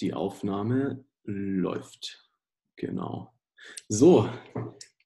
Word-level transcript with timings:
Die 0.00 0.12
Aufnahme 0.12 1.06
läuft. 1.24 2.28
Genau. 2.76 3.32
So, 3.88 4.28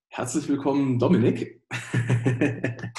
herzlich 0.09 0.49
willkommen, 0.49 0.99
Dominik. 0.99 1.63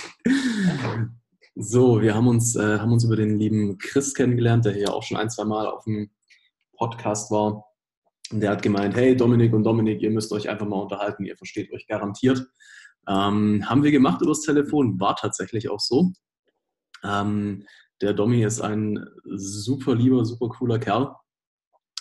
so, 1.55 2.01
wir 2.01 2.15
haben 2.15 2.29
uns, 2.29 2.55
äh, 2.55 2.79
haben 2.79 2.93
uns 2.93 3.03
über 3.03 3.17
den 3.17 3.37
lieben 3.37 3.77
Chris 3.77 4.13
kennengelernt, 4.13 4.63
der 4.63 4.71
hier 4.71 4.93
auch 4.93 5.03
schon 5.03 5.17
ein, 5.17 5.29
zwei 5.29 5.43
Mal 5.43 5.67
auf 5.67 5.83
dem 5.83 6.11
Podcast 6.77 7.29
war. 7.29 7.65
Und 8.31 8.39
der 8.39 8.51
hat 8.51 8.61
gemeint, 8.61 8.95
hey 8.95 9.13
Dominik 9.13 9.51
und 9.51 9.65
Dominik, 9.65 10.01
ihr 10.01 10.11
müsst 10.11 10.31
euch 10.31 10.47
einfach 10.47 10.67
mal 10.67 10.81
unterhalten, 10.81 11.25
ihr 11.25 11.35
versteht 11.35 11.73
euch 11.73 11.87
garantiert. 11.87 12.47
Ähm, 13.05 13.69
haben 13.69 13.83
wir 13.83 13.91
gemacht 13.91 14.21
übers 14.21 14.43
Telefon, 14.43 14.97
war 14.97 15.17
tatsächlich 15.17 15.67
auch 15.67 15.81
so. 15.81 16.13
Ähm, 17.03 17.65
der 17.99 18.13
Domi 18.13 18.45
ist 18.45 18.61
ein 18.61 19.05
super 19.25 19.93
lieber, 19.93 20.23
super 20.23 20.47
cooler 20.47 20.79
Kerl 20.79 21.17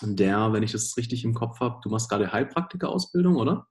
der, 0.03 0.53
wenn 0.53 0.63
ich 0.63 0.73
das 0.73 0.97
richtig 0.97 1.25
im 1.25 1.35
Kopf 1.35 1.61
habe, 1.61 1.81
du 1.83 1.91
machst 1.91 2.09
gerade 2.09 2.33
Heilpraktiker-Ausbildung, 2.33 3.37
oder? 3.37 3.67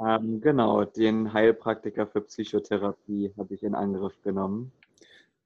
Ähm, 0.00 0.40
genau, 0.40 0.84
den 0.84 1.32
Heilpraktiker 1.32 2.06
für 2.06 2.22
Psychotherapie 2.22 3.32
habe 3.36 3.54
ich 3.54 3.62
in 3.62 3.74
Angriff 3.74 4.20
genommen. 4.22 4.72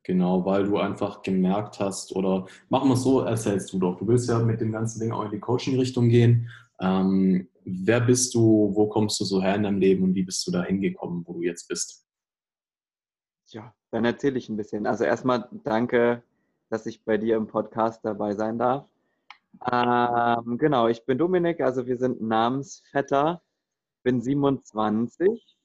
Genau, 0.04 0.45
weil 0.45 0.64
du 0.64 0.76
einfach 0.76 1.23
gemerkt 1.23 1.80
hast, 1.80 2.14
oder 2.14 2.46
machen 2.68 2.88
wir 2.88 2.95
es 2.95 3.02
so, 3.02 3.20
erzählst 3.20 3.73
du 3.73 3.78
doch. 3.78 3.96
Du 3.96 4.06
willst 4.06 4.28
ja 4.28 4.38
mit 4.38 4.60
dem 4.60 4.70
ganzen 4.70 5.00
Ding 5.00 5.12
auch 5.12 5.24
in 5.24 5.30
die 5.30 5.40
Coaching-Richtung 5.40 6.09
gehen. 6.09 6.51
Ähm, 6.78 7.48
wer 7.64 8.01
bist 8.01 8.34
du, 8.34 8.70
wo 8.74 8.87
kommst 8.88 9.18
du 9.20 9.24
so 9.24 9.42
her 9.42 9.56
in 9.56 9.62
deinem 9.62 9.78
Leben 9.78 10.04
und 10.04 10.14
wie 10.14 10.23
bist 10.23 10.46
du 10.46 10.51
da 10.51 10.62
hingekommen, 10.62 11.24
wo 11.26 11.32
du 11.32 11.42
jetzt 11.42 11.68
bist? 11.68 12.06
Ja, 13.48 13.74
dann 13.90 14.04
erzähle 14.04 14.38
ich 14.38 14.48
ein 14.48 14.56
bisschen. 14.56 14.87
Also 14.87 15.04
erstmal 15.04 15.48
danke, 15.64 16.23
dass 16.68 16.87
ich 16.87 17.04
bei 17.04 17.16
dir 17.16 17.37
im 17.37 17.46
Podcast 17.46 18.04
dabei 18.04 18.34
sein 18.34 18.59
darf. 18.59 18.87
Ähm, 19.70 20.58
genau, 20.58 20.88
ich 20.88 21.04
bin 21.04 21.18
Dominik, 21.18 21.60
also 21.60 21.86
wir 21.86 21.96
sind 21.96 22.20
Namensvetter, 22.20 23.42
bin 24.02 24.20
27 24.20 25.56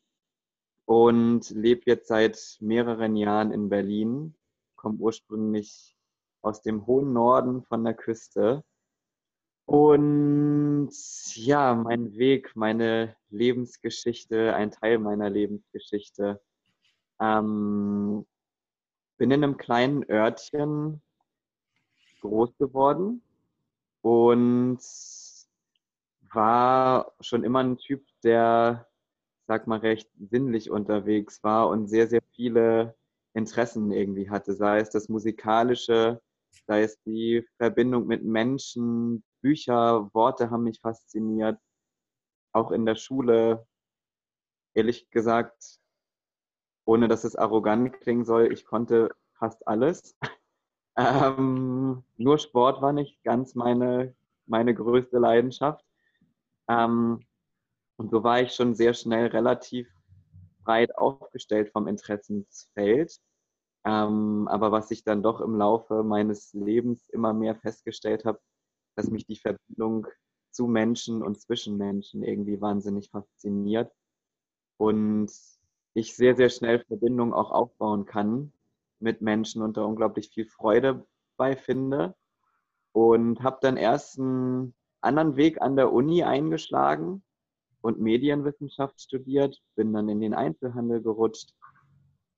und 0.85 1.49
lebe 1.49 1.81
jetzt 1.85 2.07
seit 2.07 2.57
mehreren 2.61 3.15
Jahren 3.15 3.51
in 3.51 3.69
Berlin, 3.69 4.35
komme 4.75 4.97
ursprünglich 4.99 5.95
aus 6.41 6.61
dem 6.61 6.85
hohen 6.85 7.13
Norden 7.13 7.63
von 7.63 7.83
der 7.83 7.93
Küste. 7.93 8.63
Und 9.65 10.89
ja, 11.35 11.75
mein 11.75 12.15
Weg, 12.17 12.55
meine 12.55 13.15
Lebensgeschichte, 13.29 14.55
ein 14.55 14.71
Teil 14.71 14.97
meiner 14.97 15.29
Lebensgeschichte. 15.29 16.41
Ähm, 17.19 18.25
bin 19.17 19.31
in 19.31 19.43
einem 19.43 19.57
kleinen 19.57 20.09
Örtchen 20.09 21.01
groß 22.21 22.57
geworden, 22.57 23.21
und 24.01 24.79
war 26.31 27.13
schon 27.21 27.43
immer 27.43 27.59
ein 27.59 27.77
Typ, 27.77 28.05
der, 28.23 28.87
sag 29.47 29.67
mal, 29.67 29.79
recht 29.79 30.09
sinnlich 30.19 30.69
unterwegs 30.69 31.43
war 31.43 31.69
und 31.69 31.87
sehr, 31.87 32.07
sehr 32.07 32.21
viele 32.35 32.95
Interessen 33.33 33.91
irgendwie 33.91 34.29
hatte, 34.29 34.53
sei 34.53 34.79
es 34.79 34.89
das 34.89 35.09
Musikalische, 35.09 36.21
sei 36.67 36.83
es 36.83 37.01
die 37.03 37.45
Verbindung 37.57 38.07
mit 38.07 38.23
Menschen, 38.23 39.23
Bücher, 39.41 40.09
Worte 40.13 40.49
haben 40.49 40.63
mich 40.63 40.81
fasziniert, 40.81 41.59
auch 42.53 42.71
in 42.71 42.85
der 42.85 42.95
Schule, 42.95 43.65
ehrlich 44.73 45.09
gesagt, 45.09 45.79
ohne 46.85 47.07
dass 47.07 47.23
es 47.23 47.35
arrogant 47.35 47.99
klingen 48.01 48.25
soll, 48.25 48.51
ich 48.51 48.65
konnte 48.65 49.09
fast 49.37 49.67
alles. 49.67 50.15
Ähm, 50.99 52.03
nur 52.17 52.37
Sport 52.39 52.81
war 52.81 52.91
nicht 52.91 53.23
ganz 53.23 53.55
meine, 53.55 54.13
meine 54.47 54.73
größte 54.75 55.17
Leidenschaft. 55.17 55.85
Ähm, 56.67 57.21
und 57.97 58.11
so 58.11 58.23
war 58.23 58.41
ich 58.41 58.53
schon 58.53 58.75
sehr 58.75 58.93
schnell 58.93 59.27
relativ 59.27 59.87
breit 60.65 60.97
aufgestellt 60.97 61.71
vom 61.71 61.87
Interessensfeld. 61.87 63.17
Ähm, 63.85 64.47
aber 64.49 64.73
was 64.73 64.91
ich 64.91 65.05
dann 65.05 65.23
doch 65.23 65.39
im 65.39 65.55
Laufe 65.55 66.03
meines 66.03 66.51
Lebens 66.53 67.07
immer 67.09 67.33
mehr 67.33 67.55
festgestellt 67.55 68.25
habe, 68.25 68.41
dass 68.95 69.09
mich 69.09 69.25
die 69.25 69.37
Verbindung 69.37 70.05
zu 70.51 70.67
Menschen 70.67 71.23
und 71.23 71.39
zwischen 71.39 71.77
Menschen 71.77 72.23
irgendwie 72.23 72.59
wahnsinnig 72.59 73.09
fasziniert. 73.09 73.93
Und 74.77 75.31
ich 75.93 76.15
sehr, 76.15 76.35
sehr 76.35 76.49
schnell 76.49 76.83
Verbindungen 76.85 77.33
auch 77.33 77.51
aufbauen 77.51 78.05
kann 78.05 78.51
mit 78.99 79.21
Menschen 79.21 79.61
und 79.61 79.77
da 79.77 79.83
unglaublich 79.83 80.29
viel 80.29 80.45
Freude 80.45 81.05
bei 81.37 81.55
finde. 81.55 82.15
Und 82.91 83.43
habe 83.43 83.59
dann 83.61 83.77
erst 83.77 84.19
einen 84.19 84.73
anderen 85.01 85.35
Weg 85.35 85.61
an 85.61 85.75
der 85.75 85.93
Uni 85.93 86.23
eingeschlagen 86.23 87.23
und 87.81 87.99
Medienwissenschaft 87.99 88.99
studiert, 88.99 89.61
bin 89.75 89.93
dann 89.93 90.09
in 90.09 90.19
den 90.19 90.33
Einzelhandel 90.33 91.01
gerutscht 91.01 91.53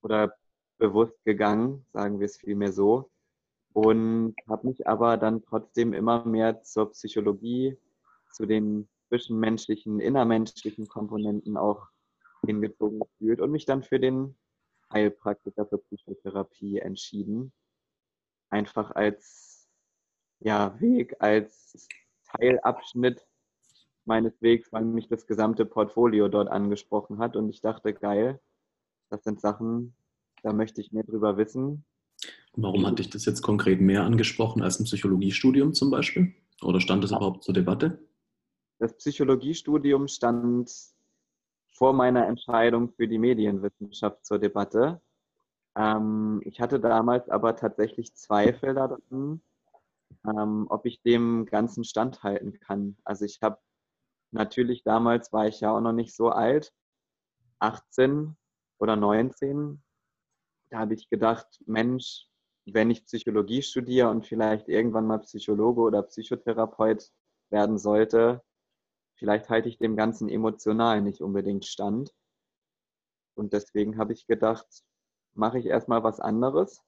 oder 0.01 0.33
bewusst 0.77 1.23
gegangen, 1.23 1.85
sagen 1.94 2.19
wir 2.19 2.25
es 2.25 2.38
vielmehr 2.38 2.73
so. 2.73 3.09
Und 3.73 4.35
habe 4.49 4.67
mich 4.67 4.88
aber 4.88 5.17
dann 5.17 5.43
trotzdem 5.43 5.93
immer 5.93 6.25
mehr 6.25 6.61
zur 6.61 6.91
Psychologie, 6.91 7.78
zu 8.33 8.45
den 8.45 8.89
zwischenmenschlichen, 9.07 9.99
innermenschlichen 9.99 10.88
Komponenten 10.88 11.57
auch 11.57 11.88
hingezogen 12.45 12.99
gefühlt 12.99 13.39
und 13.39 13.51
mich 13.51 13.66
dann 13.66 13.83
für 13.83 13.99
den 13.99 14.35
Heilpraktiker 14.91 15.66
für 15.66 15.78
Psychotherapie 15.79 16.79
entschieden. 16.79 17.52
Einfach 18.50 18.91
als 18.91 19.69
ja, 20.40 20.79
Weg, 20.79 21.16
als 21.19 21.88
Teilabschnitt 22.25 23.25
meines 24.06 24.41
Wegs, 24.41 24.72
weil 24.72 24.84
mich 24.84 25.07
das 25.07 25.28
gesamte 25.28 25.66
Portfolio 25.66 26.28
dort 26.28 26.50
angesprochen 26.50 27.19
hat. 27.19 27.35
Und 27.35 27.50
ich 27.50 27.62
dachte, 27.62 27.94
geil, 27.94 28.41
das 29.09 29.24
sind 29.24 29.40
Sachen, 29.40 29.94
da 30.44 30.53
möchte 30.53 30.81
ich 30.81 30.91
mehr 30.91 31.03
drüber 31.03 31.38
wissen. 31.38 31.85
Warum 32.53 32.85
hat 32.85 33.00
dich 33.00 33.09
das 33.09 33.25
jetzt 33.25 33.41
konkret 33.41 33.79
mehr 33.79 34.03
angesprochen 34.03 34.62
als 34.62 34.79
ein 34.79 34.85
Psychologiestudium 34.85 35.73
zum 35.73 35.91
Beispiel? 35.91 36.34
Oder 36.62 36.81
stand 36.81 37.03
es 37.03 37.12
überhaupt 37.12 37.44
zur 37.44 37.53
Debatte? 37.53 38.00
Das 38.79 38.96
Psychologiestudium 38.97 40.08
stand 40.08 40.72
vor 41.81 41.93
meiner 41.93 42.27
Entscheidung 42.27 42.91
für 42.91 43.07
die 43.07 43.17
Medienwissenschaft 43.17 44.23
zur 44.23 44.37
Debatte. 44.37 45.01
Ähm, 45.75 46.39
ich 46.45 46.61
hatte 46.61 46.79
damals 46.79 47.27
aber 47.27 47.55
tatsächlich 47.55 48.13
Zweifel 48.13 48.75
daran, 48.75 49.41
ähm, 50.23 50.67
ob 50.69 50.85
ich 50.85 51.01
dem 51.01 51.47
Ganzen 51.47 51.83
standhalten 51.83 52.59
kann. 52.59 52.97
Also 53.03 53.25
ich 53.25 53.39
habe 53.41 53.57
natürlich 54.29 54.83
damals 54.83 55.33
war 55.33 55.47
ich 55.47 55.61
ja 55.61 55.75
auch 55.75 55.81
noch 55.81 55.91
nicht 55.91 56.15
so 56.15 56.29
alt, 56.29 56.71
18 57.57 58.37
oder 58.77 58.95
19. 58.95 59.81
Da 60.69 60.77
habe 60.81 60.93
ich 60.93 61.09
gedacht, 61.09 61.47
Mensch, 61.65 62.27
wenn 62.65 62.91
ich 62.91 63.05
Psychologie 63.05 63.63
studiere 63.63 64.11
und 64.11 64.27
vielleicht 64.27 64.69
irgendwann 64.69 65.07
mal 65.07 65.17
Psychologe 65.21 65.81
oder 65.81 66.03
Psychotherapeut 66.03 67.09
werden 67.49 67.79
sollte, 67.79 68.43
vielleicht 69.21 69.51
halte 69.51 69.69
ich 69.69 69.77
dem 69.77 69.95
Ganzen 69.95 70.29
emotional 70.29 70.99
nicht 70.99 71.21
unbedingt 71.21 71.67
stand. 71.67 72.11
Und 73.35 73.53
deswegen 73.53 73.99
habe 73.99 74.13
ich 74.13 74.25
gedacht, 74.25 74.65
mache 75.35 75.59
ich 75.59 75.67
erstmal 75.67 76.03
was 76.03 76.19
anderes. 76.19 76.83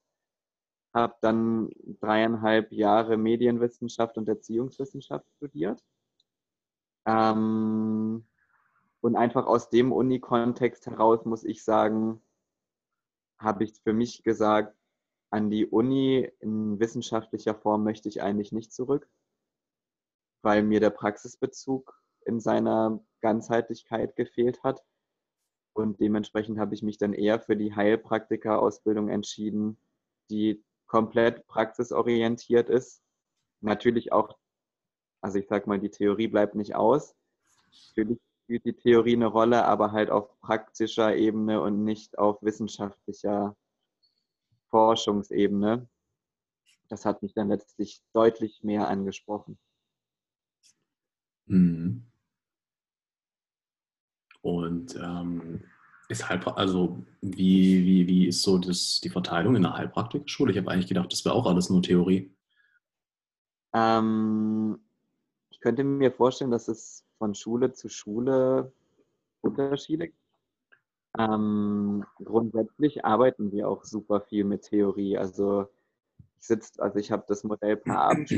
Habe 0.95 1.15
dann 1.21 1.69
dreieinhalb 2.01 2.71
Jahre 2.71 3.17
Medienwissenschaft 3.17 4.17
und 4.17 4.27
Erziehungswissenschaft 4.27 5.27
studiert. 5.35 5.79
Ähm, 7.05 8.25
und 9.01 9.15
einfach 9.15 9.45
aus 9.45 9.69
dem 9.69 9.91
Uni-Kontext 9.91 10.87
heraus 10.87 11.25
muss 11.25 11.43
ich 11.43 11.63
sagen, 11.63 12.19
habe 13.37 13.63
ich 13.63 13.79
für 13.83 13.93
mich 13.93 14.23
gesagt, 14.23 14.75
an 15.29 15.51
die 15.51 15.67
Uni 15.67 16.31
in 16.39 16.79
wissenschaftlicher 16.79 17.53
Form 17.53 17.83
möchte 17.83 18.09
ich 18.09 18.23
eigentlich 18.23 18.51
nicht 18.51 18.73
zurück, 18.73 19.07
weil 20.41 20.63
mir 20.63 20.79
der 20.79 20.89
Praxisbezug 20.89 22.02
in 22.25 22.39
seiner 22.39 23.03
Ganzheitlichkeit 23.21 24.15
gefehlt 24.15 24.63
hat. 24.63 24.83
Und 25.73 25.99
dementsprechend 25.99 26.59
habe 26.59 26.75
ich 26.75 26.83
mich 26.83 26.97
dann 26.97 27.13
eher 27.13 27.39
für 27.39 27.55
die 27.55 27.75
Heilpraktika-Ausbildung 27.75 29.09
entschieden, 29.09 29.77
die 30.29 30.63
komplett 30.85 31.47
praxisorientiert 31.47 32.69
ist. 32.69 33.01
Natürlich 33.61 34.11
auch, 34.11 34.37
also 35.21 35.39
ich 35.39 35.47
sag 35.47 35.65
mal, 35.65 35.79
die 35.79 35.89
Theorie 35.89 36.27
bleibt 36.27 36.53
nicht 36.53 36.75
aus. 36.75 37.15
Natürlich 37.89 38.19
spielt 38.43 38.65
die 38.65 38.73
Theorie 38.73 39.15
eine 39.15 39.27
Rolle, 39.27 39.65
aber 39.65 39.91
halt 39.91 40.11
auf 40.11 40.39
praktischer 40.41 41.15
Ebene 41.15 41.61
und 41.61 41.83
nicht 41.83 42.19
auf 42.19 42.41
wissenschaftlicher 42.43 43.55
Forschungsebene. 44.69 45.87
Das 46.89 47.05
hat 47.05 47.23
mich 47.23 47.33
dann 47.33 47.49
letztlich 47.49 48.03
deutlich 48.13 48.63
mehr 48.63 48.87
angesprochen. 48.87 49.57
Mhm. 51.45 52.05
Und 54.43 54.95
ähm, 54.95 55.61
ist 56.09 56.29
Heilpra 56.29 56.51
also 56.51 57.03
wie, 57.21 57.83
wie, 57.83 58.07
wie 58.07 58.27
ist 58.27 58.43
so 58.43 58.59
das, 58.59 59.01
die 59.01 59.09
Verteilung 59.09 59.55
in 59.55 59.63
der 59.63 59.75
Heilpraktikerschule? 59.75 60.51
Ich 60.51 60.57
habe 60.59 60.69
eigentlich 60.69 60.87
gedacht, 60.87 61.11
das 61.11 61.25
wäre 61.25 61.33
auch 61.33 61.47
alles 61.47 61.71
nur 61.71 61.81
Theorie. 61.81 62.31
Ähm, 63.73 64.79
könnte 65.63 65.85
mir 65.85 66.11
vorstellen, 66.11 66.51
dass 66.51 66.67
es 66.67 67.05
von 67.17 67.33
Schule 67.33 67.71
zu 67.71 67.87
Schule 67.87 68.73
Unterschiede 69.39 70.07
gibt. 70.07 70.19
Ähm, 71.17 72.05
grundsätzlich 72.21 73.05
arbeiten 73.05 73.53
wir 73.53 73.69
auch 73.69 73.85
super 73.85 74.19
viel 74.19 74.43
mit 74.43 74.63
Theorie. 74.63 75.17
Also 75.17 75.69
ich 76.37 76.47
sitze, 76.47 76.81
also 76.81 76.99
ich 76.99 77.11
habe 77.11 77.23
das 77.29 77.45
Modell 77.45 77.77
per 77.77 77.97
Abend 77.97 78.29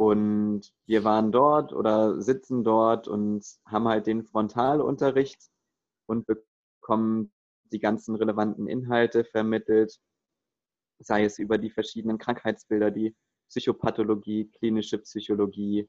und 0.00 0.62
wir 0.86 1.04
waren 1.04 1.30
dort 1.30 1.74
oder 1.74 2.22
sitzen 2.22 2.64
dort 2.64 3.06
und 3.06 3.44
haben 3.66 3.86
halt 3.86 4.06
den 4.06 4.24
Frontalunterricht 4.24 5.50
und 6.06 6.26
bekommen 6.26 7.30
die 7.64 7.80
ganzen 7.80 8.14
relevanten 8.14 8.66
Inhalte 8.66 9.24
vermittelt, 9.24 10.00
sei 11.00 11.24
es 11.24 11.38
über 11.38 11.58
die 11.58 11.68
verschiedenen 11.68 12.16
Krankheitsbilder, 12.16 12.90
die 12.90 13.14
Psychopathologie, 13.50 14.50
klinische 14.50 14.96
Psychologie, 15.00 15.86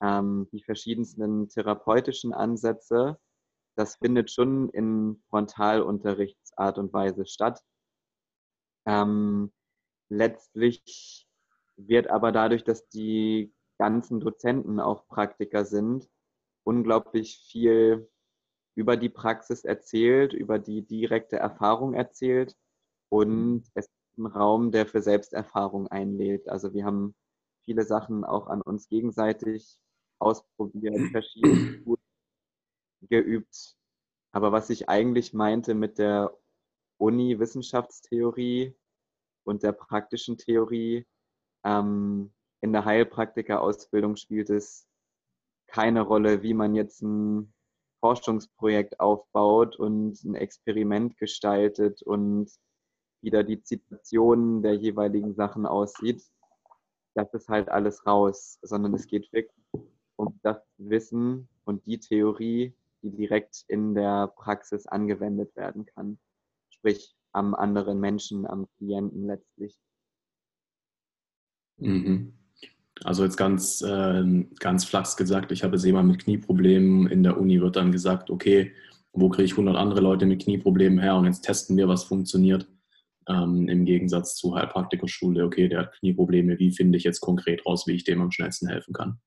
ähm, 0.00 0.46
die 0.52 0.62
verschiedensten 0.62 1.48
therapeutischen 1.48 2.32
Ansätze. 2.32 3.18
Das 3.74 3.96
findet 3.96 4.30
schon 4.30 4.68
in 4.68 5.20
Frontalunterrichtsart 5.28 6.78
und 6.78 6.92
Weise 6.92 7.26
statt. 7.26 7.60
Ähm, 8.86 9.50
letztlich 10.08 11.26
wird 11.88 12.08
aber 12.08 12.32
dadurch, 12.32 12.64
dass 12.64 12.88
die 12.88 13.52
ganzen 13.78 14.20
Dozenten 14.20 14.80
auch 14.80 15.06
Praktiker 15.06 15.64
sind, 15.64 16.08
unglaublich 16.64 17.38
viel 17.50 18.10
über 18.74 18.96
die 18.96 19.08
Praxis 19.08 19.64
erzählt, 19.64 20.32
über 20.32 20.58
die 20.58 20.82
direkte 20.82 21.36
Erfahrung 21.36 21.94
erzählt 21.94 22.56
und 23.08 23.64
es 23.74 23.86
ist 23.86 24.18
ein 24.18 24.26
Raum, 24.26 24.70
der 24.70 24.86
für 24.86 25.02
Selbsterfahrung 25.02 25.88
einlädt. 25.88 26.48
Also 26.48 26.72
wir 26.74 26.84
haben 26.84 27.14
viele 27.64 27.84
Sachen 27.84 28.24
auch 28.24 28.46
an 28.46 28.62
uns 28.62 28.88
gegenseitig 28.88 29.78
ausprobiert, 30.18 30.98
verschiedene 31.10 31.96
geübt. 33.08 33.76
Aber 34.32 34.52
was 34.52 34.70
ich 34.70 34.88
eigentlich 34.88 35.32
meinte 35.32 35.74
mit 35.74 35.98
der 35.98 36.36
Uni-Wissenschaftstheorie 36.98 38.74
und 39.44 39.62
der 39.62 39.72
praktischen 39.72 40.36
Theorie, 40.36 41.06
ähm, 41.64 42.32
in 42.60 42.72
der 42.72 42.84
Heilpraktika-Ausbildung 42.84 44.16
spielt 44.16 44.50
es 44.50 44.86
keine 45.66 46.02
Rolle, 46.02 46.42
wie 46.42 46.54
man 46.54 46.74
jetzt 46.74 47.02
ein 47.02 47.52
Forschungsprojekt 48.00 48.98
aufbaut 48.98 49.76
und 49.76 50.22
ein 50.24 50.34
Experiment 50.34 51.16
gestaltet 51.18 52.02
und 52.02 52.50
wieder 53.22 53.44
die 53.44 53.62
Zitation 53.62 54.62
der 54.62 54.74
jeweiligen 54.74 55.34
Sachen 55.34 55.66
aussieht. 55.66 56.22
Das 57.14 57.32
ist 57.34 57.48
halt 57.48 57.68
alles 57.68 58.06
raus, 58.06 58.58
sondern 58.62 58.94
es 58.94 59.06
geht 59.06 59.32
wirklich 59.32 59.64
um 60.16 60.38
das 60.42 60.58
Wissen 60.78 61.48
und 61.64 61.84
die 61.86 61.98
Theorie, 61.98 62.74
die 63.02 63.10
direkt 63.10 63.64
in 63.68 63.94
der 63.94 64.28
Praxis 64.28 64.86
angewendet 64.86 65.54
werden 65.56 65.86
kann. 65.86 66.18
Sprich 66.70 67.14
am 67.32 67.54
anderen 67.54 68.00
Menschen, 68.00 68.46
am 68.46 68.66
Klienten 68.76 69.26
letztlich. 69.26 69.78
Mhm. 71.80 72.32
Also 73.04 73.24
jetzt 73.24 73.36
ganz, 73.36 73.82
äh, 73.82 74.44
ganz 74.58 74.84
flachs 74.84 75.16
gesagt, 75.16 75.52
ich 75.52 75.64
habe 75.64 75.76
es 75.76 75.84
jemand 75.84 76.08
mit 76.08 76.24
Knieproblemen 76.24 77.06
in 77.06 77.22
der 77.22 77.38
Uni, 77.38 77.60
wird 77.60 77.76
dann 77.76 77.92
gesagt, 77.92 78.30
okay, 78.30 78.72
wo 79.12 79.28
kriege 79.28 79.44
ich 79.44 79.52
100 79.52 79.76
andere 79.76 80.00
Leute 80.00 80.26
mit 80.26 80.42
Knieproblemen 80.42 80.98
her 80.98 81.16
und 81.16 81.24
jetzt 81.24 81.42
testen 81.42 81.76
wir, 81.76 81.88
was 81.88 82.04
funktioniert. 82.04 82.68
Ähm, 83.28 83.68
Im 83.68 83.84
Gegensatz 83.84 84.34
zu 84.36 84.54
Heilpraktikerschule, 84.54 85.44
okay, 85.44 85.68
der 85.68 85.80
hat 85.80 85.92
Knieprobleme, 85.98 86.58
wie 86.58 86.72
finde 86.72 86.98
ich 86.98 87.04
jetzt 87.04 87.20
konkret 87.20 87.64
raus, 87.66 87.86
wie 87.86 87.92
ich 87.92 88.04
dem 88.04 88.20
am 88.20 88.30
schnellsten 88.30 88.68
helfen 88.68 88.92
kann? 88.92 89.18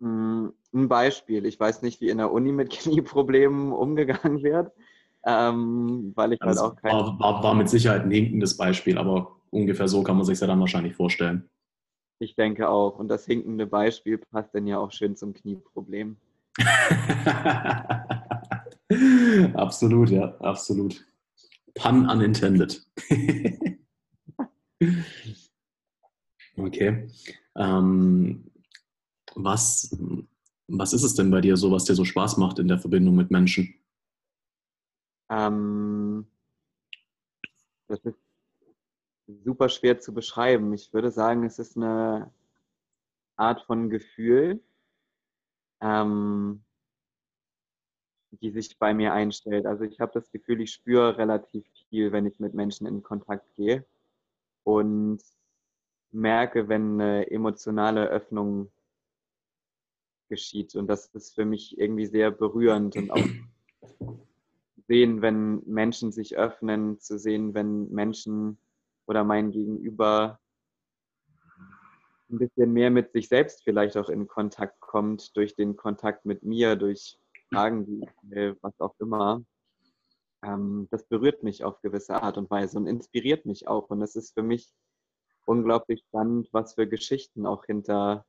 Hm, 0.00 0.52
ein 0.74 0.88
Beispiel. 0.88 1.46
Ich 1.46 1.58
weiß 1.58 1.82
nicht, 1.82 2.00
wie 2.00 2.08
in 2.08 2.18
der 2.18 2.32
Uni 2.32 2.52
mit 2.52 2.70
Knieproblemen 2.78 3.72
umgegangen 3.72 4.42
wird, 4.42 4.72
ähm, 5.24 6.12
weil 6.14 6.34
ich 6.34 6.40
halt 6.40 6.48
also 6.50 6.64
auch 6.64 6.76
kein. 6.76 6.92
War, 6.92 7.18
war, 7.18 7.42
war, 7.42 7.54
mit 7.54 7.68
Sicherheit 7.68 8.02
ein 8.02 8.10
hinkendes 8.10 8.56
Beispiel, 8.56 8.98
aber 8.98 9.36
ungefähr 9.50 9.88
so 9.88 10.02
kann 10.02 10.16
man 10.16 10.24
sich 10.24 10.40
ja 10.40 10.46
dann 10.46 10.60
wahrscheinlich 10.60 10.94
vorstellen. 10.94 11.48
Ich 12.22 12.36
denke 12.36 12.68
auch. 12.68 13.00
Und 13.00 13.08
das 13.08 13.26
hinkende 13.26 13.66
Beispiel 13.66 14.16
passt 14.16 14.54
dann 14.54 14.68
ja 14.68 14.78
auch 14.78 14.92
schön 14.92 15.16
zum 15.16 15.34
Knieproblem. 15.34 16.16
absolut, 19.54 20.10
ja, 20.10 20.38
absolut. 20.38 21.04
Pun 21.74 22.08
unintended. 22.08 22.80
okay. 26.56 27.08
Ähm, 27.56 28.44
was, 29.34 29.98
was 30.68 30.92
ist 30.92 31.02
es 31.02 31.16
denn 31.16 31.32
bei 31.32 31.40
dir 31.40 31.56
so, 31.56 31.72
was 31.72 31.86
dir 31.86 31.96
so 31.96 32.04
Spaß 32.04 32.36
macht 32.36 32.60
in 32.60 32.68
der 32.68 32.78
Verbindung 32.78 33.16
mit 33.16 33.32
Menschen? 33.32 33.74
Ähm, 35.28 36.24
das 37.88 37.98
ist 38.04 38.21
super 39.26 39.68
schwer 39.68 40.00
zu 40.00 40.12
beschreiben. 40.12 40.72
Ich 40.72 40.92
würde 40.92 41.10
sagen, 41.10 41.44
es 41.44 41.58
ist 41.58 41.76
eine 41.76 42.32
Art 43.36 43.62
von 43.62 43.90
Gefühl, 43.90 44.60
ähm, 45.80 46.62
die 48.30 48.50
sich 48.50 48.78
bei 48.78 48.94
mir 48.94 49.12
einstellt. 49.12 49.66
Also 49.66 49.84
ich 49.84 50.00
habe 50.00 50.12
das 50.12 50.30
Gefühl, 50.30 50.60
ich 50.60 50.72
spüre 50.72 51.18
relativ 51.18 51.66
viel, 51.88 52.12
wenn 52.12 52.26
ich 52.26 52.40
mit 52.40 52.54
Menschen 52.54 52.86
in 52.86 53.02
Kontakt 53.02 53.54
gehe 53.56 53.84
und 54.64 55.20
merke, 56.12 56.68
wenn 56.68 57.00
eine 57.00 57.30
emotionale 57.30 58.08
Öffnung 58.08 58.70
geschieht. 60.28 60.74
Und 60.76 60.86
das 60.86 61.06
ist 61.14 61.34
für 61.34 61.44
mich 61.44 61.78
irgendwie 61.78 62.06
sehr 62.06 62.30
berührend 62.30 62.96
und 62.96 63.10
auch 63.10 63.28
sehen, 64.88 65.22
wenn 65.22 65.62
Menschen 65.66 66.12
sich 66.12 66.36
öffnen, 66.36 66.98
zu 67.00 67.18
sehen, 67.18 67.54
wenn 67.54 67.90
Menschen 67.90 68.58
oder 69.06 69.24
mein 69.24 69.50
Gegenüber 69.50 70.38
ein 72.30 72.38
bisschen 72.38 72.72
mehr 72.72 72.90
mit 72.90 73.12
sich 73.12 73.28
selbst 73.28 73.62
vielleicht 73.62 73.96
auch 73.96 74.08
in 74.08 74.26
Kontakt 74.26 74.80
kommt, 74.80 75.36
durch 75.36 75.54
den 75.54 75.76
Kontakt 75.76 76.24
mit 76.24 76.42
mir, 76.42 76.76
durch 76.76 77.18
Fragen, 77.50 77.84
die 77.84 78.08
was 78.62 78.80
auch 78.80 78.94
immer. 78.98 79.44
Ähm, 80.42 80.88
das 80.90 81.04
berührt 81.04 81.42
mich 81.42 81.62
auf 81.62 81.80
gewisse 81.82 82.22
Art 82.22 82.38
und 82.38 82.50
Weise 82.50 82.78
und 82.78 82.86
inspiriert 82.86 83.46
mich 83.46 83.68
auch. 83.68 83.90
Und 83.90 84.02
es 84.02 84.16
ist 84.16 84.34
für 84.34 84.42
mich 84.42 84.72
unglaublich 85.44 86.02
spannend, 86.08 86.48
was 86.52 86.74
für 86.74 86.88
Geschichten 86.88 87.46
auch 87.46 87.64
hinter 87.66 88.24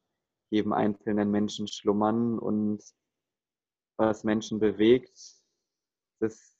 jedem 0.50 0.74
einzelnen 0.74 1.32
Menschen 1.32 1.68
schlummern 1.68 2.38
und 2.38 2.84
was 3.98 4.24
Menschen 4.24 4.60
bewegt. 4.60 5.18
Das, 6.20 6.58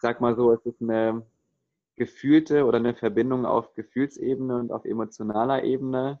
sag 0.00 0.20
mal 0.20 0.36
so, 0.36 0.52
es 0.52 0.64
ist 0.64 0.80
eine 0.80 1.26
gefühlte 1.96 2.64
oder 2.64 2.78
eine 2.78 2.94
Verbindung 2.94 3.46
auf 3.46 3.74
Gefühlsebene 3.74 4.56
und 4.56 4.72
auf 4.72 4.84
emotionaler 4.84 5.64
Ebene 5.64 6.20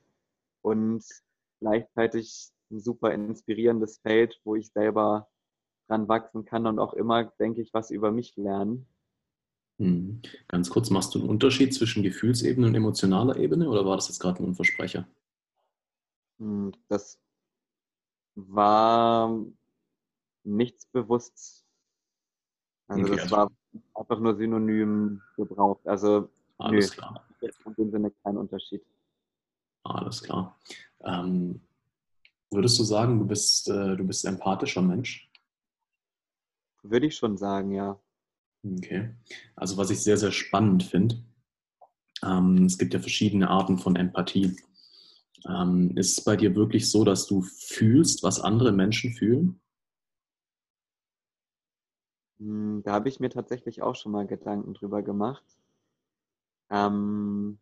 und 0.62 1.04
gleichzeitig 1.60 2.50
ein 2.70 2.80
super 2.80 3.12
inspirierendes 3.12 3.98
Feld, 3.98 4.40
wo 4.44 4.56
ich 4.56 4.70
selber 4.72 5.28
dran 5.88 6.08
wachsen 6.08 6.44
kann 6.44 6.66
und 6.66 6.78
auch 6.78 6.94
immer, 6.94 7.24
denke 7.38 7.60
ich, 7.60 7.72
was 7.72 7.90
über 7.90 8.10
mich 8.10 8.36
lernen. 8.36 8.86
Hm. 9.78 10.22
Ganz 10.48 10.70
kurz, 10.70 10.90
machst 10.90 11.14
du 11.14 11.20
einen 11.20 11.28
Unterschied 11.28 11.74
zwischen 11.74 12.02
Gefühlsebene 12.02 12.66
und 12.66 12.74
emotionaler 12.74 13.36
Ebene 13.36 13.68
oder 13.68 13.84
war 13.84 13.96
das 13.96 14.08
jetzt 14.08 14.18
gerade 14.18 14.42
ein 14.42 14.46
Unversprecher? 14.46 15.06
Hm, 16.38 16.72
das 16.88 17.20
war 18.34 19.44
nichts 20.44 20.86
bewusst. 20.86 21.64
Also 22.88 23.02
okay, 23.02 23.12
das 23.12 23.22
also 23.24 23.36
war 23.36 23.50
einfach 23.94 24.18
nur 24.20 24.36
synonym 24.36 25.22
gebraucht. 25.36 25.86
Also 25.86 26.28
alles 26.58 26.90
nö, 26.90 26.94
klar. 26.94 27.24
In 27.40 27.74
dem 27.74 27.90
Sinne 27.90 28.12
kein 28.22 28.36
Unterschied. 28.36 28.82
Alles 29.84 30.22
klar. 30.22 30.58
Ähm, 31.04 31.60
würdest 32.50 32.78
du 32.78 32.84
sagen, 32.84 33.18
du 33.18 33.26
bist, 33.26 33.68
äh, 33.68 33.96
du 33.96 34.04
bist 34.04 34.26
ein 34.26 34.34
empathischer 34.34 34.82
Mensch? 34.82 35.30
Würde 36.82 37.06
ich 37.06 37.16
schon 37.16 37.36
sagen, 37.36 37.72
ja. 37.72 37.98
Okay. 38.64 39.14
Also 39.54 39.76
was 39.76 39.90
ich 39.90 40.02
sehr, 40.02 40.16
sehr 40.16 40.32
spannend 40.32 40.82
finde, 40.82 41.22
ähm, 42.24 42.64
es 42.64 42.78
gibt 42.78 42.94
ja 42.94 43.00
verschiedene 43.00 43.48
Arten 43.48 43.78
von 43.78 43.96
Empathie. 43.96 44.56
Ähm, 45.48 45.96
ist 45.96 46.18
es 46.18 46.24
bei 46.24 46.36
dir 46.36 46.54
wirklich 46.56 46.90
so, 46.90 47.04
dass 47.04 47.26
du 47.26 47.42
fühlst, 47.42 48.22
was 48.22 48.40
andere 48.40 48.72
Menschen 48.72 49.12
fühlen? 49.12 49.60
Hm, 52.38 52.82
da 52.82 52.92
habe 52.92 53.10
ich 53.10 53.20
mir 53.20 53.28
tatsächlich 53.28 53.82
auch 53.82 53.94
schon 53.94 54.12
mal 54.12 54.26
Gedanken 54.26 54.72
drüber 54.72 55.02
gemacht. 55.02 55.44
Ähm, 56.70 57.58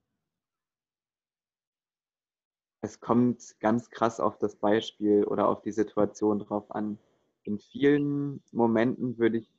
es 2.83 3.01
kommt 3.01 3.59
ganz 3.61 3.91
krass 3.91 4.21
auf 4.21 4.39
das 4.39 4.57
Beispiel 4.57 5.25
oder 5.25 5.49
auf 5.49 5.63
die 5.63 5.73
Situation 5.73 6.39
drauf 6.39 6.71
an. 6.71 6.99
In 7.43 7.59
vielen 7.59 8.43
Momenten 8.53 9.19
würde 9.19 9.39
ich 9.39 9.51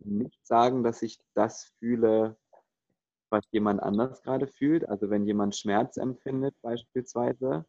nicht 0.00 0.46
sagen, 0.46 0.82
dass 0.82 1.02
ich 1.02 1.18
das 1.34 1.64
fühle, 1.78 2.36
was 3.30 3.44
jemand 3.52 3.82
anders 3.82 4.22
gerade 4.22 4.46
fühlt. 4.46 4.88
Also 4.88 5.10
wenn 5.10 5.26
jemand 5.26 5.56
Schmerz 5.56 5.96
empfindet 5.96 6.54
beispielsweise, 6.62 7.66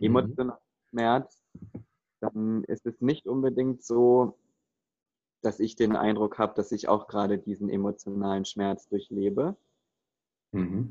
emotionalen 0.00 0.60
Schmerz, 0.90 1.42
dann 2.20 2.64
ist 2.64 2.86
es 2.86 3.00
nicht 3.00 3.26
unbedingt 3.28 3.84
so, 3.84 4.38
dass 5.42 5.60
ich 5.60 5.76
den 5.76 5.96
Eindruck 5.96 6.38
habe, 6.38 6.54
dass 6.54 6.72
ich 6.72 6.88
auch 6.88 7.08
gerade 7.08 7.38
diesen 7.38 7.68
emotionalen 7.68 8.44
Schmerz 8.44 8.88
durchlebe. 8.88 9.56
Mhm. 10.52 10.90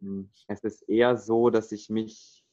Ähm, 0.00 0.30
es 0.46 0.60
ist 0.60 0.82
eher 0.88 1.16
so, 1.16 1.50
dass 1.50 1.72
ich 1.72 1.88
mich 1.88 2.44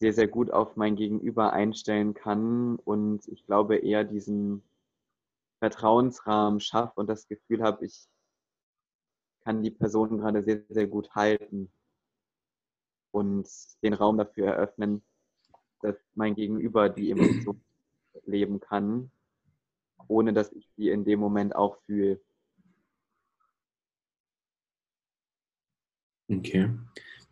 sehr, 0.00 0.12
sehr 0.12 0.28
gut 0.28 0.50
auf 0.50 0.76
mein 0.76 0.96
Gegenüber 0.96 1.52
einstellen 1.52 2.14
kann 2.14 2.76
und 2.76 3.26
ich 3.28 3.46
glaube 3.46 3.76
eher 3.76 4.04
diesen 4.04 4.62
Vertrauensrahmen 5.60 6.60
schaffe 6.60 7.00
und 7.00 7.06
das 7.06 7.28
Gefühl 7.28 7.62
habe, 7.62 7.86
ich 7.86 8.08
kann 9.44 9.62
die 9.62 9.70
Person 9.70 10.18
gerade 10.18 10.42
sehr, 10.42 10.62
sehr 10.68 10.88
gut 10.88 11.14
halten 11.14 11.70
und 13.12 13.48
den 13.82 13.94
Raum 13.94 14.18
dafür 14.18 14.48
eröffnen, 14.48 15.02
dass 15.80 15.96
mein 16.14 16.34
Gegenüber 16.34 16.88
die 16.88 17.10
Emotion 17.10 17.60
leben 18.24 18.58
kann, 18.58 19.10
ohne 20.08 20.32
dass 20.32 20.52
ich 20.52 20.68
sie 20.76 20.90
in 20.90 21.04
dem 21.04 21.20
Moment 21.20 21.54
auch 21.54 21.78
fühle. 21.86 22.20
Okay. 26.28 26.70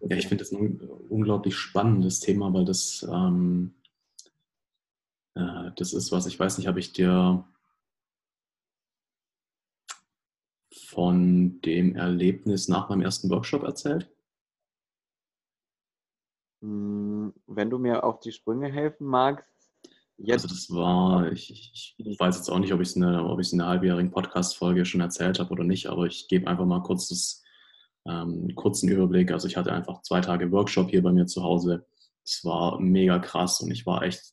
Ja, 0.01 0.17
ich 0.17 0.27
finde 0.27 0.43
das 0.45 0.53
ein 0.53 0.81
unglaublich 1.09 1.57
spannendes 1.57 2.21
Thema, 2.21 2.53
weil 2.53 2.65
das, 2.65 3.07
ähm, 3.09 3.75
äh, 5.35 5.71
das 5.77 5.93
ist 5.93 6.11
was, 6.11 6.27
ich 6.27 6.39
weiß 6.39 6.59
nicht, 6.59 6.67
habe 6.67 6.81
ich 6.81 6.93
dir 6.93 7.45
von 10.73 11.61
dem 11.63 11.95
Erlebnis 11.95 12.69
nach 12.69 12.89
meinem 12.89 13.03
ersten 13.03 13.31
Workshop 13.31 13.63
erzählt? 13.63 14.11
Hm, 16.63 17.33
wenn 17.47 17.71
du 17.71 17.79
mir 17.79 18.05
auf 18.05 18.21
die 18.21 18.33
Sprünge 18.33 18.71
helfen 18.71 19.07
magst. 19.07 19.62
Jetzt. 20.19 20.45
Also 20.45 20.49
das 20.49 20.71
war, 20.71 21.33
ich, 21.33 21.51
ich, 21.51 21.95
ich 21.99 22.21
weiß 22.21 22.37
jetzt 22.37 22.49
auch 22.51 22.59
nicht, 22.59 22.73
ob 22.73 22.81
ich 22.81 22.89
es 22.89 22.97
in 22.97 23.05
einer, 23.05 23.21
in 23.21 23.61
einer 23.61 23.69
halbjährigen 23.69 24.11
Podcast-Folge 24.11 24.85
schon 24.85 25.01
erzählt 25.01 25.39
habe 25.39 25.51
oder 25.51 25.65
nicht, 25.65 25.87
aber 25.87 26.07
ich 26.07 26.29
gebe 26.29 26.47
einfach 26.47 26.67
mal 26.67 26.83
kurz 26.83 27.09
das, 27.09 27.43
ähm, 28.07 28.43
einen 28.43 28.55
kurzen 28.55 28.89
Überblick. 28.89 29.33
Also 29.33 29.49
ich 29.49 29.57
hatte 29.57 29.73
einfach 29.73 30.03
zwei 30.03 30.21
Tage 30.21 30.51
Workshop 30.53 30.91
hier 30.91 31.03
bei 31.03 31.13
mir 31.13 31.27
zu 31.27 31.43
Hause. 31.43 31.87
Es 32.25 32.45
war 32.45 32.81
mega 32.81 33.19
krass 33.19 33.61
und 33.61 33.71
ich 33.71 33.85
war 33.85 34.03
echt, 34.03 34.33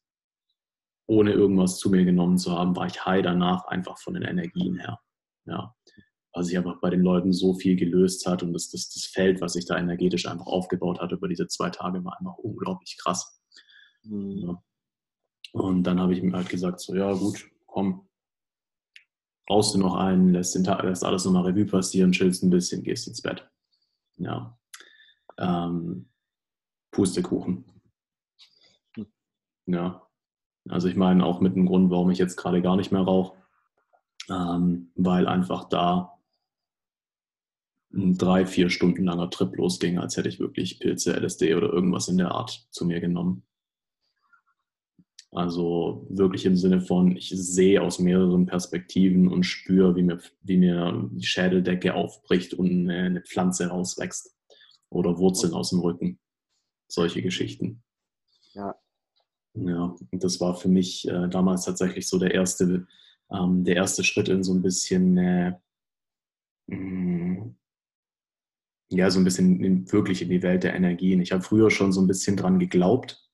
ohne 1.07 1.31
irgendwas 1.31 1.79
zu 1.79 1.89
mir 1.89 2.05
genommen 2.05 2.38
zu 2.38 2.51
haben, 2.51 2.75
war 2.75 2.86
ich 2.86 3.03
high 3.05 3.24
danach 3.24 3.65
einfach 3.65 3.98
von 3.98 4.13
den 4.13 4.24
Energien 4.24 4.77
her. 4.77 5.00
Ja 5.45 5.75
weil 6.33 6.43
sich 6.43 6.57
einfach 6.57 6.79
bei 6.79 6.89
den 6.89 7.01
Leuten 7.01 7.33
so 7.33 7.53
viel 7.53 7.75
gelöst 7.75 8.25
hat 8.25 8.43
und 8.43 8.53
das, 8.53 8.69
das, 8.69 8.89
das 8.89 9.05
Feld, 9.05 9.41
was 9.41 9.53
sich 9.53 9.65
da 9.65 9.77
energetisch 9.77 10.27
einfach 10.27 10.45
aufgebaut 10.45 11.00
hat 11.00 11.12
über 11.12 11.27
diese 11.27 11.48
zwei 11.48 11.69
Tage, 11.69 12.03
war 12.03 12.17
einfach 12.19 12.38
unglaublich 12.38 12.98
krass. 12.98 13.41
Mhm. 14.03 14.38
Ja. 14.38 14.63
Und 15.51 15.84
dann 15.84 16.00
habe 16.00 16.13
ich 16.13 16.22
mir 16.22 16.34
halt 16.34 16.50
gesagt, 16.50 16.79
so 16.79 16.96
ja 16.96 17.13
gut, 17.13 17.50
komm, 17.65 18.08
brauchst 19.50 19.74
du 19.74 19.79
noch 19.79 19.96
einen, 19.96 20.29
lässt, 20.29 20.56
den 20.56 20.63
Tag, 20.63 20.84
lässt 20.84 21.03
alles 21.03 21.25
nochmal 21.25 21.46
Revue 21.46 21.65
passieren, 21.65 22.12
chillst 22.12 22.44
ein 22.44 22.51
bisschen, 22.51 22.84
gehst 22.84 23.08
ins 23.08 23.22
Bett. 23.22 23.50
Ja. 24.18 24.58
Ähm, 25.38 26.10
Pustekuchen. 26.91 27.65
Hm. 28.96 29.08
Ja. 29.65 30.08
Also 30.70 30.88
ich 30.88 30.96
meine 30.96 31.25
auch 31.25 31.39
mit 31.39 31.56
dem 31.56 31.65
Grund, 31.65 31.89
warum 31.89 32.12
ich 32.12 32.20
jetzt 32.20 32.36
gerade 32.36 32.62
gar 32.62 32.75
nicht 32.75 32.91
mehr 32.91 33.01
rauche, 33.01 33.38
ähm, 34.29 34.91
weil 34.96 35.27
einfach 35.27 35.68
da 35.68 36.20
ein 37.91 38.18
drei, 38.18 38.46
vier 38.46 38.70
Stunden 38.70 39.03
langer 39.03 39.32
Trip 39.32 39.56
losging, 39.56 39.98
als 39.98 40.15
hätte 40.15 40.29
ich 40.29 40.39
wirklich 40.39 40.79
Pilze, 40.79 41.13
LSD 41.13 41.56
oder 41.56 41.74
irgendwas 41.74 42.08
in 42.08 42.18
der 42.18 42.32
Art 42.32 42.68
zu 42.70 42.86
mir 42.86 43.00
genommen. 43.00 43.44
Also 45.31 46.07
wirklich 46.09 46.45
im 46.45 46.55
Sinne 46.55 46.81
von, 46.81 47.15
ich 47.15 47.29
sehe 47.29 47.81
aus 47.81 48.00
mehreren 48.00 48.48
Perspektiven 48.48 49.27
und 49.27 49.43
spüre, 49.43 49.95
wie 49.95 50.01
mir, 50.01 50.19
wie 50.41 50.57
mir 50.57 51.07
die 51.12 51.25
Schädeldecke 51.25 51.93
aufbricht 51.93 52.55
und 52.55 52.89
eine 52.89 53.21
Pflanze 53.21 53.67
rauswächst 53.67 54.36
oder 54.89 55.17
Wurzeln 55.19 55.53
aus 55.53 55.69
dem 55.69 55.79
Rücken. 55.79 56.19
Solche 56.88 57.21
Geschichten. 57.21 57.83
Ja. 58.53 58.75
Ja, 59.53 59.95
und 60.12 60.24
das 60.24 60.39
war 60.39 60.55
für 60.55 60.69
mich 60.69 61.07
äh, 61.07 61.27
damals 61.27 61.65
tatsächlich 61.65 62.07
so 62.07 62.17
der 62.17 62.33
erste, 62.33 62.88
ähm, 63.31 63.63
der 63.63 63.75
erste 63.75 64.03
Schritt 64.03 64.29
in 64.29 64.43
so 64.43 64.53
ein 64.53 64.62
bisschen 64.62 65.17
äh, 65.17 65.53
ja, 68.91 69.09
so 69.09 69.19
ein 69.19 69.24
bisschen 69.24 69.63
in, 69.63 69.91
wirklich 69.91 70.21
in 70.21 70.29
die 70.29 70.43
Welt 70.43 70.63
der 70.63 70.75
Energien. 70.75 71.21
Ich 71.21 71.31
habe 71.31 71.43
früher 71.43 71.69
schon 71.71 71.91
so 71.91 72.01
ein 72.01 72.07
bisschen 72.07 72.38
dran 72.38 72.59
geglaubt, 72.59 73.27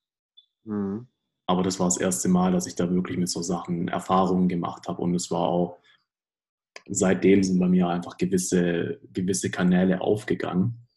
mhm. 0.63 1.07
Aber 1.47 1.63
das 1.63 1.79
war 1.79 1.87
das 1.87 1.97
erste 1.97 2.27
Mal, 2.27 2.51
dass 2.51 2.67
ich 2.67 2.75
da 2.75 2.89
wirklich 2.91 3.17
mit 3.17 3.29
so 3.29 3.41
Sachen 3.41 3.87
Erfahrungen 3.87 4.49
gemacht 4.49 4.87
habe 4.87 5.01
und 5.01 5.13
es 5.13 5.29
war 5.29 5.47
auch, 5.47 5.79
seitdem 6.87 7.43
sind 7.43 7.59
bei 7.59 7.67
mir 7.67 7.87
einfach 7.87 8.17
gewisse, 8.17 8.99
gewisse 9.13 9.49
Kanäle 9.49 10.01
aufgegangen. 10.01 10.87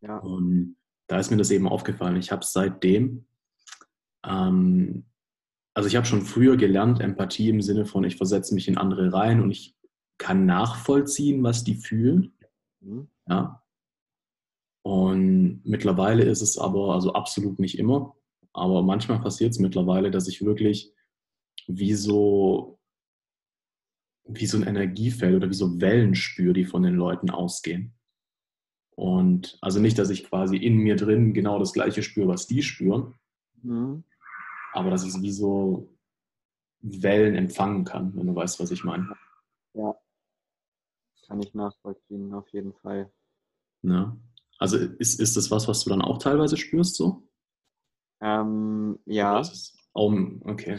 Ja. 0.00 0.18
Und 0.18 0.76
da 1.06 1.18
ist 1.18 1.30
mir 1.30 1.36
das 1.36 1.50
eben 1.50 1.68
aufgefallen. 1.68 2.16
Ich 2.16 2.32
habe 2.32 2.44
seitdem, 2.44 3.24
ähm, 4.24 5.04
also 5.74 5.88
ich 5.88 5.96
habe 5.96 6.06
schon 6.06 6.22
früher 6.22 6.56
gelernt, 6.56 7.00
Empathie 7.00 7.48
im 7.48 7.62
Sinne 7.62 7.86
von, 7.86 8.04
ich 8.04 8.16
versetze 8.16 8.54
mich 8.54 8.68
in 8.68 8.78
andere 8.78 9.12
rein 9.12 9.40
und 9.40 9.50
ich 9.50 9.76
kann 10.18 10.44
nachvollziehen, 10.44 11.42
was 11.42 11.64
die 11.64 11.74
fühlen. 11.74 12.32
Mhm. 12.80 13.08
Ja. 13.28 13.62
Und 14.82 15.62
mittlerweile 15.64 16.24
ist 16.24 16.42
es 16.42 16.58
aber, 16.58 16.94
also 16.94 17.12
absolut 17.12 17.58
nicht 17.58 17.78
immer, 17.78 18.16
aber 18.52 18.82
manchmal 18.82 19.20
passiert 19.20 19.52
es 19.52 19.58
mittlerweile, 19.58 20.10
dass 20.10 20.28
ich 20.28 20.44
wirklich 20.44 20.92
wie 21.66 21.94
so, 21.94 22.78
wie 24.24 24.46
so 24.46 24.58
ein 24.58 24.66
Energiefeld 24.66 25.36
oder 25.36 25.48
wie 25.48 25.54
so 25.54 25.80
Wellen 25.80 26.14
spüre, 26.14 26.52
die 26.52 26.64
von 26.64 26.82
den 26.82 26.94
Leuten 26.94 27.30
ausgehen. 27.30 27.94
Und 28.94 29.58
also 29.62 29.80
nicht, 29.80 29.98
dass 29.98 30.10
ich 30.10 30.24
quasi 30.24 30.56
in 30.56 30.76
mir 30.76 30.96
drin 30.96 31.32
genau 31.32 31.58
das 31.58 31.72
gleiche 31.72 32.02
spüre, 32.02 32.28
was 32.28 32.46
die 32.46 32.62
spüren, 32.62 33.14
mhm. 33.62 34.04
aber 34.72 34.90
dass 34.90 35.04
ich 35.04 35.20
wie 35.22 35.32
so 35.32 35.88
Wellen 36.80 37.34
empfangen 37.34 37.84
kann, 37.84 38.14
wenn 38.16 38.26
du 38.26 38.34
weißt, 38.34 38.60
was 38.60 38.70
ich 38.70 38.84
meine. 38.84 39.16
Ja, 39.74 39.96
kann 41.26 41.40
ich 41.40 41.54
nachvollziehen, 41.54 42.34
auf 42.34 42.48
jeden 42.52 42.74
Fall. 42.74 43.10
Ja. 43.82 44.16
Also 44.58 44.76
ist, 44.76 45.18
ist 45.18 45.36
das 45.36 45.50
was, 45.50 45.66
was 45.66 45.82
du 45.82 45.90
dann 45.90 46.02
auch 46.02 46.18
teilweise 46.18 46.56
spürst 46.56 46.96
so? 46.96 47.26
Ähm, 48.22 48.98
ja. 49.04 49.42
Oh, 49.94 50.14
okay. 50.44 50.76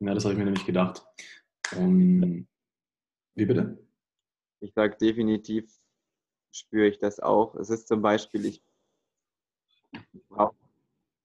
Ja, 0.00 0.14
das 0.14 0.24
habe 0.24 0.34
ich 0.34 0.38
mir 0.38 0.44
nämlich 0.44 0.66
gedacht. 0.66 1.04
Um, 1.76 2.46
wie 3.34 3.46
bitte? 3.46 3.78
Ich 4.60 4.74
sage 4.74 4.96
definitiv 4.98 5.66
spüre 6.52 6.86
ich 6.86 6.98
das 6.98 7.20
auch. 7.20 7.54
Es 7.56 7.70
ist 7.70 7.88
zum 7.88 8.02
Beispiel, 8.02 8.44
ich 8.44 8.62
brauche 10.28 10.54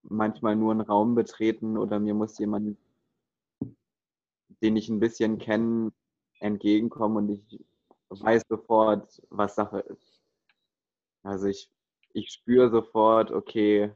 manchmal 0.04 0.56
nur 0.56 0.72
einen 0.72 0.82
Raum 0.82 1.14
betreten 1.14 1.78
oder 1.78 2.00
mir 2.00 2.14
muss 2.14 2.40
jemand, 2.40 2.78
den 4.62 4.76
ich 4.76 4.90
ein 4.90 5.00
bisschen 5.00 5.38
kenne, 5.38 5.92
entgegenkommen 6.40 7.18
und 7.18 7.30
ich 7.30 7.66
weiß 8.10 8.44
sofort, 8.50 9.22
was 9.30 9.56
Sache 9.56 9.80
ist. 9.82 10.22
Also 11.22 11.48
ich 11.48 11.70
ich 12.14 12.32
spüre 12.32 12.72
sofort, 12.72 13.32
okay, 13.32 13.94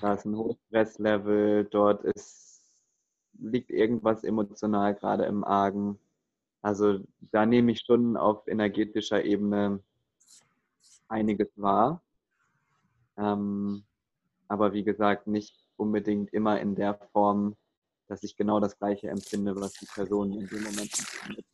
da 0.00 0.14
ist 0.14 0.24
ein 0.24 0.36
hohes 0.36 0.56
Stresslevel, 0.68 1.64
dort 1.64 2.04
ist, 2.04 2.62
liegt 3.38 3.70
irgendwas 3.70 4.24
emotional 4.24 4.94
gerade 4.94 5.24
im 5.24 5.44
Argen. 5.44 5.98
Also 6.62 7.00
da 7.20 7.46
nehme 7.46 7.72
ich 7.72 7.80
schon 7.80 8.16
auf 8.16 8.46
energetischer 8.46 9.24
Ebene 9.24 9.80
einiges 11.08 11.48
wahr. 11.56 12.02
Ähm, 13.16 13.84
aber 14.48 14.72
wie 14.72 14.84
gesagt, 14.84 15.26
nicht 15.26 15.56
unbedingt 15.76 16.32
immer 16.32 16.60
in 16.60 16.74
der 16.74 16.94
Form, 17.12 17.56
dass 18.08 18.22
ich 18.22 18.36
genau 18.36 18.60
das 18.60 18.78
Gleiche 18.78 19.08
empfinde, 19.08 19.56
was 19.56 19.72
die 19.74 19.86
Person 19.86 20.32
in 20.32 20.46
dem 20.46 20.62
Moment 20.62 20.92
empfindet. 20.98 21.46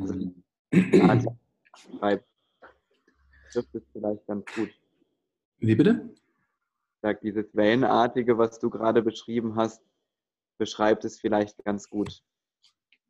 Also 0.00 0.14
die 0.72 1.00
Art, 1.02 1.24
schreibt 1.98 2.28
trifft 3.54 3.74
es 3.74 3.82
vielleicht 3.92 4.26
ganz 4.26 4.44
gut. 4.54 4.70
Wie 5.58 5.74
bitte? 5.74 6.14
Sag, 7.02 7.20
dieses 7.20 7.54
Wellenartige, 7.54 8.38
was 8.38 8.58
du 8.58 8.70
gerade 8.70 9.02
beschrieben 9.02 9.56
hast, 9.56 9.82
beschreibt 10.58 11.04
es 11.04 11.20
vielleicht 11.20 11.62
ganz 11.64 11.88
gut. 11.88 12.22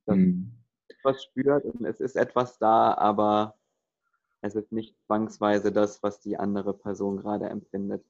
Dass 0.06 0.16
hm. 0.16 0.52
etwas 0.88 1.24
spürt 1.24 1.64
und 1.64 1.84
es 1.84 2.00
ist 2.00 2.16
etwas 2.16 2.58
da, 2.58 2.94
aber 2.94 3.56
es 4.40 4.54
ist 4.54 4.72
nicht 4.72 4.96
zwangsweise 5.06 5.72
das, 5.72 6.02
was 6.02 6.20
die 6.20 6.36
andere 6.36 6.74
Person 6.74 7.18
gerade 7.18 7.48
empfindet. 7.48 8.04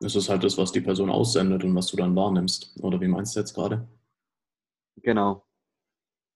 Es 0.00 0.16
ist 0.16 0.28
halt 0.28 0.42
das, 0.42 0.58
was 0.58 0.72
die 0.72 0.80
Person 0.80 1.10
aussendet 1.10 1.62
und 1.62 1.74
was 1.76 1.86
du 1.86 1.96
dann 1.96 2.16
wahrnimmst. 2.16 2.76
Oder 2.80 3.00
wie 3.00 3.06
meinst 3.06 3.36
du 3.36 3.40
jetzt 3.40 3.54
gerade? 3.54 3.86
Genau. 4.96 5.46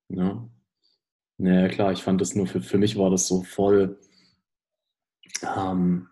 Ja. 0.09 0.49
Naja, 1.39 1.69
klar, 1.69 1.93
ich 1.93 2.03
fand 2.03 2.21
das 2.21 2.35
nur 2.35 2.47
für, 2.47 2.63
für 2.63 2.79
mich 2.79 2.97
war 2.97 3.11
das 3.11 3.27
so 3.27 3.43
voll, 3.43 3.99
ähm, 5.57 6.09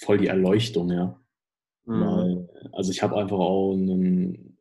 voll 0.00 0.18
die 0.18 0.28
Erleuchtung, 0.28 0.90
ja. 0.90 1.20
Mhm. 1.84 2.00
Weil, 2.00 2.70
also 2.72 2.90
ich 2.90 3.02
habe 3.02 3.16
einfach 3.16 3.38
auch 3.38 3.74
einen, 3.74 4.58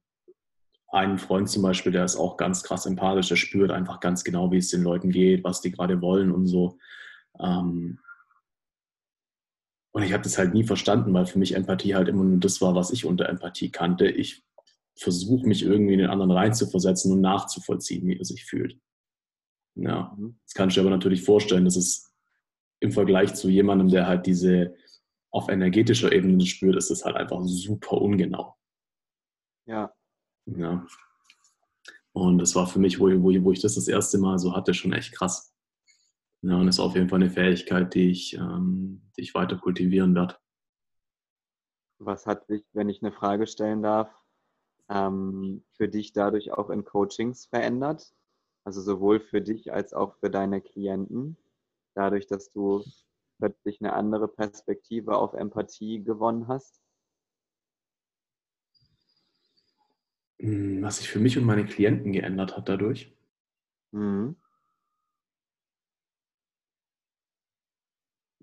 einen 0.90 1.18
Freund 1.18 1.50
zum 1.50 1.64
Beispiel, 1.64 1.92
der 1.92 2.06
ist 2.06 2.18
auch 2.18 2.38
ganz 2.38 2.64
krass 2.64 2.86
empathisch, 2.86 3.30
der 3.30 3.36
spürt 3.36 3.72
einfach 3.72 4.00
ganz 4.00 4.24
genau, 4.24 4.52
wie 4.52 4.58
es 4.58 4.70
den 4.70 4.84
Leuten 4.84 5.12
geht, 5.12 5.44
was 5.44 5.62
die 5.62 5.72
gerade 5.72 6.02
wollen 6.02 6.32
und 6.32 6.48
so. 6.48 6.78
Ähm, 7.40 8.00
und 9.92 10.04
ich 10.04 10.12
habe 10.12 10.24
das 10.24 10.38
halt 10.38 10.54
nie 10.54 10.66
verstanden, 10.66 11.14
weil 11.14 11.26
für 11.26 11.40
mich 11.40 11.56
Empathie 11.56 11.96
halt 11.96 12.10
immer 12.10 12.26
nur 12.26 12.40
das 12.40 12.60
war, 12.60 12.76
was 12.76 12.92
ich 12.92 13.06
unter 13.06 13.30
Empathie 13.30 13.72
kannte. 13.72 14.08
Ich 14.08 14.44
versuche 14.98 15.48
mich 15.48 15.64
irgendwie 15.64 15.94
in 15.94 16.00
den 16.00 16.10
anderen 16.10 16.32
reinzuversetzen 16.32 17.14
und 17.14 17.22
nachzuvollziehen, 17.22 18.06
wie 18.06 18.18
er 18.18 18.26
sich 18.26 18.44
fühlt. 18.44 18.78
Ja, 19.76 20.16
mhm. 20.18 20.40
das 20.44 20.54
kann 20.54 20.70
ich 20.70 20.76
dir 20.76 20.82
aber 20.82 20.90
natürlich 20.90 21.24
vorstellen, 21.24 21.66
dass 21.66 21.76
es 21.76 22.14
im 22.80 22.92
Vergleich 22.92 23.34
zu 23.36 23.50
jemandem, 23.50 23.90
der 23.90 24.08
halt 24.08 24.26
diese 24.26 24.76
auf 25.32 25.50
energetischer 25.50 26.12
Ebene 26.12 26.46
spürt, 26.46 26.78
ist 26.78 26.92
es 26.92 27.04
halt 27.04 27.18
einfach 27.18 27.42
super 27.44 28.02
ungenau. 28.02 28.56
Ja. 29.66 29.94
Ja. 30.46 30.86
Und 32.14 32.38
das 32.38 32.56
war 32.56 32.68
für 32.68 32.80
mich, 32.80 33.00
wo, 33.00 33.08
wo, 33.08 33.44
wo 33.44 33.52
ich 33.52 33.60
das 33.60 33.76
das 33.76 33.90
erste 33.90 34.18
Mal 34.18 34.40
so 34.40 34.56
hatte, 34.56 34.74
schon 34.74 34.94
echt 34.94 35.12
krass. 35.12 35.54
Ja, 36.42 36.56
und 36.58 36.68
das 36.68 36.76
ist 36.76 36.80
auf 36.80 36.96
jeden 36.96 37.10
Fall 37.10 37.22
eine 37.22 37.30
Fähigkeit, 37.30 37.94
die 37.94 38.12
ich, 38.12 38.36
ähm, 38.36 39.02
die 39.18 39.22
ich 39.22 39.34
weiter 39.34 39.58
kultivieren 39.58 40.16
werde. 40.16 40.36
Was 41.98 42.26
hat 42.26 42.46
sich, 42.46 42.64
wenn 42.74 42.88
ich 42.88 43.02
eine 43.02 43.12
Frage 43.12 43.48
stellen 43.48 43.82
darf, 43.82 44.10
ähm, 44.90 45.66
für 45.74 45.90
dich 45.90 46.14
dadurch 46.14 46.52
auch 46.52 46.70
in 46.70 46.86
Coachings 46.86 47.48
verändert? 47.48 48.14
Also 48.66 48.82
sowohl 48.82 49.20
für 49.20 49.42
dich 49.42 49.72
als 49.72 49.94
auch 49.94 50.16
für 50.16 50.32
deine 50.32 50.60
Klienten, 50.60 51.38
dadurch, 51.94 52.26
dass 52.26 52.52
du 52.52 52.84
plötzlich 53.38 53.80
eine 53.80 53.94
andere 53.94 54.28
Perspektive 54.28 55.18
auf 55.18 55.34
Empathie 55.34 56.04
gewonnen 56.04 56.48
hast? 56.48 56.82
Hm, 60.40 60.82
was 60.82 60.98
sich 60.98 61.10
für 61.10 61.20
mich 61.20 61.38
und 61.38 61.46
meine 61.46 61.66
Klienten 61.66 62.12
geändert 62.12 62.58
hat 62.58 62.68
dadurch? 62.68 63.16
Mhm. 63.92 64.36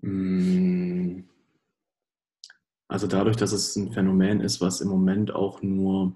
Hm. 0.01 1.27
Also 2.87 3.07
dadurch, 3.07 3.35
dass 3.35 3.51
es 3.51 3.75
ein 3.75 3.91
Phänomen 3.91 4.39
ist, 4.39 4.61
was 4.61 4.79
im 4.79 4.87
Moment 4.87 5.33
auch 5.33 5.61
nur 5.61 6.15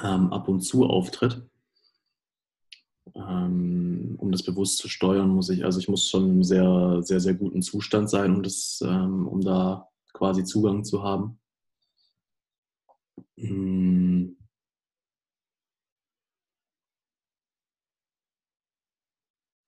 ähm, 0.00 0.32
ab 0.32 0.48
und 0.48 0.60
zu 0.62 0.86
auftritt, 0.86 1.42
um 3.14 4.30
das 4.32 4.42
bewusst 4.42 4.78
zu 4.78 4.88
steuern, 4.88 5.30
muss 5.30 5.50
ich, 5.50 5.64
also 5.64 5.78
ich 5.78 5.88
muss 5.88 6.08
schon 6.08 6.30
im 6.30 6.44
sehr, 6.44 7.00
sehr, 7.02 7.20
sehr 7.20 7.34
guten 7.34 7.62
Zustand 7.62 8.08
sein, 8.10 8.34
um, 8.34 8.42
das, 8.42 8.82
ähm, 8.86 9.26
um 9.28 9.40
da 9.40 9.88
quasi 10.12 10.44
Zugang 10.44 10.84
zu 10.84 11.02
haben. 11.02 11.38
Hm. 13.38 14.36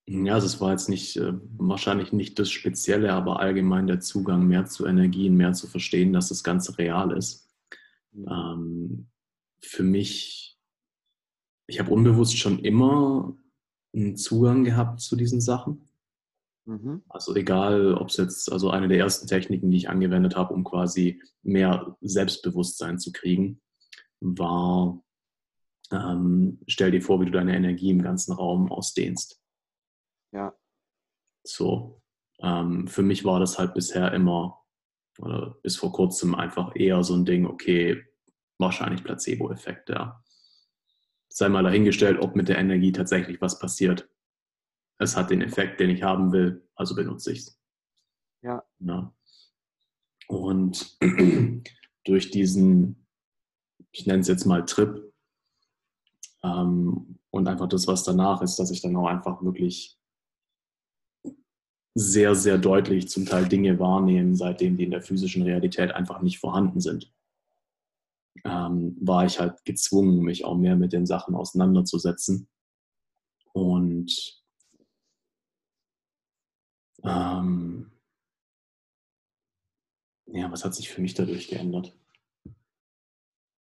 Ja, 0.07 0.35
also 0.35 0.47
es 0.47 0.61
war 0.61 0.71
jetzt 0.71 0.89
nicht, 0.89 1.17
äh, 1.17 1.33
wahrscheinlich 1.57 2.13
nicht 2.13 2.39
das 2.39 2.51
Spezielle, 2.51 3.13
aber 3.15 3.41
allgemein 3.41 3.87
der 3.87 4.01
Zugang 4.01 4.47
mehr 4.47 4.67
zu 4.67 4.87
Energien, 4.87 5.35
mehr 5.37 5.55
zu 5.55 5.67
verstehen, 5.67 6.13
dass 6.13 6.29
das 6.29 6.45
Ganze 6.45 6.77
real 6.77 7.17
ist. 7.17 7.49
Ähm, 8.15 9.09
für 9.63 9.83
mich, 9.83 10.54
ich 11.67 11.79
habe 11.81 11.91
unbewusst 11.91 12.37
schon 12.37 12.59
immer 12.59 13.37
einen 13.95 14.17
Zugang 14.17 14.65
gehabt 14.65 15.01
zu 15.01 15.17
diesen 15.17 15.41
Sachen. 15.41 15.89
Mhm. 16.67 17.03
Also 17.09 17.35
egal, 17.35 17.95
ob 17.95 18.09
es 18.09 18.17
jetzt, 18.17 18.51
also 18.51 18.71
eine 18.71 18.89
der 18.89 18.99
ersten 18.99 19.27
Techniken, 19.27 19.71
die 19.71 19.77
ich 19.77 19.89
angewendet 19.89 20.37
habe, 20.37 20.55
um 20.55 20.65
quasi 20.65 21.23
mehr 21.43 21.97
Selbstbewusstsein 22.01 22.99
zu 22.99 23.13
kriegen, 23.13 23.61
war, 24.21 25.03
ähm, 25.93 26.61
stell 26.67 26.91
dir 26.91 27.03
vor, 27.03 27.21
wie 27.21 27.27
du 27.27 27.33
deine 27.33 27.55
Energie 27.55 27.91
im 27.91 28.03
ganzen 28.03 28.33
Raum 28.33 28.73
ausdehnst. 28.73 29.41
Ja. 30.33 30.55
So. 31.47 32.01
Ähm, 32.41 32.89
für 32.89 33.03
mich 33.03 33.25
war 33.25 33.39
das 33.39 33.59
halt 33.59 33.75
bisher 33.75 34.13
immer, 34.13 34.61
oder 35.21 35.57
bis 35.63 35.77
vor 35.77 35.93
kurzem 35.93 36.35
einfach 36.35 36.75
eher 36.75 37.05
so 37.05 37.15
ein 37.15 37.25
Ding, 37.25 37.47
okay, 37.47 38.03
wahrscheinlich 38.59 39.05
Placebo-Effekt, 39.05 39.91
ja. 39.91 40.24
Sei 41.37 41.49
mal 41.49 41.65
dahingestellt, 41.65 42.21
ob 42.21 42.37
mit 42.37 42.49
der 42.49 42.59
Energie 42.59 42.93
tatsächlich 42.93 43.41
was 43.41 43.59
passiert. 43.59 44.09
Es 44.99 45.17
hat 45.17 45.31
den 45.31 45.43
Effekt, 45.43 45.81
den 45.81 45.91
ich 45.91 46.05
haben 46.05 46.31
will, 46.31 46.65
also 46.77 46.95
benutze 46.95 47.33
ich 47.33 47.41
es. 47.41 47.61
Ja. 48.43 48.65
ja. 48.79 49.13
Und 50.29 50.97
durch 52.05 52.31
diesen, 52.31 53.05
ich 53.91 54.07
nenne 54.07 54.21
es 54.21 54.29
jetzt 54.29 54.45
mal 54.45 54.65
Trip, 54.65 55.13
ähm, 56.45 57.19
und 57.31 57.49
einfach 57.49 57.69
das, 57.69 57.89
was 57.89 58.05
danach 58.05 58.41
ist, 58.41 58.57
dass 58.61 58.71
ich 58.71 58.81
dann 58.81 58.95
auch 58.95 59.09
einfach 59.09 59.43
wirklich 59.43 59.99
sehr, 61.95 62.37
sehr 62.37 62.59
deutlich 62.59 63.09
zum 63.09 63.27
Teil 63.27 63.49
Dinge 63.49 63.81
wahrnehme, 63.81 64.37
seitdem 64.37 64.77
die 64.77 64.85
in 64.85 64.93
der 64.93 65.03
physischen 65.03 65.43
Realität 65.43 65.91
einfach 65.91 66.23
nicht 66.23 66.39
vorhanden 66.39 66.81
sind 66.81 67.13
ähm, 68.45 68.97
war 69.01 69.25
ich 69.25 69.39
halt 69.39 69.65
gezwungen, 69.65 70.23
mich 70.23 70.45
auch 70.45 70.57
mehr 70.57 70.77
mit 70.77 70.93
den 70.93 71.07
Sachen 71.07 71.35
auseinanderzusetzen. 71.35 72.49
Und 73.53 74.43
ähm, 77.05 77.93
ja, 80.27 80.51
was 80.51 80.65
hat 80.65 80.75
sich 80.75 80.89
für 80.89 81.01
mich 81.01 81.15
dadurch 81.15 81.49
geändert? 81.49 81.97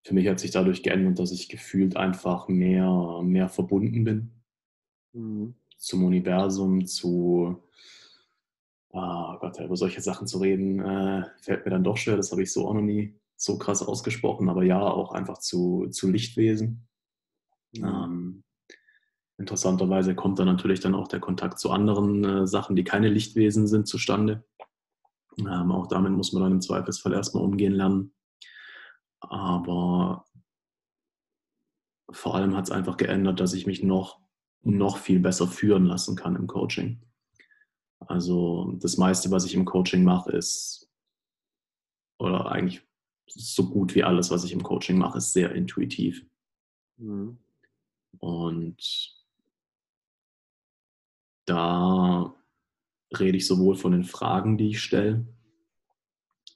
Für 0.05 0.15
mich 0.15 0.27
hat 0.29 0.41
sich 0.41 0.51
dadurch 0.51 0.83
geändert, 0.83 1.19
dass 1.19 1.31
ich 1.31 1.49
gefühlt 1.49 1.97
einfach 1.97 2.49
mehr, 2.49 3.23
mehr 3.23 3.49
verbunden 3.49 4.05
bin 4.05 4.31
mhm. 5.13 5.55
zum 5.77 6.05
Universum, 6.05 6.87
zu, 6.87 7.63
oh 8.91 9.37
Gott, 9.39 9.61
über 9.61 9.77
solche 9.77 10.03
Sachen 10.03 10.27
zu 10.27 10.39
reden, 10.39 10.81
äh, 10.81 11.25
fällt 11.41 11.65
mir 11.65 11.71
dann 11.71 11.85
doch 11.85 11.97
schwer. 11.97 12.17
Das 12.17 12.33
habe 12.33 12.43
ich 12.43 12.53
so 12.53 12.69
auch 12.69 12.75
noch 12.75 12.83
nie 12.83 13.15
so 13.37 13.59
krass 13.59 13.83
ausgesprochen, 13.83 14.49
aber 14.49 14.65
ja, 14.65 14.81
auch 14.81 15.13
einfach 15.13 15.39
zu, 15.39 15.89
zu 15.91 16.11
Lichtwesen. 16.11 16.89
Mhm. 17.77 17.85
Ähm, 17.85 18.45
interessanterweise 19.39 20.15
kommt 20.15 20.39
da 20.39 20.45
natürlich 20.45 20.81
dann 20.81 20.95
auch 20.95 21.09
der 21.09 21.21
Kontakt 21.21 21.59
zu 21.59 21.71
anderen 21.71 22.25
äh, 22.25 22.47
Sachen, 22.47 22.77
die 22.77 22.85
keine 22.85 23.09
Lichtwesen 23.09 23.67
sind, 23.67 23.89
zustande. 23.89 24.45
Ähm, 25.39 25.73
auch 25.73 25.89
damit 25.89 26.13
muss 26.13 26.33
man 26.33 26.43
dann 26.45 26.53
im 26.53 26.61
Zweifelsfall 26.61 27.13
erstmal 27.13 27.43
umgehen 27.43 27.73
lernen. 27.73 28.15
Aber 29.21 30.25
vor 32.11 32.35
allem 32.35 32.57
hat 32.57 32.65
es 32.65 32.71
einfach 32.71 32.97
geändert, 32.97 33.41
dass 33.41 33.55
ich 33.55 33.67
mich 33.67 33.83
noch, 33.83 34.21
noch 34.63 34.99
viel 34.99 35.19
besser 35.19 35.49
führen 35.49 35.87
lassen 35.87 36.17
kann 36.17 36.37
im 36.37 36.47
Coaching. 36.47 37.03
Also 37.99 38.73
das 38.81 38.99
meiste, 38.99 39.31
was 39.31 39.45
ich 39.45 39.55
im 39.55 39.65
Coaching 39.65 40.05
mache, 40.05 40.31
ist, 40.33 40.91
oder 42.19 42.51
eigentlich 42.53 42.87
so 43.27 43.69
gut 43.69 43.95
wie 43.95 44.05
alles, 44.05 44.31
was 44.31 44.45
ich 44.45 44.53
im 44.53 44.63
Coaching 44.63 44.99
mache, 44.99 45.19
ist 45.19 45.33
sehr 45.33 45.53
intuitiv. 45.55 46.25
Mhm. 46.97 47.39
Und 48.19 49.15
da 51.47 52.35
rede 53.19 53.37
ich 53.37 53.47
sowohl 53.47 53.77
von 53.77 53.93
den 53.93 54.05
Fragen, 54.05 54.57
die 54.57 54.71
ich 54.71 54.83
stelle, 54.83 55.27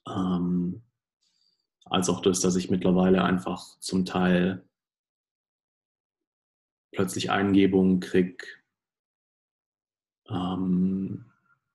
ähm, 0.07 0.83
als 1.85 2.09
auch 2.09 2.21
das, 2.21 2.41
dass 2.41 2.57
ich 2.57 2.71
mittlerweile 2.71 3.25
einfach 3.25 3.79
zum 3.81 4.05
Teil 4.05 4.65
plötzlich 6.93 7.31
Eingebungen 7.31 8.01
kriege, 8.01 8.45
ähm, 10.29 11.27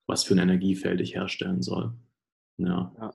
was 0.05 0.23
für 0.23 0.35
ein 0.35 0.39
Energiefeld 0.39 1.01
ich 1.01 1.15
herstellen 1.15 1.61
soll. 1.61 1.93
Ja. 2.57 2.93
ja. 2.97 3.13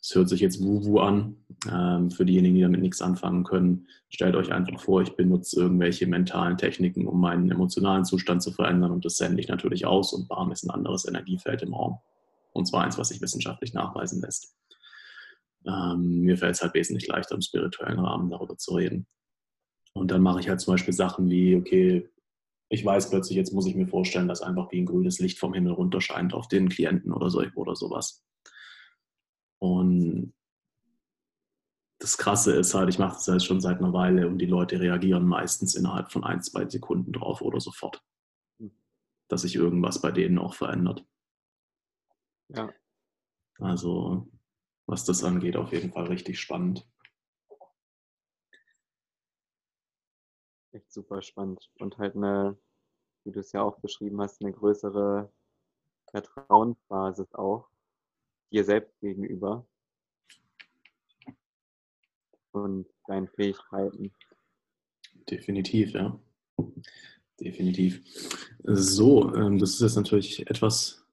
Es 0.00 0.14
hört 0.14 0.28
sich 0.28 0.40
jetzt 0.40 0.62
Wuhu 0.62 1.00
an. 1.00 1.36
Ähm, 1.70 2.10
für 2.10 2.24
diejenigen, 2.24 2.54
die 2.54 2.62
damit 2.62 2.80
nichts 2.80 3.02
anfangen 3.02 3.42
können, 3.44 3.88
stellt 4.10 4.36
euch 4.36 4.52
einfach 4.52 4.80
vor, 4.80 5.02
ich 5.02 5.16
benutze 5.16 5.60
irgendwelche 5.60 6.06
mentalen 6.06 6.56
Techniken, 6.56 7.06
um 7.06 7.20
meinen 7.20 7.50
emotionalen 7.50 8.04
Zustand 8.04 8.42
zu 8.42 8.52
verändern 8.52 8.92
und 8.92 9.04
das 9.04 9.16
sende 9.16 9.40
ich 9.40 9.48
natürlich 9.48 9.86
aus 9.86 10.12
und 10.12 10.28
bam 10.28 10.52
ist 10.52 10.64
ein 10.64 10.70
anderes 10.70 11.06
Energiefeld 11.06 11.62
im 11.62 11.74
Raum. 11.74 11.98
Und 12.52 12.66
zwar 12.66 12.84
eins, 12.84 12.96
was 12.96 13.08
sich 13.08 13.20
wissenschaftlich 13.20 13.74
nachweisen 13.74 14.22
lässt. 14.22 14.54
Ähm, 15.66 16.20
mir 16.20 16.38
fällt 16.38 16.54
es 16.54 16.62
halt 16.62 16.74
wesentlich 16.74 17.08
leichter, 17.08 17.34
im 17.34 17.42
spirituellen 17.42 17.98
Rahmen 17.98 18.30
darüber 18.30 18.56
zu 18.56 18.74
reden. 18.74 19.06
Und 19.94 20.10
dann 20.10 20.22
mache 20.22 20.40
ich 20.40 20.48
halt 20.48 20.60
zum 20.60 20.74
Beispiel 20.74 20.94
Sachen 20.94 21.28
wie, 21.28 21.56
okay, 21.56 22.08
ich 22.68 22.84
weiß 22.84 23.10
plötzlich, 23.10 23.36
jetzt 23.36 23.52
muss 23.52 23.66
ich 23.66 23.74
mir 23.74 23.88
vorstellen, 23.88 24.28
dass 24.28 24.42
einfach 24.42 24.70
wie 24.70 24.80
ein 24.80 24.86
grünes 24.86 25.18
Licht 25.18 25.38
vom 25.38 25.54
Himmel 25.54 25.72
runterscheint 25.72 26.34
auf 26.34 26.48
den 26.48 26.68
Klienten 26.68 27.12
oder 27.12 27.30
so 27.30 27.42
oder 27.56 27.74
sowas. 27.74 28.24
Und 29.58 30.32
das 32.00 32.16
Krasse 32.16 32.54
ist 32.54 32.74
halt, 32.74 32.88
ich 32.88 32.98
mache 32.98 33.14
das 33.14 33.26
halt 33.26 33.42
schon 33.42 33.60
seit 33.60 33.78
einer 33.78 33.92
Weile 33.92 34.28
und 34.28 34.38
die 34.38 34.46
Leute 34.46 34.78
reagieren 34.78 35.26
meistens 35.26 35.74
innerhalb 35.74 36.12
von 36.12 36.24
ein, 36.24 36.42
zwei 36.42 36.68
Sekunden 36.68 37.12
drauf 37.12 37.42
oder 37.42 37.60
sofort. 37.60 38.04
dass 39.28 39.42
sich 39.42 39.56
irgendwas 39.56 40.00
bei 40.00 40.10
denen 40.10 40.38
auch 40.38 40.54
verändert. 40.54 41.04
Ja. 42.48 42.72
Also, 43.58 44.26
was 44.86 45.04
das 45.04 45.22
angeht, 45.22 45.56
auf 45.56 45.72
jeden 45.72 45.92
Fall 45.92 46.06
richtig 46.06 46.40
spannend. 46.40 46.88
Echt 50.72 50.90
super 50.92 51.20
spannend. 51.20 51.70
Und 51.78 51.98
halt 51.98 52.16
eine, 52.16 52.58
wie 53.24 53.32
du 53.32 53.40
es 53.40 53.52
ja 53.52 53.62
auch 53.62 53.80
beschrieben 53.80 54.20
hast, 54.20 54.40
eine 54.40 54.52
größere 54.52 55.32
Vertrauensbasis 56.10 57.34
auch 57.34 57.68
dir 58.50 58.64
selbst 58.64 58.98
gegenüber 59.00 59.66
und 62.52 62.86
deinen 63.06 63.28
Fähigkeiten. 63.28 64.12
Definitiv, 65.30 65.92
ja. 65.92 66.18
Definitiv. 67.40 68.02
So, 68.64 69.34
ähm, 69.34 69.58
das 69.58 69.74
ist 69.74 69.80
jetzt 69.80 69.96
natürlich 69.96 70.48
etwas, 70.48 71.06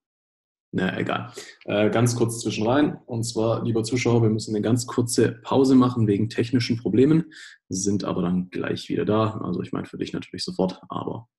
na 0.72 0.98
egal. 0.98 1.34
Äh, 1.66 1.90
ganz 1.92 2.16
kurz 2.16 2.40
zwischen 2.40 2.66
rein. 2.66 2.98
Und 3.06 3.24
zwar, 3.24 3.64
lieber 3.64 3.84
Zuschauer, 3.84 4.24
wir 4.24 4.30
müssen 4.30 4.56
eine 4.56 4.64
ganz 4.64 4.88
kurze 4.88 5.34
Pause 5.44 5.76
machen 5.76 6.08
wegen 6.08 6.30
technischen 6.30 6.78
Problemen, 6.78 7.32
sind 7.70 8.04
aber 8.04 8.24
dann 8.24 8.50
gleich 8.50 8.90
wieder 8.90 9.06
da. 9.06 9.38
Also 9.38 9.62
ich 9.62 9.72
meine 9.72 9.86
für 9.86 9.98
dich 9.98 10.14
natürlich 10.14 10.44
sofort, 10.44 10.82
aber 10.90 11.30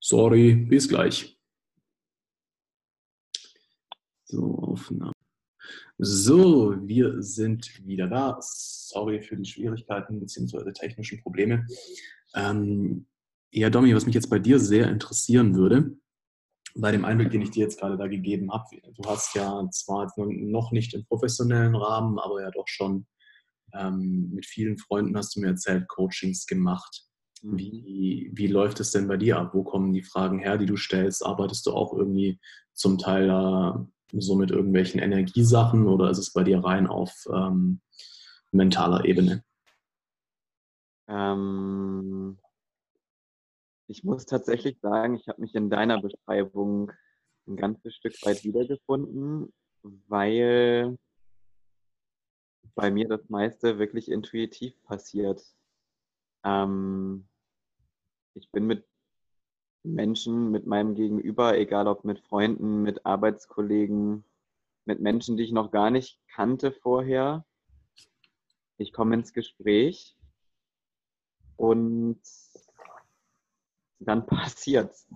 sorry, 0.00 0.54
bis 0.54 0.88
gleich. 0.88 1.37
So, 4.30 4.58
Aufnahme. 4.58 5.12
So, 5.96 6.76
wir 6.86 7.22
sind 7.22 7.86
wieder 7.86 8.08
da. 8.08 8.36
Sorry 8.40 9.22
für 9.22 9.36
die 9.36 9.48
Schwierigkeiten 9.48 10.20
bzw. 10.20 10.70
technischen 10.72 11.22
Probleme. 11.22 11.66
Ähm, 12.34 13.06
ja, 13.50 13.70
Domi, 13.70 13.94
was 13.94 14.04
mich 14.04 14.14
jetzt 14.14 14.28
bei 14.28 14.38
dir 14.38 14.60
sehr 14.60 14.90
interessieren 14.90 15.54
würde, 15.54 15.96
bei 16.74 16.92
dem 16.92 17.06
Einblick, 17.06 17.30
den 17.30 17.40
ich 17.40 17.52
dir 17.52 17.64
jetzt 17.64 17.80
gerade 17.80 17.96
da 17.96 18.06
gegeben 18.06 18.52
habe, 18.52 18.64
du 18.82 19.08
hast 19.08 19.34
ja 19.34 19.66
zwar 19.70 20.12
noch 20.18 20.72
nicht 20.72 20.92
im 20.92 21.06
professionellen 21.06 21.74
Rahmen, 21.74 22.18
aber 22.18 22.42
ja 22.42 22.50
doch 22.50 22.68
schon 22.68 23.06
ähm, 23.72 24.30
mit 24.34 24.44
vielen 24.44 24.76
Freunden, 24.76 25.16
hast 25.16 25.36
du 25.36 25.40
mir 25.40 25.48
erzählt, 25.48 25.88
Coachings 25.88 26.46
gemacht. 26.46 27.06
Mhm. 27.42 27.58
Wie, 27.58 28.30
wie 28.34 28.46
läuft 28.46 28.78
es 28.80 28.90
denn 28.90 29.08
bei 29.08 29.16
dir 29.16 29.38
ab? 29.38 29.54
Wo 29.54 29.64
kommen 29.64 29.94
die 29.94 30.02
Fragen 30.02 30.38
her, 30.38 30.58
die 30.58 30.66
du 30.66 30.76
stellst? 30.76 31.24
Arbeitest 31.24 31.64
du 31.66 31.72
auch 31.72 31.94
irgendwie 31.94 32.38
zum 32.74 32.98
Teil 32.98 33.30
äh, 33.30 33.84
so 34.12 34.34
mit 34.34 34.50
irgendwelchen 34.50 35.00
Energiesachen 35.00 35.86
oder 35.86 36.10
ist 36.10 36.18
es 36.18 36.32
bei 36.32 36.42
dir 36.42 36.64
rein 36.64 36.86
auf 36.86 37.26
ähm, 37.32 37.80
mentaler 38.50 39.04
Ebene? 39.04 39.44
Ähm, 41.08 42.38
ich 43.86 44.04
muss 44.04 44.26
tatsächlich 44.26 44.78
sagen, 44.80 45.16
ich 45.16 45.28
habe 45.28 45.40
mich 45.40 45.54
in 45.54 45.70
deiner 45.70 46.00
Beschreibung 46.00 46.92
ein 47.46 47.56
ganzes 47.56 47.94
Stück 47.94 48.14
weit 48.22 48.44
wiedergefunden, 48.44 49.52
weil 49.82 50.98
bei 52.74 52.90
mir 52.90 53.08
das 53.08 53.28
meiste 53.28 53.78
wirklich 53.78 54.10
intuitiv 54.10 54.80
passiert. 54.84 55.42
Ähm, 56.44 57.26
ich 58.34 58.50
bin 58.52 58.66
mit 58.66 58.86
Menschen, 59.94 60.50
mit 60.50 60.66
meinem 60.66 60.94
Gegenüber, 60.94 61.56
egal 61.58 61.88
ob 61.88 62.04
mit 62.04 62.20
Freunden, 62.20 62.82
mit 62.82 63.04
Arbeitskollegen, 63.06 64.24
mit 64.84 65.00
Menschen, 65.00 65.36
die 65.36 65.44
ich 65.44 65.52
noch 65.52 65.70
gar 65.70 65.90
nicht 65.90 66.20
kannte 66.28 66.72
vorher. 66.72 67.44
Ich 68.76 68.92
komme 68.92 69.14
ins 69.14 69.32
Gespräch 69.32 70.16
und 71.56 72.20
dann 73.98 74.26
passiert 74.26 74.92
es 74.92 75.06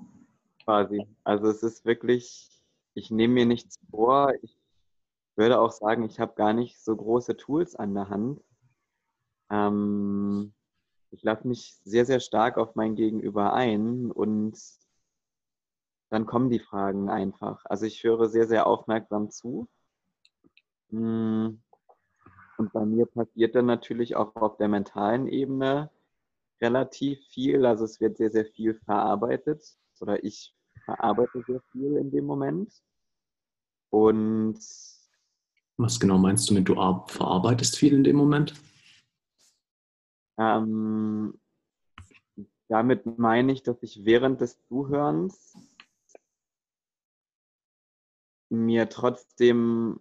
quasi. 0.65 1.07
Also 1.25 1.49
es 1.49 1.63
ist 1.63 1.85
wirklich, 1.85 2.51
ich 2.95 3.11
nehme 3.11 3.35
mir 3.35 3.47
nichts 3.47 3.79
vor. 3.91 4.35
Ich 4.43 4.57
würde 5.37 5.61
auch 5.61 5.73
sagen, 5.73 6.05
ich 6.05 6.21
habe 6.21 6.35
gar 6.35 6.53
nicht 6.53 6.83
so 6.83 6.97
große 6.97 7.37
Tools 7.37 7.75
an 7.77 7.95
der 7.95 8.09
Hand. 8.09 8.43
Ähm, 9.51 10.53
ich 11.13 11.23
lasse 11.23 11.47
mich 11.47 11.77
sehr, 11.85 12.07
sehr 12.07 12.21
stark 12.21 12.57
auf 12.57 12.75
mein 12.75 12.97
Gegenüber 12.97 13.53
ein 13.53 14.11
und 14.11 14.59
dann 16.09 16.27
kommen 16.27 16.51
die 16.51 16.59
Fragen 16.59 17.09
einfach. 17.11 17.65
Also 17.67 17.87
ich 17.87 18.03
höre 18.03 18.29
sehr, 18.29 18.47
sehr 18.47 18.67
aufmerksam 18.67 19.31
zu. 19.31 19.69
Hm. 20.91 21.63
Und 22.59 22.73
bei 22.73 22.85
mir 22.85 23.07
passiert 23.07 23.55
dann 23.55 23.67
natürlich 23.67 24.17
auch 24.17 24.35
auf 24.37 24.57
der 24.57 24.69
mentalen 24.69 25.27
Ebene 25.27 25.91
relativ 26.61 27.19
viel. 27.29 27.67
Also 27.67 27.85
es 27.85 28.01
wird 28.01 28.17
sehr, 28.17 28.31
sehr 28.31 28.47
viel 28.47 28.75
verarbeitet 28.75 29.63
oder 30.01 30.23
ich 30.25 30.55
verarbeite 30.85 31.43
sehr 31.47 31.61
viel 31.73 31.97
in 31.97 32.11
dem 32.11 32.25
Moment. 32.25 32.73
Und 33.91 34.59
was 35.77 36.01
genau 36.01 36.19
meinst 36.19 36.49
du 36.49 36.55
mit, 36.55 36.69
du 36.69 36.75
verarbeitest 36.75 37.77
viel 37.77 37.95
in 37.95 38.05
dem 38.05 38.17
Moment? 38.17 38.55
Ähm, 40.39 41.39
damit 42.69 43.19
meine 43.19 43.53
ich, 43.53 43.63
dass 43.63 43.83
ich 43.83 44.05
während 44.05 44.41
des 44.41 44.61
Zuhörens 44.67 45.57
mir 48.49 48.89
trotzdem 48.89 50.01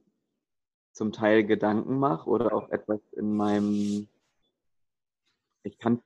zum 0.92 1.12
Teil 1.12 1.46
Gedanken 1.46 2.00
mache 2.00 2.30
oder 2.30 2.54
auch 2.54 2.70
etwas 2.70 3.02
in 3.14 3.36
meinem, 3.36 4.08
ich 5.64 5.78
kann 5.78 6.02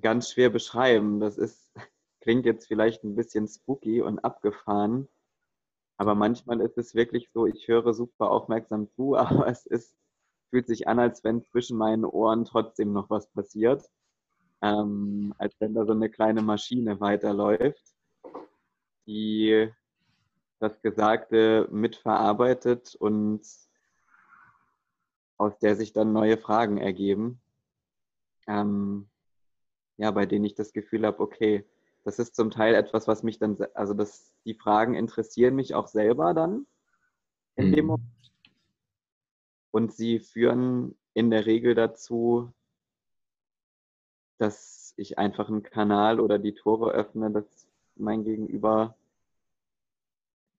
ganz 0.00 0.30
schwer 0.30 0.50
beschreiben. 0.50 1.20
Das 1.20 1.38
ist, 1.38 1.72
klingt 2.20 2.46
jetzt 2.46 2.66
vielleicht 2.66 3.04
ein 3.04 3.14
bisschen 3.14 3.48
spooky 3.48 4.02
und 4.02 4.18
abgefahren, 4.20 5.08
aber 5.96 6.14
manchmal 6.14 6.60
ist 6.60 6.78
es 6.78 6.94
wirklich 6.94 7.30
so, 7.32 7.46
ich 7.46 7.68
höre 7.68 7.92
super 7.94 8.30
aufmerksam 8.30 8.88
zu, 8.90 9.16
aber 9.16 9.46
es 9.48 9.66
ist 9.66 9.96
fühlt 10.50 10.66
sich 10.66 10.88
an, 10.88 10.98
als 10.98 11.24
wenn 11.24 11.42
zwischen 11.42 11.76
meinen 11.76 12.04
Ohren 12.04 12.44
trotzdem 12.44 12.92
noch 12.92 13.10
was 13.10 13.28
passiert. 13.30 13.84
Ähm, 14.60 15.34
als 15.38 15.54
wenn 15.60 15.74
da 15.74 15.84
so 15.84 15.92
eine 15.92 16.10
kleine 16.10 16.42
Maschine 16.42 17.00
weiterläuft, 17.00 17.94
die 19.06 19.70
das 20.58 20.82
Gesagte 20.82 21.68
mitverarbeitet 21.70 22.96
und 22.96 23.42
aus 25.36 25.56
der 25.60 25.76
sich 25.76 25.92
dann 25.92 26.12
neue 26.12 26.36
Fragen 26.36 26.78
ergeben. 26.78 27.40
Ähm, 28.48 29.08
ja, 29.96 30.10
bei 30.10 30.26
denen 30.26 30.44
ich 30.44 30.54
das 30.54 30.72
Gefühl 30.72 31.06
habe, 31.06 31.20
okay, 31.20 31.64
das 32.04 32.18
ist 32.18 32.34
zum 32.34 32.50
Teil 32.50 32.74
etwas, 32.74 33.06
was 33.06 33.22
mich 33.22 33.38
dann, 33.38 33.58
also 33.74 33.94
das, 33.94 34.34
die 34.44 34.54
Fragen 34.54 34.94
interessieren 34.94 35.54
mich 35.54 35.74
auch 35.74 35.86
selber 35.86 36.34
dann 36.34 36.66
in 37.56 37.68
mhm. 37.68 37.72
dem 37.72 37.86
Moment. 37.86 38.08
Und 39.70 39.92
sie 39.92 40.18
führen 40.18 40.96
in 41.14 41.30
der 41.30 41.46
Regel 41.46 41.74
dazu, 41.74 42.52
dass 44.38 44.94
ich 44.96 45.18
einfach 45.18 45.48
einen 45.48 45.62
Kanal 45.62 46.20
oder 46.20 46.38
die 46.38 46.54
Tore 46.54 46.90
öffne, 46.92 47.30
dass 47.30 47.68
mein 47.96 48.24
Gegenüber 48.24 48.96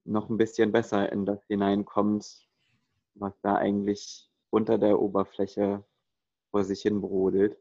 noch 0.05 0.29
ein 0.29 0.37
bisschen 0.37 0.71
besser 0.71 1.11
in 1.11 1.25
das 1.25 1.45
hineinkommt, 1.47 2.47
was 3.15 3.33
da 3.41 3.55
eigentlich 3.55 4.29
unter 4.49 4.77
der 4.77 4.99
Oberfläche 4.99 5.83
vor 6.51 6.63
sich 6.63 6.81
hin 6.81 7.01
brodelt. 7.01 7.57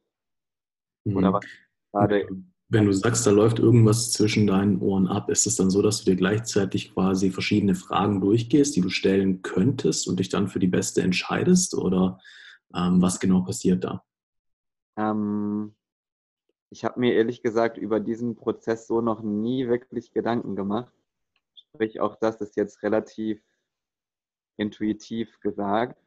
Oder 1.05 1.31
mhm. 1.31 1.35
was 1.35 1.47
gerade 1.93 2.29
wenn 2.71 2.85
du 2.85 2.93
sagst, 2.93 3.27
da 3.27 3.31
läuft 3.31 3.59
irgendwas 3.59 4.13
zwischen 4.13 4.47
deinen 4.47 4.81
Ohren 4.81 5.09
ab, 5.09 5.31
ist 5.31 5.47
es 5.47 5.57
dann 5.57 5.71
so, 5.71 5.81
dass 5.81 6.05
du 6.05 6.11
dir 6.11 6.17
gleichzeitig 6.17 6.93
quasi 6.93 7.31
verschiedene 7.31 7.75
Fragen 7.75 8.21
durchgehst, 8.21 8.77
die 8.77 8.83
du 8.83 8.91
stellen 8.91 9.41
könntest 9.41 10.07
und 10.07 10.21
dich 10.21 10.29
dann 10.29 10.49
für 10.49 10.59
die 10.59 10.67
beste 10.67 11.01
entscheidest? 11.01 11.75
Oder 11.75 12.21
ähm, 12.75 13.01
was 13.01 13.21
genau 13.21 13.41
passiert 13.41 13.85
da? 13.85 14.05
Ähm, 14.99 15.75
ich 16.69 16.85
habe 16.85 17.01
mir 17.01 17.15
ehrlich 17.15 17.43
gesagt 17.43 17.79
über 17.79 18.01
diesen 18.01 18.37
Prozess 18.37 18.87
so 18.87 19.01
noch 19.01 19.23
nie 19.23 19.67
wirklich 19.69 20.13
Gedanken 20.13 20.55
gemacht. 20.55 20.93
Sprich, 21.55 22.01
auch 22.01 22.17
das 22.17 22.43
ist 22.43 22.57
jetzt 22.57 22.83
relativ 22.83 23.41
intuitiv 24.59 25.41
gesagt. 25.41 25.99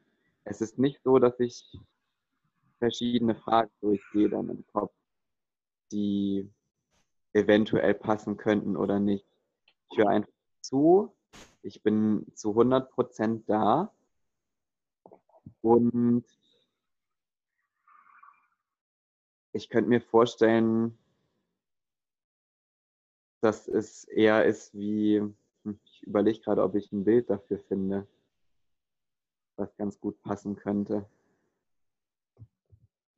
Es 0.44 0.60
ist 0.60 0.78
nicht 0.78 1.02
so, 1.02 1.18
dass 1.18 1.40
ich 1.40 1.76
verschiedene 2.78 3.34
Fragen 3.34 3.70
durchgehe 3.80 4.28
dann 4.28 4.48
im 4.48 4.64
Kopf 4.72 4.92
die 5.92 6.50
eventuell 7.32 7.94
passen 7.94 8.36
könnten 8.36 8.76
oder 8.76 8.98
nicht. 8.98 9.26
Ich 9.90 9.98
höre 9.98 10.08
einfach 10.08 10.32
zu, 10.60 11.14
ich 11.62 11.82
bin 11.82 12.26
zu 12.34 12.50
100% 12.54 13.44
da. 13.46 13.92
Und 15.60 16.24
ich 19.52 19.68
könnte 19.68 19.90
mir 19.90 20.00
vorstellen, 20.00 20.98
dass 23.40 23.68
es 23.68 24.04
eher 24.04 24.44
ist 24.44 24.74
wie, 24.74 25.18
hm, 25.18 25.80
ich 25.84 26.02
überlege 26.04 26.40
gerade, 26.40 26.62
ob 26.62 26.74
ich 26.74 26.90
ein 26.92 27.04
Bild 27.04 27.30
dafür 27.30 27.58
finde, 27.58 28.06
was 29.56 29.76
ganz 29.76 30.00
gut 30.00 30.20
passen 30.22 30.56
könnte 30.56 31.06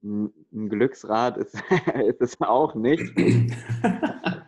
ein 0.04 0.68
Glücksrad 0.68 1.36
ist, 1.38 1.54
ist 2.06 2.20
es 2.20 2.40
auch 2.40 2.74
nicht. 2.74 3.12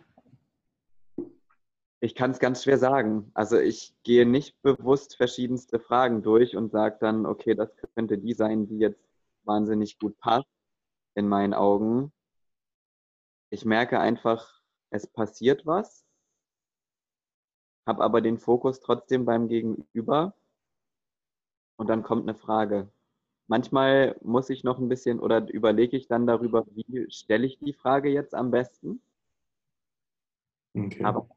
Ich 1.99 2.13
kann 2.13 2.29
es 2.29 2.37
ganz 2.37 2.63
schwer 2.63 2.77
sagen. 2.77 3.31
Also 3.33 3.57
ich 3.57 3.95
gehe 4.03 4.27
nicht 4.27 4.61
bewusst 4.61 5.17
verschiedenste 5.17 5.79
Fragen 5.79 6.21
durch 6.21 6.55
und 6.55 6.71
sage 6.71 6.97
dann, 6.99 7.25
okay, 7.25 7.55
das 7.55 7.75
könnte 7.95 8.19
die 8.19 8.33
sein, 8.33 8.67
die 8.67 8.77
jetzt 8.77 9.03
wahnsinnig 9.45 9.97
gut 9.97 10.15
passt 10.19 10.47
in 11.15 11.27
meinen 11.27 11.55
Augen. 11.55 12.13
Ich 13.49 13.65
merke 13.65 13.99
einfach, 13.99 14.61
es 14.91 15.07
passiert 15.07 15.65
was, 15.65 16.05
habe 17.87 18.03
aber 18.03 18.21
den 18.21 18.37
Fokus 18.37 18.79
trotzdem 18.79 19.25
beim 19.25 19.47
Gegenüber 19.47 20.35
und 21.77 21.87
dann 21.87 22.03
kommt 22.03 22.23
eine 22.23 22.35
Frage. 22.35 22.91
Manchmal 23.47 24.17
muss 24.21 24.49
ich 24.49 24.63
noch 24.63 24.77
ein 24.77 24.89
bisschen 24.89 25.19
oder 25.19 25.49
überlege 25.49 25.95
ich 25.95 26.07
dann 26.07 26.27
darüber, 26.27 26.65
wie 26.75 27.05
stelle 27.09 27.45
ich 27.45 27.59
die 27.59 27.73
Frage 27.73 28.09
jetzt 28.09 28.35
am 28.35 28.51
besten. 28.51 29.01
Okay. 30.73 31.03
Aber 31.03 31.27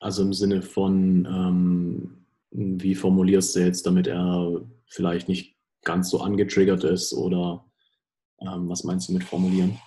also 0.00 0.22
im 0.22 0.34
Sinne 0.34 0.60
von, 0.60 1.24
ähm, 1.24 2.26
wie 2.50 2.94
formulierst 2.94 3.56
du 3.56 3.60
jetzt, 3.60 3.86
damit 3.86 4.06
er 4.06 4.60
vielleicht 4.86 5.28
nicht 5.28 5.56
ganz 5.82 6.10
so 6.10 6.20
angetriggert 6.20 6.84
ist 6.84 7.14
oder 7.14 7.64
ähm, 8.40 8.68
was 8.68 8.84
meinst 8.84 9.08
du 9.08 9.12
mit 9.12 9.24
formulieren? 9.24 9.78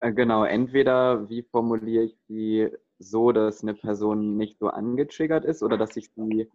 Äh, 0.00 0.12
genau, 0.12 0.44
entweder 0.44 1.28
wie 1.30 1.42
formuliere 1.42 2.04
ich 2.04 2.18
sie 2.28 2.68
so, 2.98 3.32
dass 3.32 3.62
eine 3.62 3.74
Person 3.74 4.36
nicht 4.36 4.58
so 4.58 4.68
angetriggert 4.68 5.44
ist 5.44 5.62
oder 5.62 5.78
dass 5.78 5.96
ich 5.96 6.10
sie 6.14 6.50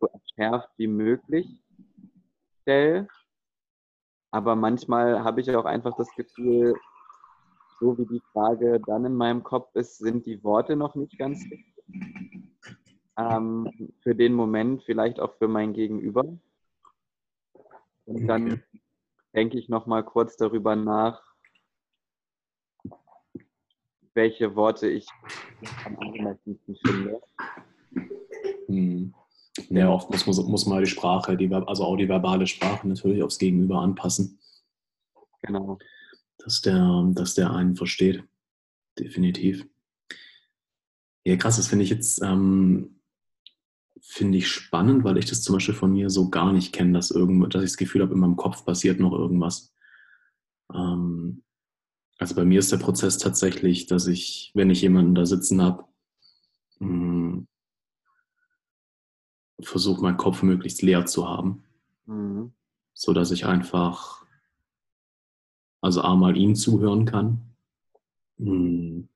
so 0.00 0.06
erschärft 0.06 0.70
wie 0.76 0.86
möglich 0.86 1.46
stelle. 2.64 3.08
Aber 4.30 4.56
manchmal 4.56 5.22
habe 5.22 5.40
ich 5.40 5.54
auch 5.54 5.64
einfach 5.64 5.96
das 5.96 6.10
Gefühl, 6.16 6.74
so 7.78 7.96
wie 7.98 8.06
die 8.06 8.22
Frage 8.32 8.80
dann 8.86 9.04
in 9.04 9.14
meinem 9.14 9.42
Kopf 9.42 9.74
ist, 9.74 9.98
sind 9.98 10.26
die 10.26 10.42
Worte 10.42 10.74
noch 10.74 10.94
nicht 10.94 11.18
ganz 11.18 11.44
richtig. 11.44 11.74
Ähm, 13.16 13.92
für 14.02 14.14
den 14.14 14.32
Moment, 14.32 14.82
vielleicht 14.82 15.20
auch 15.20 15.34
für 15.36 15.46
mein 15.46 15.72
Gegenüber. 15.72 16.24
Und 18.06 18.26
dann 18.26 18.52
okay. 18.52 18.62
denke 19.34 19.58
ich 19.58 19.68
nochmal 19.68 20.02
kurz 20.02 20.36
darüber 20.36 20.74
nach, 20.74 21.22
welche 24.14 24.56
Worte 24.56 24.88
ich 24.88 25.06
am 25.84 25.96
angemessensten 25.98 26.76
finde. 26.76 27.20
Hm. 28.66 29.14
Ja, 29.70 29.90
oft 29.90 30.10
muss, 30.10 30.26
muss, 30.26 30.44
muss 30.46 30.66
man 30.66 30.82
die 30.82 30.90
Sprache, 30.90 31.36
die, 31.36 31.52
also 31.52 31.84
auch 31.84 31.96
die 31.96 32.08
verbale 32.08 32.46
Sprache 32.46 32.86
natürlich 32.86 33.22
aufs 33.22 33.38
Gegenüber 33.38 33.80
anpassen. 33.80 34.38
Genau 35.42 35.78
dass 36.44 36.60
der, 36.60 37.10
dass 37.12 37.34
der 37.34 37.50
einen 37.52 37.76
versteht. 37.76 38.22
Definitiv. 38.98 39.66
Ja, 41.24 41.36
krass, 41.36 41.56
das 41.56 41.68
finde 41.68 41.84
ich 41.84 41.90
jetzt 41.90 42.22
ähm, 42.22 43.00
finde 44.00 44.38
ich 44.38 44.48
spannend, 44.48 45.04
weil 45.04 45.16
ich 45.16 45.24
das 45.24 45.42
zum 45.42 45.54
Beispiel 45.54 45.74
von 45.74 45.92
mir 45.92 46.10
so 46.10 46.28
gar 46.28 46.52
nicht 46.52 46.72
kenne, 46.72 46.92
dass 46.92 47.08
dass 47.08 47.18
ich 47.18 47.50
das 47.70 47.76
Gefühl 47.76 48.02
habe, 48.02 48.12
in 48.12 48.20
meinem 48.20 48.36
Kopf 48.36 48.64
passiert 48.64 49.00
noch 49.00 49.12
irgendwas. 49.12 49.74
Ähm, 50.72 51.42
also 52.18 52.34
bei 52.34 52.44
mir 52.44 52.58
ist 52.58 52.70
der 52.70 52.76
Prozess 52.76 53.18
tatsächlich, 53.18 53.86
dass 53.86 54.06
ich, 54.06 54.52
wenn 54.54 54.70
ich 54.70 54.82
jemanden 54.82 55.14
da 55.14 55.24
sitzen 55.24 55.62
habe, 55.62 55.84
hm, 56.78 57.48
versuche 59.60 60.02
meinen 60.02 60.16
Kopf 60.16 60.42
möglichst 60.42 60.82
leer 60.82 61.06
zu 61.06 61.28
haben, 61.28 61.64
mhm. 62.06 62.52
so 62.92 63.12
dass 63.12 63.30
ich 63.30 63.46
einfach 63.46 64.24
also 65.84 66.00
A 66.00 66.16
mal 66.16 66.34
ihm 66.34 66.54
zuhören 66.54 67.04
kann, 67.04 67.42
hm. 68.38 69.06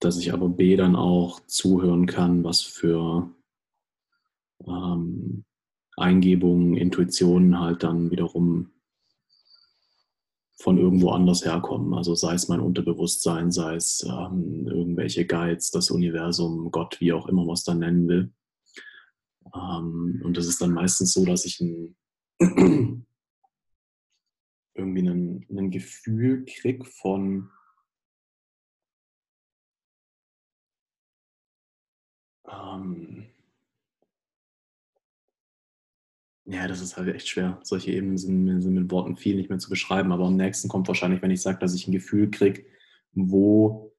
dass 0.00 0.16
ich 0.16 0.32
aber 0.32 0.48
B 0.48 0.74
dann 0.74 0.96
auch 0.96 1.38
zuhören 1.46 2.06
kann, 2.06 2.44
was 2.44 2.62
für 2.62 3.30
ähm, 4.66 5.44
Eingebungen, 5.98 6.78
Intuitionen 6.78 7.60
halt 7.60 7.82
dann 7.82 8.10
wiederum 8.10 8.70
von 10.56 10.78
irgendwo 10.78 11.10
anders 11.10 11.44
herkommen. 11.44 11.92
Also 11.92 12.14
sei 12.14 12.32
es 12.32 12.48
mein 12.48 12.60
Unterbewusstsein, 12.60 13.52
sei 13.52 13.74
es 13.74 14.02
ähm, 14.08 14.66
irgendwelche 14.66 15.26
Guides, 15.26 15.70
das 15.70 15.90
Universum, 15.90 16.70
Gott, 16.70 17.02
wie 17.02 17.12
auch 17.12 17.28
immer 17.28 17.44
man 17.44 17.52
es 17.52 17.64
dann 17.64 17.80
nennen 17.80 18.08
will. 18.08 18.32
Ähm, 19.52 20.22
und 20.24 20.36
das 20.36 20.46
ist 20.46 20.60
dann 20.60 20.72
meistens 20.72 21.12
so, 21.12 21.24
dass 21.24 21.44
ich 21.44 21.60
ein 21.60 21.96
irgendwie 24.74 25.08
ein, 25.08 25.46
ein 25.50 25.70
Gefühl 25.70 26.44
kriege 26.44 26.84
von 26.84 27.50
ähm, 32.48 33.26
ja, 36.46 36.68
das 36.68 36.80
ist 36.80 36.96
halt 36.96 37.08
echt 37.14 37.28
schwer. 37.28 37.58
Solche 37.62 37.92
Ebenen 37.92 38.18
sind, 38.18 38.60
sind, 38.60 38.74
mit 38.74 38.90
Worten 38.90 39.16
viel 39.16 39.36
nicht 39.36 39.48
mehr 39.48 39.58
zu 39.58 39.70
beschreiben. 39.70 40.12
Aber 40.12 40.26
am 40.26 40.36
nächsten 40.36 40.68
kommt 40.68 40.88
wahrscheinlich, 40.88 41.22
wenn 41.22 41.30
ich 41.30 41.40
sage, 41.40 41.58
dass 41.58 41.74
ich 41.74 41.88
ein 41.88 41.92
Gefühl 41.92 42.30
kriege, 42.30 42.66
wo, 43.12 43.94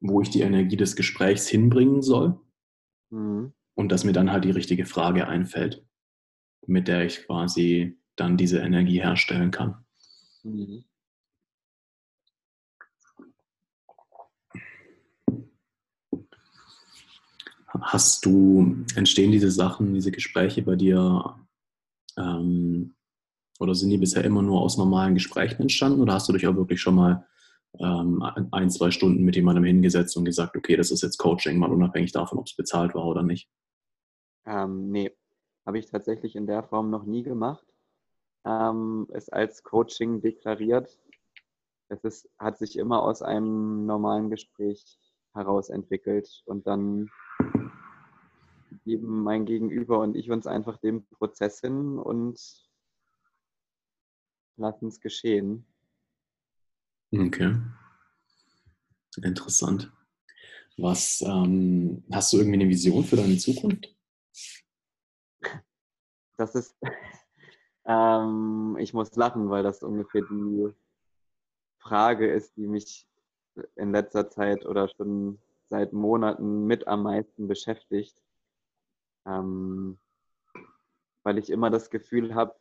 wo 0.00 0.22
ich 0.22 0.30
die 0.30 0.40
Energie 0.40 0.76
des 0.76 0.96
Gesprächs 0.96 1.46
hinbringen 1.46 2.00
soll. 2.00 2.40
Mhm. 3.10 3.52
Und 3.74 3.90
dass 3.90 4.04
mir 4.04 4.12
dann 4.12 4.30
halt 4.30 4.44
die 4.44 4.50
richtige 4.50 4.86
Frage 4.86 5.26
einfällt, 5.26 5.84
mit 6.66 6.88
der 6.88 7.04
ich 7.04 7.26
quasi 7.26 7.98
dann 8.16 8.36
diese 8.36 8.60
Energie 8.60 9.00
herstellen 9.00 9.50
kann. 9.50 9.84
Mhm. 10.42 10.84
Hast 17.80 18.24
du, 18.24 18.84
entstehen 18.94 19.32
diese 19.32 19.50
Sachen, 19.50 19.94
diese 19.94 20.12
Gespräche 20.12 20.62
bei 20.62 20.76
dir 20.76 21.36
ähm, 22.16 22.94
oder 23.58 23.74
sind 23.74 23.90
die 23.90 23.98
bisher 23.98 24.24
immer 24.24 24.42
nur 24.42 24.60
aus 24.60 24.78
normalen 24.78 25.14
Gesprächen 25.14 25.62
entstanden 25.62 26.00
oder 26.00 26.14
hast 26.14 26.28
du 26.28 26.32
dich 26.32 26.46
auch 26.46 26.54
wirklich 26.54 26.80
schon 26.80 26.94
mal 26.94 27.26
ein, 27.80 28.70
zwei 28.70 28.90
Stunden 28.90 29.24
mit 29.24 29.36
jemandem 29.36 29.64
hingesetzt 29.64 30.16
und 30.16 30.24
gesagt, 30.24 30.56
okay, 30.56 30.76
das 30.76 30.90
ist 30.90 31.02
jetzt 31.02 31.18
Coaching, 31.18 31.58
mal 31.58 31.72
unabhängig 31.72 32.12
davon, 32.12 32.38
ob 32.38 32.46
es 32.46 32.56
bezahlt 32.56 32.94
war 32.94 33.04
oder 33.04 33.22
nicht? 33.22 33.48
Ähm, 34.46 34.90
nee, 34.90 35.10
habe 35.66 35.78
ich 35.78 35.86
tatsächlich 35.86 36.36
in 36.36 36.46
der 36.46 36.62
Form 36.62 36.90
noch 36.90 37.04
nie 37.04 37.22
gemacht 37.22 37.66
ähm, 38.44 39.06
es 39.12 39.28
als 39.28 39.62
Coaching 39.62 40.20
deklariert. 40.20 40.98
Es 41.88 42.04
ist, 42.04 42.30
hat 42.38 42.58
sich 42.58 42.78
immer 42.78 43.02
aus 43.02 43.22
einem 43.22 43.86
normalen 43.86 44.30
Gespräch 44.30 44.98
heraus 45.34 45.70
entwickelt 45.70 46.42
und 46.46 46.66
dann 46.66 47.10
geben 48.84 49.22
mein 49.22 49.46
Gegenüber 49.46 50.00
und 50.00 50.14
ich 50.14 50.30
uns 50.30 50.46
einfach 50.46 50.78
dem 50.78 51.06
Prozess 51.06 51.60
hin 51.60 51.98
und 51.98 52.38
lassen 54.56 54.88
es 54.88 55.00
geschehen. 55.00 55.66
Okay. 57.18 57.54
Interessant. 59.22 59.92
Was 60.76 61.22
ähm, 61.22 62.02
hast 62.10 62.32
du 62.32 62.38
irgendwie 62.38 62.60
eine 62.60 62.68
Vision 62.68 63.04
für 63.04 63.14
deine 63.16 63.36
Zukunft? 63.36 63.94
Das 66.36 66.56
ist 66.56 66.74
ähm, 67.86 68.76
ich 68.80 68.92
muss 68.92 69.14
lachen, 69.14 69.48
weil 69.48 69.62
das 69.62 69.84
ungefähr 69.84 70.22
die 70.22 70.74
Frage 71.78 72.32
ist, 72.32 72.56
die 72.56 72.66
mich 72.66 73.06
in 73.76 73.92
letzter 73.92 74.28
Zeit 74.28 74.66
oder 74.66 74.88
schon 74.88 75.38
seit 75.66 75.92
Monaten 75.92 76.66
mit 76.66 76.88
am 76.88 77.04
meisten 77.04 77.46
beschäftigt. 77.46 78.20
Ähm, 79.26 79.98
weil 81.22 81.38
ich 81.38 81.50
immer 81.50 81.70
das 81.70 81.90
Gefühl 81.90 82.34
habe, 82.34 82.56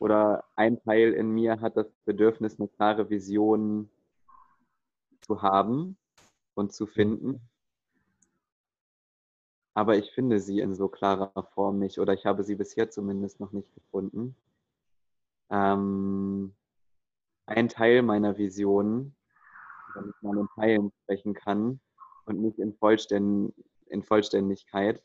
oder 0.00 0.44
ein 0.56 0.82
Teil 0.82 1.12
in 1.12 1.30
mir 1.30 1.60
hat 1.60 1.76
das 1.76 1.86
Bedürfnis, 2.04 2.58
eine 2.58 2.68
klare 2.68 3.08
Vision 3.10 3.88
zu 5.20 5.42
haben 5.42 5.96
und 6.54 6.72
zu 6.72 6.86
finden 6.86 7.40
aber 9.74 9.96
ich 9.96 10.10
finde 10.12 10.40
sie 10.40 10.60
in 10.60 10.74
so 10.74 10.88
klarer 10.88 11.42
Form 11.54 11.78
nicht 11.78 11.98
oder 11.98 12.12
ich 12.12 12.26
habe 12.26 12.44
sie 12.44 12.54
bisher 12.54 12.90
zumindest 12.90 13.40
noch 13.40 13.52
nicht 13.52 13.72
gefunden. 13.74 14.36
Ähm, 15.48 16.54
ein 17.46 17.68
Teil 17.68 18.02
meiner 18.02 18.36
Vision, 18.36 19.14
wenn 19.94 20.10
ich 20.10 20.22
mal 20.22 20.38
in 20.38 20.48
Teilen 20.54 20.92
sprechen 21.02 21.34
kann 21.34 21.80
und 22.26 22.40
nicht 22.40 22.58
in, 22.58 22.74
Vollständ 22.74 23.54
in 23.86 24.02
Vollständigkeit. 24.02 25.02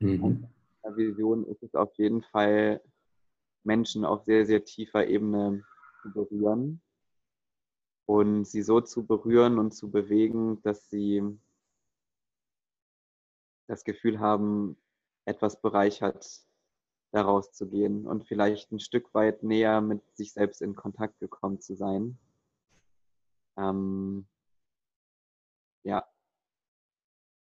Mhm. 0.00 0.48
Vision 0.96 1.46
ist 1.46 1.62
es 1.62 1.74
auf 1.74 1.94
jeden 1.94 2.22
Fall, 2.22 2.82
Menschen 3.64 4.04
auf 4.04 4.24
sehr, 4.24 4.46
sehr 4.46 4.64
tiefer 4.64 5.06
Ebene 5.06 5.64
zu 6.02 6.12
berühren 6.12 6.82
und 8.06 8.44
sie 8.46 8.62
so 8.62 8.80
zu 8.80 9.06
berühren 9.06 9.58
und 9.58 9.72
zu 9.72 9.90
bewegen, 9.90 10.62
dass 10.62 10.90
sie 10.90 11.22
das 13.66 13.84
Gefühl 13.84 14.20
haben, 14.20 14.76
etwas 15.24 15.60
bereichert 15.60 16.46
daraus 17.12 17.52
zu 17.52 17.68
gehen 17.68 18.06
und 18.06 18.26
vielleicht 18.26 18.72
ein 18.72 18.80
Stück 18.80 19.14
weit 19.14 19.42
näher 19.42 19.80
mit 19.80 20.02
sich 20.16 20.32
selbst 20.32 20.60
in 20.60 20.74
Kontakt 20.74 21.18
gekommen 21.20 21.60
zu 21.60 21.74
sein. 21.74 22.18
Ähm, 23.56 24.26
ja, 25.84 26.04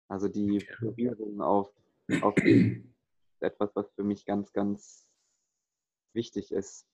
Also 0.09 0.29
die 0.29 0.67
Berührung 0.79 1.41
auf, 1.41 1.73
auf 2.21 2.35
etwas, 3.41 3.75
was 3.75 3.91
für 3.95 4.05
mich 4.05 4.27
ganz, 4.27 4.53
ganz 4.53 5.09
wichtig 6.15 6.53
ist. 6.53 6.87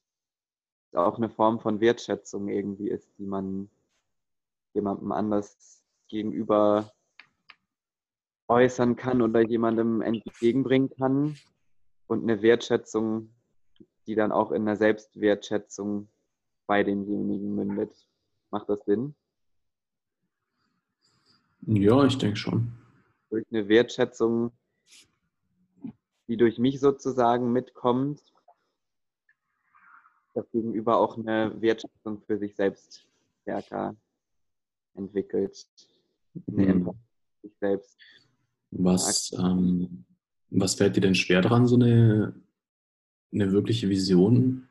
Auch 0.93 1.19
eine 1.19 1.29
Form 1.29 1.61
von 1.61 1.81
Wertschätzung 1.81 2.49
irgendwie 2.49 2.89
ist, 2.89 3.09
die 3.19 3.27
man 3.27 3.71
jemandem 4.73 5.13
anders 5.13 5.83
gegenüber 6.09 6.93
äußern 8.49 8.97
kann 8.97 9.21
oder 9.21 9.43
jemandem 9.43 10.01
entgegenbringen 10.01 10.91
kann. 10.91 11.37
Und 12.07 12.23
eine 12.23 12.41
Wertschätzung, 12.41 13.35
die 14.07 14.15
dann 14.15 14.33
auch 14.33 14.51
in 14.51 14.63
einer 14.63 14.77
Selbstwertschätzung 14.77 16.09
bei 16.67 16.83
demjenigen 16.83 17.55
mündet. 17.55 18.09
Macht 18.51 18.71
das 18.71 18.81
Sinn? 18.87 19.15
Ja, 21.67 22.05
ich 22.05 22.17
denke 22.17 22.37
schon. 22.37 22.73
Durch 23.29 23.45
eine 23.51 23.69
Wertschätzung, 23.69 24.53
die 26.29 26.39
durch 26.39 26.59
mich 26.59 26.81
sozusagen 26.81 27.53
mitkommt, 27.53 28.23
das 30.35 30.51
Gegenüber 30.51 30.99
auch 30.99 31.19
eine 31.19 31.61
Wertschätzung 31.61 32.23
für 32.23 32.39
sich 32.39 32.55
selbst 32.55 33.07
stärker 33.43 33.97
entwickelt. 34.95 35.67
Eine 36.47 36.75
Hm. 36.75 36.91
sich 37.43 37.53
selbst. 37.59 37.99
Was, 38.71 39.33
ähm, 39.33 40.05
was 40.51 40.75
fällt 40.75 40.97
dir 40.97 41.01
denn 41.01 41.15
schwer 41.15 41.41
daran, 41.41 41.67
so 41.67 41.77
eine, 41.77 42.35
eine 43.33 43.53
wirkliche 43.53 43.89
Vision 43.89 44.69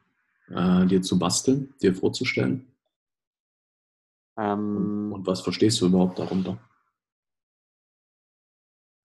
äh, 0.50 0.86
dir 0.86 1.02
zu 1.02 1.18
basteln, 1.18 1.74
dir 1.82 1.96
vorzustellen? 1.96 2.72
Ähm, 4.38 5.12
und, 5.14 5.26
was 5.26 5.42
verstehst 5.42 5.82
du 5.82 5.88
überhaupt 5.88 6.20
darunter? 6.20 6.60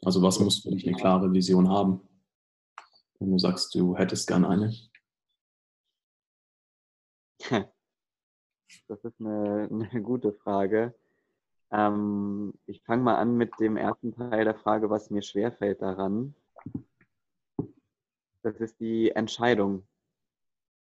Also 0.05 0.21
was 0.21 0.41
muss 0.41 0.61
für 0.61 0.71
dich 0.71 0.87
eine 0.87 0.97
klare 0.97 1.33
Vision 1.33 1.69
haben, 1.69 2.01
wenn 3.19 3.31
du 3.31 3.38
sagst, 3.38 3.75
du 3.75 3.97
hättest 3.97 4.27
gern 4.27 4.45
eine? 4.45 4.75
Das 8.88 9.05
ist 9.05 9.20
eine, 9.20 9.68
eine 9.70 10.02
gute 10.02 10.33
Frage. 10.33 10.94
Ähm, 11.70 12.55
ich 12.66 12.83
fange 12.85 13.02
mal 13.02 13.16
an 13.16 13.37
mit 13.37 13.52
dem 13.61 13.76
ersten 13.76 14.14
Teil 14.14 14.44
der 14.44 14.55
Frage, 14.55 14.88
was 14.88 15.11
mir 15.11 15.22
schwerfällt 15.22 15.83
daran. 15.83 16.35
Das 18.42 18.57
ist 18.57 18.81
die 18.81 19.11
Entscheidung. 19.11 19.87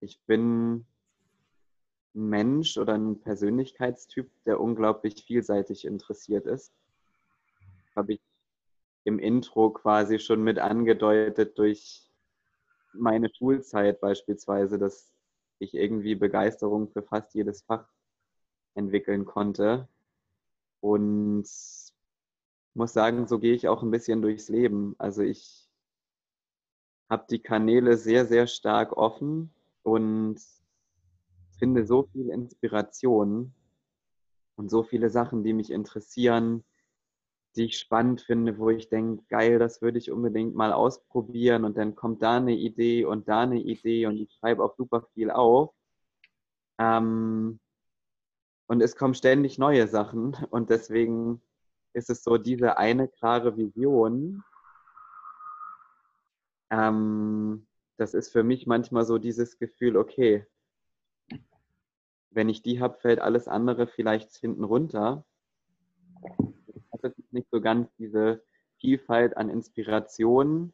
Ich 0.01 0.21
bin 0.27 0.87
ein 2.15 2.29
Mensch 2.29 2.77
oder 2.77 2.95
ein 2.95 3.21
Persönlichkeitstyp, 3.21 4.31
der 4.45 4.61
unglaublich 4.61 5.25
vielseitig 5.25 5.85
interessiert 5.85 6.47
ist. 6.47 6.73
Habe 7.97 8.15
ich 8.15 8.21
im 9.05 9.19
Intro 9.19 9.71
quasi 9.71 10.19
schon 10.19 10.43
mit 10.43 10.59
angedeutet 10.59 11.59
durch 11.59 12.11
meine 12.93 13.29
Schulzeit 13.35 14.01
beispielsweise, 14.01 14.79
dass 14.79 15.18
ich 15.59 15.75
irgendwie 15.75 16.15
Begeisterung 16.15 16.89
für 16.89 17.03
fast 17.03 17.35
jedes 17.35 17.63
Fach 17.63 17.89
entwickeln 18.75 19.25
konnte. 19.25 19.89
Und 20.81 21.47
muss 22.75 22.93
sagen, 22.93 23.27
so 23.27 23.39
gehe 23.39 23.55
ich 23.55 23.69
auch 23.69 23.83
ein 23.83 23.91
bisschen 23.91 24.23
durchs 24.23 24.49
Leben. 24.49 24.95
Also 24.99 25.23
ich 25.23 25.69
habe 27.11 27.27
die 27.29 27.41
Kanäle 27.41 27.97
sehr, 27.97 28.27
sehr 28.27 28.47
stark 28.47 28.97
offen 28.97 29.51
und 29.83 30.41
finde 31.59 31.85
so 31.87 32.05
viel 32.13 32.31
Inspiration 32.31 33.53
und 34.57 34.71
so 34.71 34.83
viele 34.83 35.11
Sachen, 35.11 35.43
die 35.43 35.53
mich 35.53 35.71
interessieren, 35.71 36.65
die 37.57 37.65
ich 37.67 37.79
spannend 37.79 38.21
finde, 38.21 38.59
wo 38.59 38.71
ich 38.71 38.89
denke, 38.89 39.25
geil, 39.29 39.59
das 39.59 39.83
würde 39.83 39.99
ich 39.99 40.11
unbedingt 40.11 40.55
mal 40.55 40.73
ausprobieren 40.73 41.65
und 41.65 41.77
dann 41.77 41.95
kommt 41.95 42.23
da 42.23 42.37
eine 42.37 42.55
Idee 42.55 43.05
und 43.05 43.29
da 43.29 43.41
eine 43.43 43.61
Idee 43.61 44.07
und 44.07 44.17
ich 44.19 44.33
schreibe 44.35 44.63
auch 44.65 44.77
super 44.77 45.03
viel 45.15 45.31
auf. 45.31 45.75
Ähm, 46.79 47.61
und 48.67 48.83
es 48.83 48.97
kommen 48.97 49.15
ständig 49.15 49.59
neue 49.59 49.89
Sachen 49.89 50.37
und 50.51 50.71
deswegen 50.71 51.43
ist 51.95 52.11
es 52.11 52.23
so 52.23 52.39
diese 52.39 52.77
eine 52.77 53.09
klare 53.09 53.57
Vision. 53.57 54.45
Ähm, 56.71 57.67
das 57.97 58.15
ist 58.15 58.31
für 58.31 58.45
mich 58.45 58.67
manchmal 58.67 59.05
so 59.05 59.19
dieses 59.19 59.59
Gefühl, 59.59 59.97
okay, 59.97 60.47
wenn 62.31 62.49
ich 62.49 62.63
die 62.63 62.81
habe, 62.81 62.99
fällt 62.99 63.21
alles 63.21 63.49
andere 63.49 63.87
vielleicht 63.87 64.37
hinten 64.37 64.65
runter. 64.65 65.25
Ist 67.03 67.33
nicht 67.33 67.49
so 67.51 67.61
ganz 67.61 67.89
diese 67.99 68.43
Vielfalt 68.79 69.37
an 69.37 69.51
Inspirationen 69.51 70.73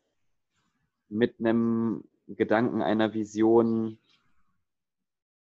mit 1.09 1.39
einem 1.39 2.05
Gedanken 2.27 2.83
einer 2.83 3.15
Vision 3.15 3.99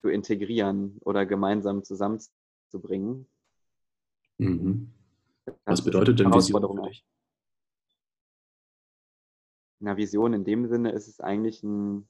zu 0.01 0.09
integrieren 0.09 0.97
oder 1.01 1.25
gemeinsam 1.25 1.83
zusammenzubringen. 1.83 3.27
Mhm. 4.37 4.91
Was 5.65 5.83
bedeutet 5.83 6.19
denn 6.19 6.33
Vision 6.33 6.61
für 6.61 6.89
dich? 6.89 7.05
Eine 9.79 9.97
Vision 9.97 10.33
in 10.33 10.43
dem 10.43 10.67
Sinne 10.67 10.91
ist 10.91 11.07
es 11.07 11.19
eigentlich 11.19 11.63
ein 11.63 12.07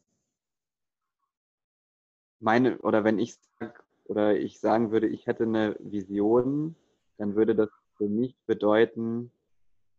meine 2.40 2.78
oder 2.80 3.04
wenn 3.04 3.20
ich 3.20 3.36
sag, 3.60 3.84
oder 4.06 4.38
ich 4.38 4.60
sagen 4.60 4.92
würde, 4.92 5.08
ich 5.08 5.28
hätte 5.28 5.44
eine 5.44 5.76
Vision, 5.80 6.76
dann 7.18 7.36
würde 7.36 7.56
das 7.56 7.70
für 7.98 8.08
mich 8.08 8.36
bedeuten, 8.46 9.32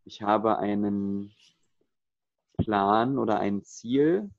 ich 0.05 0.23
habe 0.23 0.59
einen 0.59 1.33
Plan 2.57 3.19
oder 3.19 3.39
ein 3.41 3.63
Ziel, 3.63 4.31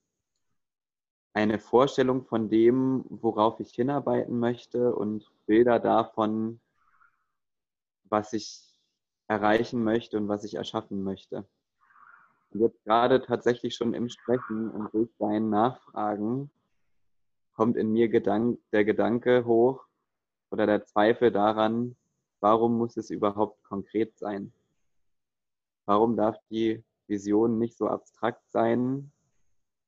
eine 1.33 1.59
Vorstellung 1.59 2.25
von 2.25 2.49
dem, 2.49 3.05
worauf 3.09 3.59
ich 3.59 3.71
hinarbeiten 3.71 4.39
möchte 4.39 4.95
und 4.95 5.29
Bilder 5.45 5.79
davon, 5.79 6.59
was 8.05 8.33
ich 8.33 8.79
erreichen 9.27 9.83
möchte 9.83 10.17
und 10.17 10.27
was 10.27 10.43
ich 10.43 10.55
erschaffen 10.55 11.03
möchte. 11.03 11.45
Und 12.51 12.61
jetzt 12.61 12.83
gerade 12.83 13.21
tatsächlich 13.21 13.75
schon 13.75 13.93
im 13.93 14.09
Sprechen 14.09 14.71
und 14.71 14.91
durch 14.93 15.09
dein 15.19 15.49
Nachfragen 15.49 16.49
kommt 17.53 17.77
in 17.77 17.91
mir 17.91 18.09
Gedank 18.09 18.59
der 18.71 18.85
Gedanke 18.85 19.45
hoch 19.45 19.85
oder 20.49 20.65
der 20.65 20.83
Zweifel 20.85 21.31
daran, 21.31 21.95
warum 22.39 22.77
muss 22.77 22.97
es 22.97 23.09
überhaupt 23.09 23.63
konkret 23.63 24.17
sein? 24.17 24.51
Warum 25.85 26.15
darf 26.15 26.37
die 26.49 26.83
Vision 27.07 27.57
nicht 27.57 27.77
so 27.77 27.87
abstrakt 27.87 28.43
sein, 28.51 29.11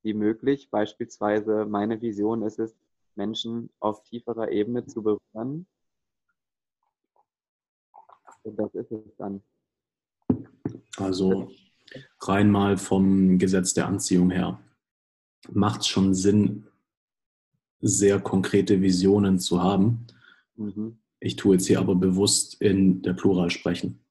wie 0.02 0.14
möglich. 0.14 0.68
Beispielsweise 0.70 1.64
meine 1.64 2.00
Vision 2.00 2.42
ist 2.42 2.58
es, 2.58 2.76
Menschen 3.14 3.70
auf 3.78 4.02
tieferer 4.02 4.50
Ebene 4.50 4.84
zu 4.86 5.02
berühren. 5.02 5.66
Und 8.42 8.58
das 8.58 8.74
ist 8.74 8.90
es 8.90 9.16
dann. 9.16 9.42
Also 10.96 11.50
rein 12.20 12.50
mal 12.50 12.76
vom 12.76 13.38
Gesetz 13.38 13.74
der 13.74 13.86
Anziehung 13.86 14.30
her. 14.30 14.60
Macht 15.50 15.82
es 15.82 15.88
schon 15.88 16.14
Sinn, 16.14 16.66
sehr 17.80 18.20
konkrete 18.20 18.80
Visionen 18.80 19.38
zu 19.38 19.62
haben. 19.62 20.06
Mhm. 20.56 20.98
Ich 21.24 21.36
tue 21.36 21.54
jetzt 21.54 21.66
hier 21.66 21.78
aber 21.78 21.94
bewusst 21.94 22.60
in 22.60 23.00
der 23.02 23.12
Plural 23.12 23.50
sprechen, 23.50 24.04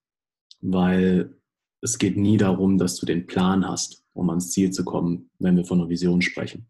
weil 0.62 1.38
es 1.82 1.97
geht 1.97 2.15
nie 2.15 2.38
darum, 2.38 2.78
dass 2.78 2.95
du 2.95 3.06
den 3.06 3.28
Plan 3.28 3.67
hast 3.67 4.02
um 4.13 4.30
ans 4.30 4.52
Ziel 4.52 4.71
zu 4.71 4.84
kommen, 4.84 5.30
wenn 5.39 5.56
wir 5.58 5.65
von 5.65 5.80
einer 5.80 5.89
Vision 5.89 6.21
sprechen. 6.21 6.67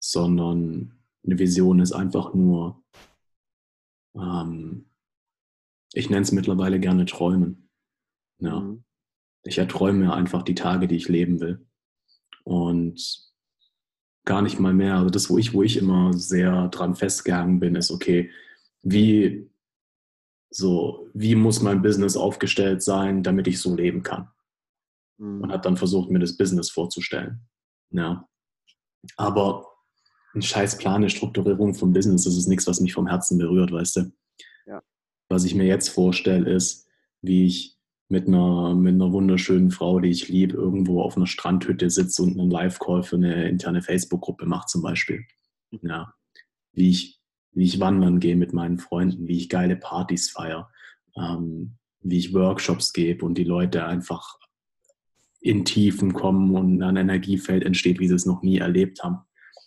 Sondern 0.00 0.98
eine 1.24 1.38
Vision 1.38 1.80
ist 1.80 1.92
einfach 1.92 2.34
nur, 2.34 2.82
ähm, 4.16 4.86
ich 5.92 6.10
nenne 6.10 6.22
es 6.22 6.32
mittlerweile 6.32 6.80
gerne 6.80 7.06
Träumen. 7.06 7.68
Ja. 8.38 8.60
Mhm. 8.60 8.84
Ich 9.44 9.58
erträume 9.58 10.14
einfach 10.14 10.42
die 10.42 10.54
Tage, 10.54 10.86
die 10.86 10.96
ich 10.96 11.08
leben 11.08 11.40
will. 11.40 11.66
Und 12.44 13.32
gar 14.24 14.42
nicht 14.42 14.60
mal 14.60 14.74
mehr. 14.74 14.96
Also 14.96 15.10
das, 15.10 15.30
wo 15.30 15.38
ich, 15.38 15.52
wo 15.52 15.62
ich 15.62 15.76
immer 15.76 16.12
sehr 16.12 16.68
dran 16.68 16.94
festgehangen 16.94 17.58
bin, 17.58 17.74
ist, 17.74 17.90
okay, 17.90 18.30
wie, 18.82 19.50
so, 20.50 21.08
wie 21.14 21.34
muss 21.34 21.62
mein 21.62 21.82
Business 21.82 22.16
aufgestellt 22.16 22.82
sein, 22.82 23.22
damit 23.22 23.46
ich 23.46 23.60
so 23.60 23.74
leben 23.74 24.02
kann? 24.02 24.28
und 25.22 25.38
mhm. 25.42 25.52
hat 25.52 25.64
dann 25.64 25.76
versucht, 25.76 26.10
mir 26.10 26.18
das 26.18 26.36
Business 26.36 26.70
vorzustellen. 26.70 27.40
Ja. 27.90 28.28
Aber 29.16 29.66
ein 30.34 30.42
scheiß 30.42 30.78
Plan, 30.78 30.96
eine 30.96 31.10
Strukturierung 31.10 31.74
vom 31.74 31.92
Business, 31.92 32.24
das 32.24 32.36
ist 32.36 32.48
nichts, 32.48 32.66
was 32.66 32.80
mich 32.80 32.92
vom 32.92 33.06
Herzen 33.06 33.38
berührt, 33.38 33.70
weißt 33.70 33.96
du? 33.96 34.12
Ja. 34.66 34.82
Was 35.28 35.44
ich 35.44 35.54
mir 35.54 35.66
jetzt 35.66 35.88
vorstelle, 35.88 36.50
ist, 36.50 36.88
wie 37.20 37.46
ich 37.46 37.78
mit 38.08 38.26
einer, 38.26 38.74
mit 38.74 38.94
einer 38.94 39.12
wunderschönen 39.12 39.70
Frau, 39.70 40.00
die 40.00 40.10
ich 40.10 40.28
liebe, 40.28 40.54
irgendwo 40.54 41.02
auf 41.02 41.16
einer 41.16 41.26
Strandhütte 41.26 41.88
sitze 41.88 42.22
und 42.22 42.38
einen 42.38 42.50
Live-Call 42.50 43.02
für 43.02 43.16
eine 43.16 43.48
interne 43.48 43.80
Facebook-Gruppe 43.80 44.46
mache 44.46 44.66
zum 44.66 44.82
Beispiel. 44.82 45.24
Mhm. 45.70 45.88
Ja. 45.88 46.14
Wie 46.72 46.90
ich, 46.90 47.20
wie 47.52 47.64
ich 47.64 47.80
wandern 47.80 48.20
gehe 48.20 48.36
mit 48.36 48.52
meinen 48.52 48.78
Freunden, 48.78 49.28
wie 49.28 49.36
ich 49.36 49.48
geile 49.48 49.76
Partys 49.76 50.30
feiere, 50.30 50.70
ähm, 51.16 51.76
wie 52.00 52.18
ich 52.18 52.34
Workshops 52.34 52.92
gebe 52.92 53.24
und 53.24 53.36
die 53.36 53.44
Leute 53.44 53.84
einfach 53.84 54.38
in 55.40 55.64
Tiefen 55.64 56.12
kommen 56.12 56.54
und 56.54 56.82
ein 56.82 56.96
Energiefeld 56.96 57.64
entsteht, 57.64 57.98
wie 57.98 58.08
sie 58.08 58.14
es 58.14 58.26
noch 58.26 58.42
nie 58.42 58.58
erlebt 58.58 59.02
haben. 59.02 59.18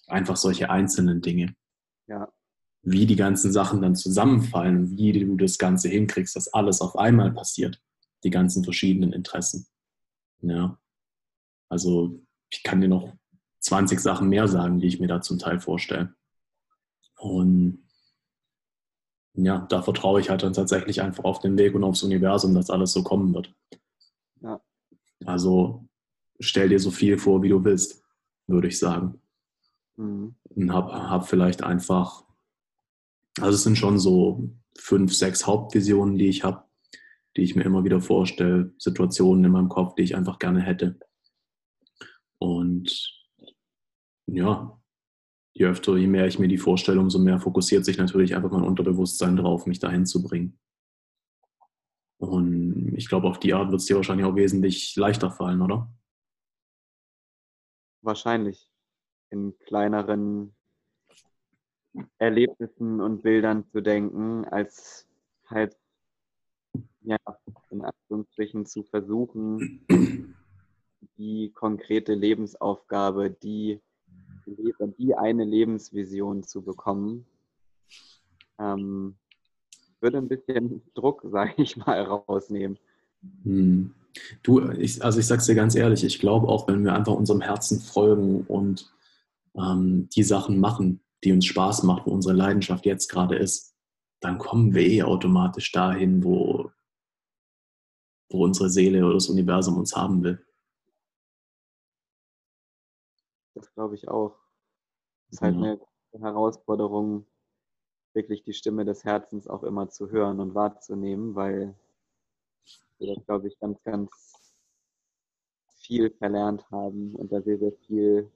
Einfach 0.08 0.38
solche 0.38 0.70
einzelnen 0.70 1.22
Dinge. 1.22 1.56
Ja. 2.08 2.32
Wie 2.82 3.06
die 3.06 3.16
ganzen 3.16 3.52
Sachen 3.52 3.82
dann 3.82 3.96
zusammenfallen, 3.96 4.98
wie 4.98 5.12
du 5.12 5.36
das 5.36 5.58
Ganze 5.58 5.90
hinkriegst, 5.90 6.36
dass 6.36 6.54
alles 6.54 6.82
auf 6.82 6.98
einmal 6.98 7.34
passiert. 7.34 7.82
Die 8.24 8.30
ganzen 8.30 8.64
verschiedenen 8.64 9.12
Interessen. 9.12 9.68
Ja. 10.42 10.80
Also 11.68 12.22
ich 12.50 12.64
kann 12.64 12.80
dir 12.80 12.88
noch 12.88 13.14
20 13.60 14.00
Sachen 14.00 14.30
mehr 14.30 14.48
sagen, 14.48 14.80
die 14.80 14.88
ich 14.88 15.00
mir 15.00 15.08
da 15.08 15.22
zum 15.22 15.40
Teil 15.40 15.60
vorstelle. 15.60 16.16
Und 17.18 17.86
ja, 19.34 19.66
da 19.70 19.82
vertraue 19.82 20.22
ich 20.22 20.30
halt 20.30 20.44
dann 20.44 20.54
tatsächlich 20.54 21.02
einfach 21.02 21.24
auf 21.24 21.40
den 21.40 21.58
Weg 21.58 21.76
und 21.76 21.84
aufs 21.84 22.04
Universum, 22.04 22.54
dass 22.54 22.70
alles 22.70 22.94
so 22.94 23.04
kommen 23.04 23.34
wird. 23.34 23.54
Ja. 24.42 24.62
Also 25.26 25.88
stell 26.40 26.70
dir 26.70 26.80
so 26.80 26.92
viel 26.92 27.18
vor, 27.18 27.44
wie 27.44 27.50
du 27.50 27.64
willst, 27.64 28.04
würde 28.48 28.68
ich 28.68 28.80
sagen. 28.80 29.22
Mhm. 29.98 30.36
Und 30.44 30.74
hab, 30.74 30.92
hab 30.92 31.28
vielleicht 31.28 31.64
einfach, 31.64 32.24
also 33.40 33.56
es 33.56 33.64
sind 33.64 33.78
schon 33.78 34.00
so 34.00 34.50
fünf, 34.78 35.14
sechs 35.14 35.46
Hauptvisionen, 35.46 36.18
die 36.18 36.30
ich 36.30 36.44
habe, 36.44 36.64
die 37.36 37.42
ich 37.42 37.56
mir 37.56 37.64
immer 37.64 37.84
wieder 37.84 38.02
vorstelle, 38.02 38.74
Situationen 38.78 39.44
in 39.44 39.52
meinem 39.52 39.70
Kopf, 39.70 39.96
die 39.96 40.04
ich 40.04 40.16
einfach 40.16 40.40
gerne 40.40 40.62
hätte. 40.62 40.98
Und 42.38 43.12
ja, 44.28 44.80
je 45.56 45.66
öfter, 45.66 45.96
je 45.96 46.08
mehr 46.08 46.28
ich 46.28 46.38
mir 46.38 46.50
die 46.50 46.58
vorstelle, 46.58 47.00
umso 47.00 47.18
mehr 47.18 47.40
fokussiert 47.40 47.86
sich 47.86 47.98
natürlich 47.98 48.36
einfach 48.36 48.52
mein 48.52 48.64
Unterbewusstsein 48.64 49.38
drauf, 49.38 49.66
mich 49.66 49.80
dahin 49.80 50.06
zu 50.06 50.22
bringen. 50.22 50.60
Und 52.18 52.94
ich 52.96 53.08
glaube, 53.08 53.28
auf 53.28 53.40
die 53.40 53.54
Art 53.54 53.72
wird 53.72 53.80
es 53.80 53.88
dir 53.88 53.96
wahrscheinlich 53.96 54.26
auch 54.26 54.36
wesentlich 54.36 54.96
leichter 54.98 55.32
fallen, 55.32 55.62
oder? 55.62 55.90
Wahrscheinlich. 58.02 58.70
In 59.30 59.58
kleineren 59.60 60.54
Erlebnissen 62.18 63.00
und 63.00 63.24
Bildern 63.24 63.66
zu 63.72 63.82
denken, 63.82 64.46
als 64.46 65.08
halt, 65.46 65.78
ja, 67.02 67.18
in 67.70 67.82
Anführungsstrichen 67.82 68.66
zu 68.66 68.84
versuchen, 68.84 69.86
die 71.18 71.52
konkrete 71.54 72.14
Lebensaufgabe, 72.14 73.30
die, 73.30 73.82
die 74.46 75.16
eine 75.16 75.44
Lebensvision 75.44 76.44
zu 76.44 76.62
bekommen. 76.62 77.26
Ähm, 78.60 79.16
würde 80.02 80.18
ein 80.18 80.28
bisschen 80.28 80.82
Druck, 80.94 81.26
sage 81.32 81.54
ich 81.58 81.78
mal, 81.78 82.02
rausnehmen. 82.02 82.78
Hm. 83.44 83.94
Du, 84.44 84.70
ich, 84.72 85.04
also 85.04 85.20
ich 85.20 85.28
sag's 85.28 85.46
dir 85.46 85.56
ganz 85.56 85.76
ehrlich, 85.76 86.04
ich 86.06 86.20
glaube 86.20 86.48
auch, 86.48 86.68
wenn 86.70 86.86
wir 86.86 86.94
einfach 86.94 87.14
unserem 87.14 87.42
Herzen 87.42 87.82
folgen 87.82 88.46
und 88.48 88.94
ähm, 89.58 90.08
die 90.16 90.24
Sachen 90.24 90.60
machen, 90.60 91.02
die 91.24 91.34
uns 91.34 91.46
Spaß 91.46 91.84
machen, 91.84 92.04
wo 92.06 92.12
unsere 92.12 92.34
Leidenschaft 92.34 92.86
jetzt 92.86 93.10
gerade 93.10 93.36
ist, 93.36 93.76
dann 94.22 94.38
kommen 94.38 94.74
wir 94.74 94.84
eh 94.84 95.04
automatisch 95.04 95.72
dahin, 95.72 96.24
wo, 96.24 96.72
wo 98.32 98.44
unsere 98.46 98.70
Seele 98.70 99.04
oder 99.04 99.16
das 99.16 99.28
Universum 99.28 99.78
uns 99.78 99.96
haben 99.96 100.24
will. 100.24 100.46
Das 103.56 103.74
glaube 103.74 103.96
ich 103.96 104.08
auch. 104.08 104.36
Das 105.30 105.38
ist 105.38 105.42
halt 105.42 105.56
ja. 105.56 105.62
eine 105.62 105.80
Herausforderung, 106.24 107.26
wirklich 108.14 108.44
die 108.44 108.54
Stimme 108.54 108.86
des 108.86 109.04
Herzens 109.04 109.48
auch 109.48 109.64
immer 109.64 109.90
zu 109.90 110.10
hören 110.10 110.40
und 110.40 110.54
wahrzunehmen, 110.56 111.36
weil 111.36 111.76
wir 113.00 113.16
das, 113.16 113.26
glaube 113.26 113.48
ich, 113.48 113.60
ganz, 113.60 113.82
ganz 113.84 114.10
viel 115.78 116.12
verlernt 116.12 116.70
haben 116.72 117.16
und 117.16 117.32
da 117.32 117.42
sehr, 117.42 117.60
sehr 117.60 117.74
viel 117.88 118.30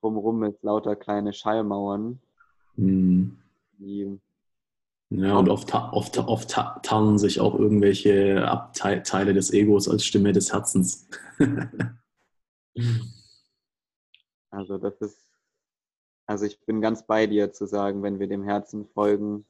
drumherum 0.00 0.44
ist, 0.44 0.62
lauter 0.62 0.96
kleine 0.96 1.32
Schallmauern, 1.32 2.20
mhm. 2.76 3.38
die 3.78 4.18
ja, 5.10 5.38
und 5.38 5.48
oft, 5.48 5.72
oft, 5.74 6.18
oft 6.18 6.50
tarnen 6.82 7.16
sich 7.16 7.40
auch 7.40 7.54
irgendwelche 7.54 8.46
Abteile 8.46 9.32
des 9.32 9.50
Egos 9.54 9.88
als 9.88 10.04
Stimme 10.04 10.32
des 10.32 10.52
Herzens. 10.52 11.08
also 14.50 14.78
das 14.78 15.00
ist 15.00 15.28
also 16.28 16.44
ich 16.44 16.60
bin 16.66 16.82
ganz 16.82 17.06
bei 17.06 17.26
dir 17.26 17.52
zu 17.54 17.66
sagen, 17.66 18.02
wenn 18.02 18.18
wir 18.20 18.28
dem 18.28 18.42
Herzen 18.42 18.86
folgen, 18.86 19.46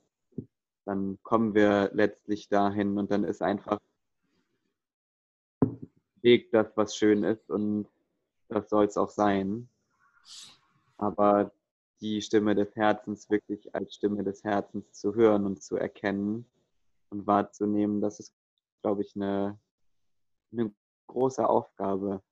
dann 0.85 1.19
kommen 1.25 1.53
wir 1.53 1.91
letztlich 1.93 2.49
dahin 2.49 2.97
und 2.99 3.11
dann 3.11 3.25
ist 3.25 3.43
einfach 3.43 3.81
Weg 6.23 6.53
das, 6.53 6.69
was 6.77 6.97
schön 6.97 7.25
ist 7.25 7.51
und 7.51 7.89
das 8.49 8.71
soll 8.71 8.85
es 8.85 8.97
auch 8.97 9.11
sein. 9.11 9.69
Aber 10.99 11.53
die 12.01 12.23
Stimme 12.23 12.55
des 12.55 12.75
Herzens 12.77 13.29
wirklich 13.29 13.75
als 13.75 13.95
Stimme 13.95 14.23
des 14.23 14.45
Herzens 14.45 14.93
zu 14.93 15.17
hören 15.17 15.47
und 15.47 15.61
zu 15.61 15.77
erkennen 15.77 16.47
und 17.11 17.27
wahrzunehmen, 17.27 18.01
das 18.01 18.21
ist, 18.21 18.33
glaube 18.83 19.03
ich, 19.03 19.17
eine, 19.17 19.59
eine 20.53 20.73
große 21.09 21.49
Aufgabe. 21.49 22.23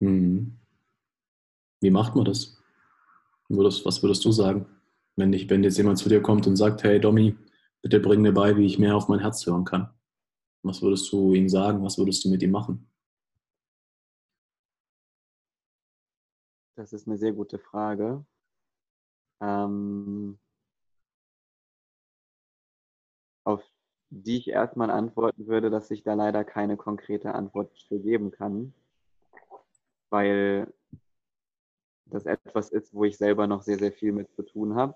Hm. 0.00 0.31
Wie 1.82 1.90
macht 1.90 2.14
man 2.14 2.24
das? 2.24 2.56
Was 3.48 4.02
würdest 4.02 4.24
du 4.24 4.32
sagen, 4.32 4.66
wenn, 5.16 5.32
ich, 5.32 5.50
wenn 5.50 5.64
jetzt 5.64 5.76
jemand 5.76 5.98
zu 5.98 6.08
dir 6.08 6.22
kommt 6.22 6.46
und 6.46 6.56
sagt, 6.56 6.84
hey 6.84 7.00
Domi, 7.00 7.36
bitte 7.82 8.00
bring 8.00 8.22
mir 8.22 8.32
bei, 8.32 8.56
wie 8.56 8.64
ich 8.64 8.78
mehr 8.78 8.96
auf 8.96 9.08
mein 9.08 9.18
Herz 9.18 9.44
hören 9.44 9.64
kann? 9.64 9.92
Was 10.62 10.80
würdest 10.80 11.12
du 11.12 11.34
ihm 11.34 11.48
sagen? 11.48 11.82
Was 11.84 11.98
würdest 11.98 12.24
du 12.24 12.30
mit 12.30 12.42
ihm 12.42 12.52
machen? 12.52 12.88
Das 16.76 16.92
ist 16.92 17.06
eine 17.06 17.18
sehr 17.18 17.32
gute 17.32 17.58
Frage. 17.58 18.24
Ähm, 19.40 20.38
auf 23.44 23.62
die 24.10 24.36
ich 24.36 24.48
erstmal 24.48 24.90
antworten 24.90 25.48
würde, 25.48 25.68
dass 25.68 25.90
ich 25.90 26.04
da 26.04 26.14
leider 26.14 26.44
keine 26.44 26.76
konkrete 26.76 27.34
Antwort 27.34 27.76
für 27.88 27.98
geben 27.98 28.30
kann, 28.30 28.72
weil 30.10 30.72
das 32.12 32.26
etwas 32.26 32.70
ist, 32.70 32.94
wo 32.94 33.04
ich 33.04 33.16
selber 33.16 33.46
noch 33.46 33.62
sehr, 33.62 33.78
sehr 33.78 33.92
viel 33.92 34.12
mit 34.12 34.30
zu 34.34 34.42
tun 34.42 34.74
habe 34.76 34.94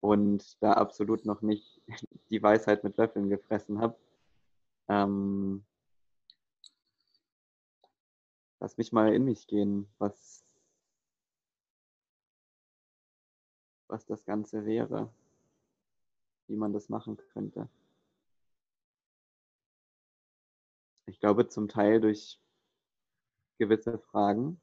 und 0.00 0.62
da 0.62 0.74
absolut 0.74 1.24
noch 1.26 1.42
nicht 1.42 1.80
die 2.30 2.42
Weisheit 2.42 2.84
mit 2.84 2.96
Löffeln 2.96 3.28
gefressen 3.28 3.80
habe. 3.80 3.98
Ähm, 4.88 5.64
lass 8.60 8.76
mich 8.78 8.92
mal 8.92 9.12
in 9.12 9.24
mich 9.24 9.46
gehen, 9.46 9.88
was, 9.98 10.44
was 13.88 14.06
das 14.06 14.24
Ganze 14.24 14.64
wäre, 14.64 15.12
wie 16.46 16.56
man 16.56 16.72
das 16.72 16.88
machen 16.88 17.16
könnte. 17.32 17.68
Ich 21.06 21.20
glaube 21.20 21.48
zum 21.48 21.68
Teil 21.68 22.00
durch 22.00 22.38
gewisse 23.58 23.98
Fragen, 23.98 24.60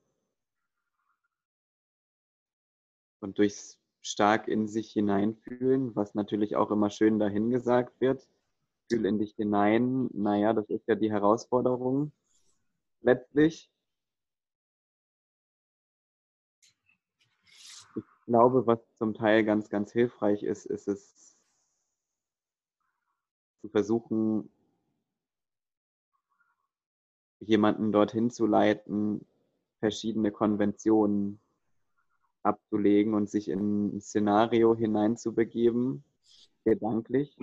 und 3.25 3.39
durchs 3.39 3.79
stark 4.01 4.47
in 4.47 4.67
sich 4.67 4.91
hineinfühlen, 4.91 5.95
was 5.95 6.13
natürlich 6.13 6.55
auch 6.55 6.69
immer 6.69 6.91
schön 6.91 7.17
dahingesagt 7.17 7.99
wird. 7.99 8.27
Fühl 8.87 9.07
in 9.07 9.17
dich 9.17 9.33
hinein. 9.35 10.09
Naja, 10.13 10.53
das 10.53 10.69
ist 10.69 10.87
ja 10.87 10.93
die 10.93 11.11
Herausforderung 11.11 12.11
letztlich. 13.01 13.71
Ich 17.95 18.03
glaube, 18.27 18.67
was 18.67 18.79
zum 18.93 19.15
Teil 19.15 19.43
ganz, 19.43 19.69
ganz 19.69 19.91
hilfreich 19.91 20.43
ist, 20.43 20.67
ist 20.67 20.87
es 20.87 21.35
zu 23.61 23.69
versuchen, 23.69 24.51
jemanden 27.39 27.91
dorthin 27.91 28.29
zu 28.29 28.45
leiten, 28.45 29.25
verschiedene 29.79 30.31
Konventionen 30.31 31.39
abzulegen 32.45 33.13
und 33.13 33.29
sich 33.29 33.49
in 33.49 33.95
ein 33.95 34.01
Szenario 34.01 34.75
hineinzubegeben, 34.75 36.03
gedanklich 36.63 37.37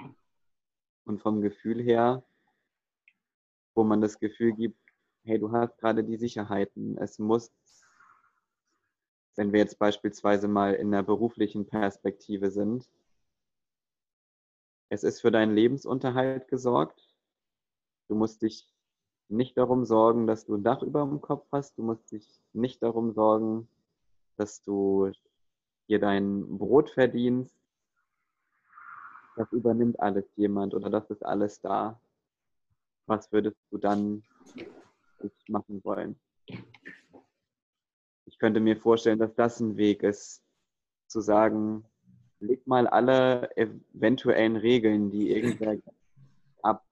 und 1.05 1.21
vom 1.21 1.41
Gefühl 1.43 1.83
her, 1.83 2.23
wo 3.75 3.85
man 3.85 4.01
das 4.01 4.19
Gefühl 4.19 4.53
gibt, 4.53 4.79
hey, 5.25 5.39
du 5.39 5.53
hast 5.53 5.79
gerade 5.79 6.05
die 6.05 6.17
Sicherheiten. 6.17 6.97
Es 6.99 7.19
muss, 7.19 7.53
wenn 9.37 9.53
wir 9.53 9.61
jetzt 9.61 9.79
beispielsweise 9.79 10.49
mal 10.49 10.75
in 10.75 10.91
der 10.91 11.03
beruflichen 11.03 11.67
Perspektive 11.67 12.51
sind, 12.51 12.89
es 14.89 15.05
ist 15.05 15.21
für 15.21 15.31
deinen 15.31 15.55
Lebensunterhalt 15.55 16.49
gesorgt. 16.49 17.09
Du 18.09 18.15
musst 18.15 18.43
dich 18.43 18.69
nicht 19.29 19.57
darum 19.57 19.87
sorgen, 19.87 20.27
dass 20.27 20.45
du 20.45 20.55
ein 20.55 20.63
Dach 20.63 20.83
über 20.83 21.05
dem 21.05 21.23
Kopf 21.23 21.47
hast. 21.51 21.79
Du 21.79 21.83
musst 21.83 22.13
dich 22.13 22.29
nicht 22.53 22.83
darum 22.83 23.13
sorgen, 23.13 23.69
dass 24.43 24.61
du 24.61 25.13
dir 25.89 26.01
dein 26.01 26.59
Brot 26.59 26.91
verdienst. 26.91 27.57
das 29.37 29.51
übernimmt 29.53 30.01
alles 30.01 30.27
jemand 30.35 30.75
oder 30.75 30.91
das 30.91 31.09
ist 31.11 31.25
alles 31.25 31.61
da. 31.61 32.01
Was 33.07 33.31
würdest 33.31 33.57
du 33.71 33.79
dann 33.79 34.25
machen 35.47 35.81
wollen? 35.85 36.19
Ich 38.27 38.37
könnte 38.39 38.59
mir 38.59 38.77
vorstellen, 38.77 39.21
dass 39.21 39.35
das 39.37 39.61
ein 39.61 39.77
Weg 39.77 40.03
ist, 40.03 40.43
zu 41.07 41.21
sagen, 41.21 41.85
leg 42.41 42.67
mal 42.67 42.89
alle 42.89 43.49
eventuellen 43.57 44.57
Regeln, 44.57 45.11
die 45.11 45.31
irgendwer 45.31 45.79
ab 46.63 46.85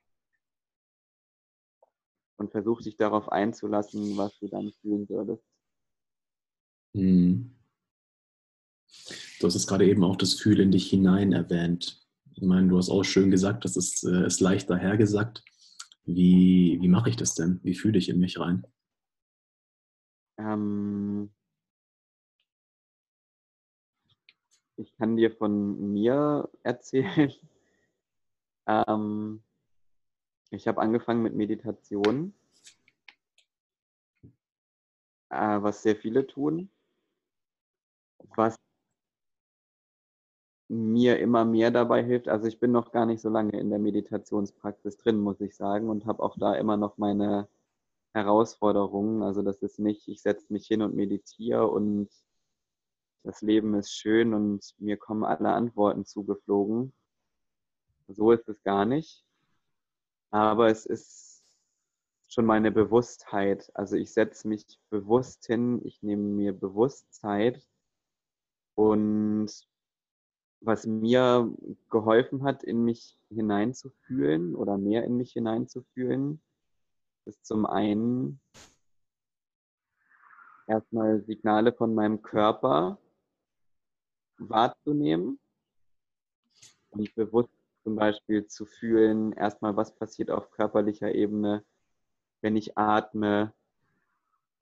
und 2.37 2.53
versuch 2.53 2.81
dich 2.81 2.97
darauf 2.97 3.29
einzulassen, 3.29 4.17
was 4.17 4.39
du 4.39 4.47
dann 4.47 4.73
fühlen 4.81 5.09
würdest. 5.09 5.43
Hm. 6.95 7.51
Du 9.41 9.47
hast 9.47 9.55
es 9.55 9.67
gerade 9.67 9.87
eben 9.87 10.05
auch 10.05 10.17
das 10.17 10.35
Fühl 10.35 10.61
in 10.61 10.71
dich 10.71 10.91
hinein 10.91 11.33
erwähnt. 11.33 12.07
Ich 12.35 12.43
meine, 12.43 12.69
du 12.69 12.79
hast 12.79 12.91
auch 12.91 13.05
schön 13.05 13.31
gesagt, 13.31 13.65
das 13.65 13.77
ist, 13.77 14.05
äh, 14.05 14.27
ist 14.27 14.41
leicht 14.41 14.69
dahergesagt. 14.69 15.43
Wie, 16.05 16.79
wie 16.81 16.89
mache 16.89 17.11
ich 17.11 17.17
das 17.17 17.35
denn? 17.35 17.61
Wie 17.63 17.75
fühle 17.75 17.99
ich 17.99 18.09
in 18.09 18.19
mich 18.19 18.39
rein? 18.39 18.67
Ähm, 20.39 21.31
ich 24.77 24.97
kann 24.97 25.17
dir 25.17 25.31
von 25.31 25.93
mir 25.93 26.49
erzählen. 26.63 27.33
Ähm, 28.67 29.43
ich 30.51 30.69
habe 30.69 30.81
angefangen 30.81 31.23
mit 31.23 31.35
Meditation, 31.35 32.35
äh, 35.31 35.63
was 35.63 35.83
sehr 35.83 35.97
viele 35.97 36.25
tun. 36.27 36.71
Was 38.41 38.57
mir 40.71 41.19
immer 41.19 41.45
mehr 41.45 41.71
dabei 41.71 42.03
hilft. 42.03 42.29
Also 42.29 42.47
ich 42.47 42.59
bin 42.59 42.73
noch 42.73 42.91
gar 42.91 43.05
nicht 43.05 43.21
so 43.21 43.29
lange 43.29 43.59
in 43.61 43.69
der 43.69 43.79
Meditationspraxis 43.79 44.97
drin, 44.97 45.21
muss 45.21 45.43
ich 45.43 45.55
sagen, 45.57 45.91
und 45.91 46.07
habe 46.07 46.23
auch 46.23 46.39
da 46.39 46.55
immer 46.55 46.79
noch 46.79 46.97
meine 46.97 47.49
Herausforderungen. 48.15 49.23
Also 49.23 49.43
das 49.43 49.61
ist 49.63 49.79
nicht, 49.79 50.09
ich 50.09 50.23
setze 50.23 50.51
mich 50.51 50.67
hin 50.67 50.81
und 50.81 50.95
meditiere 50.95 51.69
und 51.69 52.09
das 53.25 53.43
Leben 53.43 53.75
ist 53.75 53.93
schön 53.93 54.33
und 54.33 54.75
mir 54.79 54.97
kommen 54.97 55.25
alle 55.25 55.51
Antworten 55.51 56.07
zugeflogen. 56.07 56.95
So 58.09 58.33
ist 58.33 58.49
es 58.49 58.63
gar 58.63 58.87
nicht. 58.87 59.23
Aber 60.31 60.69
es 60.71 60.87
ist 60.87 61.43
schon 62.29 62.47
meine 62.47 62.71
Bewusstheit. 62.71 63.71
Also 63.75 63.97
ich 63.97 64.15
setze 64.15 64.49
mich 64.49 64.65
bewusst 64.89 65.45
hin, 65.47 65.85
ich 65.85 66.03
nehme 66.03 66.23
mir 66.23 66.53
Bewusstsein 66.55 67.61
und 68.81 69.51
was 70.63 70.87
mir 70.87 71.53
geholfen 71.91 72.45
hat, 72.45 72.63
in 72.63 72.83
mich 72.83 73.19
hineinzufühlen 73.29 74.55
oder 74.55 74.79
mehr 74.79 75.05
in 75.05 75.19
mich 75.19 75.33
hineinzufühlen, 75.33 76.41
ist 77.27 77.45
zum 77.45 77.67
einen 77.67 78.41
erstmal 80.67 81.21
Signale 81.21 81.75
von 81.75 81.95
meinem 81.95 82.23
Körper 82.23 82.99
wahrzunehmen 84.39 85.39
und 86.89 87.15
bewusst 87.15 87.53
zum 87.83 87.97
Beispiel 87.97 88.47
zu 88.47 88.65
fühlen, 88.65 89.35
erstmal, 89.35 89.77
was 89.77 89.95
passiert 89.95 90.31
auf 90.31 90.51
körperlicher 90.53 91.15
Ebene, 91.15 91.65
wenn 92.41 92.57
ich 92.57 92.79
atme, 92.79 93.53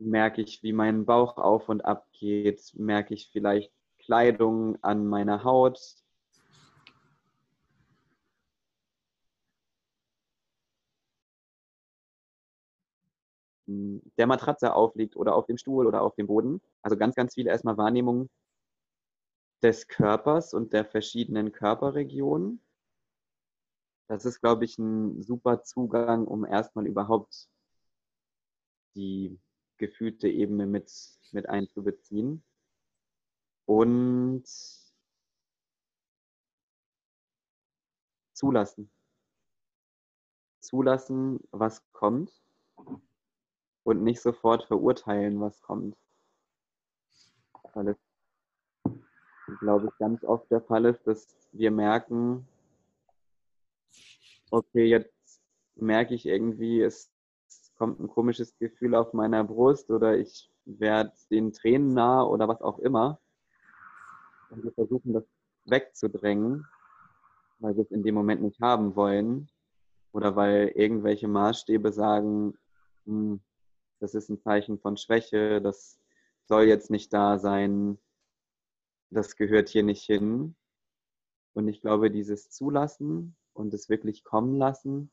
merke 0.01 0.43
ich, 0.43 0.65
wie 0.65 0.73
mein 0.73 1.05
Bauch 1.05 1.37
auf 1.39 1.69
und 1.69 1.85
ab 1.85 2.09
geht, 2.13 2.73
merke 2.75 3.15
ich 3.15 3.31
vielleicht 3.31 3.73
Kleidung 4.09 4.83
an 4.83 5.07
meiner 5.07 5.45
Haut. 5.45 5.79
der 14.17 14.27
Matratze 14.27 14.73
aufliegt 14.73 15.15
oder 15.15 15.35
auf 15.35 15.45
dem 15.45 15.59
Stuhl 15.59 15.87
oder 15.87 16.01
auf 16.01 16.15
dem 16.15 16.27
Boden. 16.27 16.63
Also 16.81 16.97
ganz, 16.97 17.15
ganz 17.15 17.35
viele 17.35 17.51
erstmal 17.51 17.77
Wahrnehmungen 17.77 18.31
des 19.63 19.89
Körpers 19.89 20.55
und 20.55 20.73
der 20.73 20.87
verschiedenen 20.87 21.53
Körperregionen. 21.53 22.63
Das 24.09 24.25
ist, 24.25 24.41
glaube 24.41 24.65
ich, 24.65 24.79
ein 24.79 25.23
super 25.23 25.65
Zugang, 25.65 26.27
um 26.27 26.47
erstmal 26.47 26.87
überhaupt 26.87 27.51
die 28.95 29.39
gefühlte 29.77 30.29
Ebene 30.29 30.65
mit, 30.65 30.91
mit 31.33 31.47
einzubeziehen 31.47 32.43
und 33.69 34.45
zulassen. 38.33 38.91
Zulassen, 40.61 41.41
was 41.51 41.83
kommt 41.93 42.33
und 43.85 44.03
nicht 44.03 44.23
sofort 44.23 44.65
verurteilen, 44.65 45.39
was 45.41 45.61
kommt. 45.61 45.99
Weil 47.75 47.89
es, 47.89 47.99
glaube 49.61 49.89
ich, 49.89 49.99
ganz 49.99 50.25
oft 50.25 50.51
der 50.51 50.63
Fall 50.63 50.87
ist, 50.87 51.07
dass 51.07 51.29
wir 51.53 51.71
merken, 51.71 52.49
okay, 54.51 54.87
jetzt 54.87 55.43
merke 55.75 56.15
ich 56.15 56.25
irgendwie, 56.25 56.81
es 56.81 57.13
kommt 57.77 58.01
ein 58.01 58.09
komisches 58.09 58.57
Gefühl 58.59 58.95
auf 58.95 59.13
meiner 59.13 59.45
Brust 59.45 59.91
oder 59.91 60.17
ich 60.17 60.51
werde 60.65 61.13
den 61.31 61.53
Tränen 61.53 61.93
nah 61.93 62.23
oder 62.25 62.49
was 62.49 62.63
auch 62.63 62.79
immer. 62.79 63.21
Und 64.51 64.65
wir 64.65 64.73
versuchen 64.73 65.13
das 65.13 65.25
wegzudrängen, 65.65 66.67
weil 67.59 67.77
wir 67.77 67.85
es 67.85 67.91
in 67.91 68.03
dem 68.03 68.15
Moment 68.15 68.43
nicht 68.43 68.61
haben 68.61 68.97
wollen 68.97 69.51
oder 70.13 70.37
weil 70.37 70.69
irgendwelche 70.75 71.29
Maßstäbe 71.29 71.93
sagen, 71.93 72.57
hm, 73.05 73.41
das 74.01 74.15
ist 74.15 74.29
ein 74.31 74.41
Zeichen 74.41 74.79
von 74.79 74.97
Schwäche, 74.97 75.61
das 75.61 75.99
soll 76.47 76.65
jetzt 76.65 76.91
nicht 76.91 77.13
da 77.13 77.39
sein, 77.39 77.99
das 79.11 79.37
gehört 79.37 79.69
hier 79.69 79.83
nicht 79.83 80.05
hin. 80.05 80.55
Und 81.55 81.69
ich 81.69 81.81
glaube, 81.81 82.11
dieses 82.11 82.51
Zulassen 82.51 83.37
und 83.53 83.75
es 83.75 83.89
wirklich 83.89 84.23
kommen 84.23 84.57
lassen, 84.57 85.11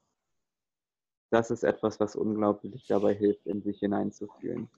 das 1.32 1.50
ist 1.50 1.64
etwas, 1.64 2.00
was 2.00 2.16
unglaublich 2.16 2.86
dabei 2.88 3.14
hilft, 3.14 3.48
in 3.48 3.62
sich 3.64 3.80
hineinzufühlen. 3.80 4.70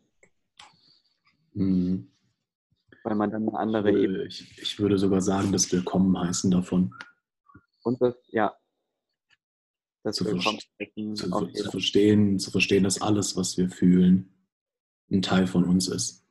Mhm 1.53 2.09
weil 3.07 3.15
man 3.15 3.31
dann 3.31 3.47
eine 3.47 3.57
andere 3.57 3.89
ich 3.89 3.95
würde, 3.95 4.25
ich, 4.25 4.61
ich 4.61 4.79
würde 4.79 4.97
sogar 4.97 5.21
sagen, 5.21 5.53
das 5.53 5.71
Willkommen 5.71 6.19
heißen 6.19 6.51
davon. 6.51 6.93
Und 7.83 8.01
das, 8.01 8.15
ja. 8.31 8.53
Das 10.03 10.17
zu, 10.17 10.25
Willkommen 10.25 10.59
zu, 11.15 11.29
zu, 11.29 11.47
zu, 11.53 11.71
verstehen, 11.71 12.37
zu 12.37 12.51
verstehen, 12.51 12.83
dass 12.83 13.01
alles, 13.01 13.37
was 13.37 13.57
wir 13.57 13.69
fühlen, 13.69 14.33
ein 15.09 15.21
Teil 15.21 15.47
von 15.47 15.63
uns 15.63 15.87
ist. 15.87 16.27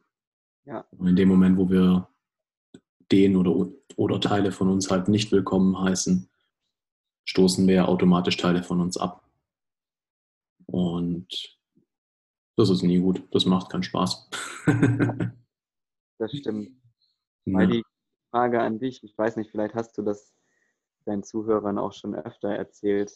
Ja. 0.67 0.87
Und 0.91 1.07
in 1.07 1.17
dem 1.17 1.31
Moment, 1.31 1.57
wo 1.57 1.71
wir 1.71 2.11
den 3.11 3.37
oder, 3.37 3.73
oder 3.97 4.21
Teile 4.21 4.53
von 4.53 4.69
uns 4.69 4.91
halt 4.91 5.09
nicht 5.09 5.33
willkommen 5.33 5.81
heißen, 5.81 6.29
stoßen 7.25 7.67
wir 7.67 7.89
automatisch 7.89 8.37
Teile 8.37 8.63
von 8.63 8.83
uns 8.83 8.99
ab. 8.99 9.27
Und 10.67 11.57
das 12.57 12.69
ist 12.69 12.83
nie 12.83 12.99
gut. 12.99 13.23
Das 13.31 13.47
macht 13.47 13.71
keinen 13.71 13.83
Spaß. 13.83 14.29
das 16.19 16.33
stimmt. 16.33 16.71
Ja. 17.45 17.59
Weil 17.59 17.67
die 17.69 17.85
Frage 18.31 18.61
an 18.61 18.79
dich, 18.79 19.03
ich 19.03 19.17
weiß 19.17 19.37
nicht, 19.37 19.51
vielleicht 19.51 19.75
hast 19.75 19.97
du 19.99 20.03
das 20.03 20.35
deinen 21.05 21.23
Zuhörern 21.23 21.79
auch 21.79 21.93
schon 21.93 22.15
öfter 22.15 22.51
erzählt. 22.51 23.13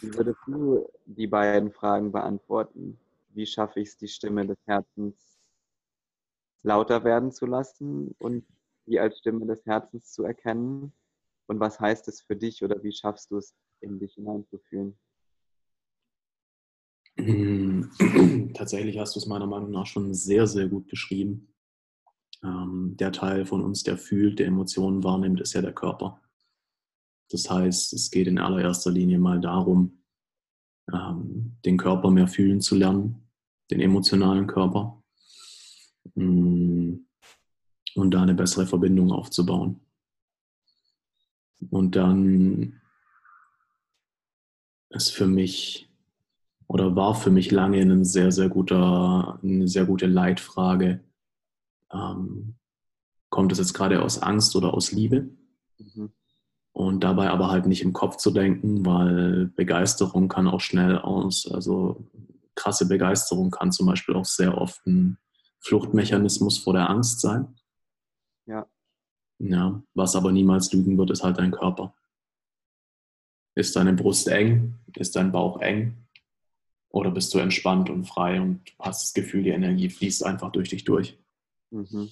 Wie 0.00 0.14
würdest 0.14 0.38
du 0.46 0.86
die 1.06 1.26
beiden 1.26 1.72
Fragen 1.72 2.12
beantworten? 2.12 2.98
Wie 3.30 3.46
schaffe 3.46 3.80
ich 3.80 3.88
es, 3.88 3.96
die 3.96 4.08
Stimme 4.08 4.46
des 4.46 4.58
Herzens 4.66 5.38
lauter 6.62 7.04
werden 7.04 7.32
zu 7.32 7.46
lassen 7.46 8.14
und 8.18 8.46
die 8.86 9.00
als 9.00 9.18
Stimme 9.18 9.46
des 9.46 9.64
Herzens 9.64 10.12
zu 10.12 10.24
erkennen? 10.24 10.92
Und 11.46 11.60
was 11.60 11.80
heißt 11.80 12.08
es 12.08 12.20
für 12.20 12.36
dich 12.36 12.62
oder 12.62 12.82
wie 12.82 12.92
schaffst 12.92 13.30
du 13.30 13.38
es, 13.38 13.54
in 13.80 13.98
dich 13.98 14.14
hineinzufühlen? 14.14 14.98
Tatsächlich 18.54 18.98
hast 18.98 19.16
du 19.16 19.20
es 19.20 19.26
meiner 19.26 19.46
Meinung 19.46 19.70
nach 19.70 19.86
schon 19.86 20.12
sehr, 20.12 20.46
sehr 20.46 20.68
gut 20.68 20.86
beschrieben. 20.86 21.54
Ähm, 22.42 22.96
der 22.98 23.12
Teil 23.12 23.46
von 23.46 23.62
uns, 23.62 23.82
der 23.82 23.96
fühlt, 23.96 24.38
der 24.38 24.46
Emotionen 24.46 25.02
wahrnimmt, 25.02 25.40
ist 25.40 25.54
ja 25.54 25.62
der 25.62 25.72
Körper. 25.72 26.20
Das 27.30 27.50
heißt, 27.50 27.92
es 27.94 28.10
geht 28.10 28.26
in 28.28 28.38
allererster 28.38 28.90
Linie 28.90 29.18
mal 29.18 29.40
darum, 29.40 30.02
ähm, 30.92 31.56
den 31.64 31.76
Körper 31.76 32.10
mehr 32.10 32.28
fühlen 32.28 32.60
zu 32.60 32.76
lernen, 32.76 33.28
den 33.70 33.80
emotionalen 33.80 34.46
Körper. 34.46 35.02
Mm, 36.14 36.94
und 37.94 38.10
da 38.10 38.22
eine 38.22 38.34
bessere 38.34 38.66
Verbindung 38.66 39.10
aufzubauen. 39.10 39.80
Und 41.70 41.96
dann 41.96 42.80
ist 44.90 45.10
für 45.10 45.26
mich 45.26 45.85
oder 46.68 46.96
war 46.96 47.14
für 47.14 47.30
mich 47.30 47.50
lange 47.50 47.80
ein 47.80 48.04
sehr, 48.04 48.32
sehr 48.32 48.48
guter, 48.48 49.38
eine 49.42 49.68
sehr 49.68 49.84
gute 49.84 50.06
Leitfrage. 50.06 51.00
Ähm, 51.92 52.56
kommt 53.30 53.52
es 53.52 53.58
jetzt 53.58 53.74
gerade 53.74 54.02
aus 54.02 54.22
Angst 54.22 54.56
oder 54.56 54.74
aus 54.74 54.92
Liebe? 54.92 55.28
Mhm. 55.78 56.12
Und 56.72 57.04
dabei 57.04 57.30
aber 57.30 57.50
halt 57.50 57.66
nicht 57.66 57.82
im 57.82 57.92
Kopf 57.92 58.16
zu 58.16 58.30
denken, 58.30 58.84
weil 58.84 59.46
Begeisterung 59.46 60.28
kann 60.28 60.48
auch 60.48 60.60
schnell 60.60 60.98
aus, 60.98 61.50
also 61.50 62.04
krasse 62.54 62.88
Begeisterung 62.88 63.50
kann 63.50 63.72
zum 63.72 63.86
Beispiel 63.86 64.14
auch 64.14 64.24
sehr 64.24 64.58
oft 64.58 64.84
ein 64.86 65.18
Fluchtmechanismus 65.60 66.58
vor 66.58 66.74
der 66.74 66.90
Angst 66.90 67.20
sein. 67.20 67.54
Ja. 68.46 68.66
Ja, 69.38 69.82
was 69.94 70.16
aber 70.16 70.32
niemals 70.32 70.72
lügen 70.72 70.96
wird, 70.98 71.10
ist 71.10 71.22
halt 71.22 71.38
dein 71.38 71.50
Körper. 71.52 71.94
Ist 73.54 73.76
deine 73.76 73.92
Brust 73.92 74.28
eng? 74.28 74.74
Ist 74.96 75.16
dein 75.16 75.32
Bauch 75.32 75.60
eng? 75.60 76.05
Oder 76.90 77.10
bist 77.10 77.34
du 77.34 77.38
entspannt 77.38 77.90
und 77.90 78.04
frei 78.04 78.40
und 78.40 78.60
hast 78.78 79.02
das 79.02 79.14
Gefühl, 79.14 79.42
die 79.42 79.50
Energie 79.50 79.90
fließt 79.90 80.24
einfach 80.24 80.52
durch 80.52 80.70
dich 80.70 80.84
durch? 80.84 81.18
Mhm. 81.70 82.10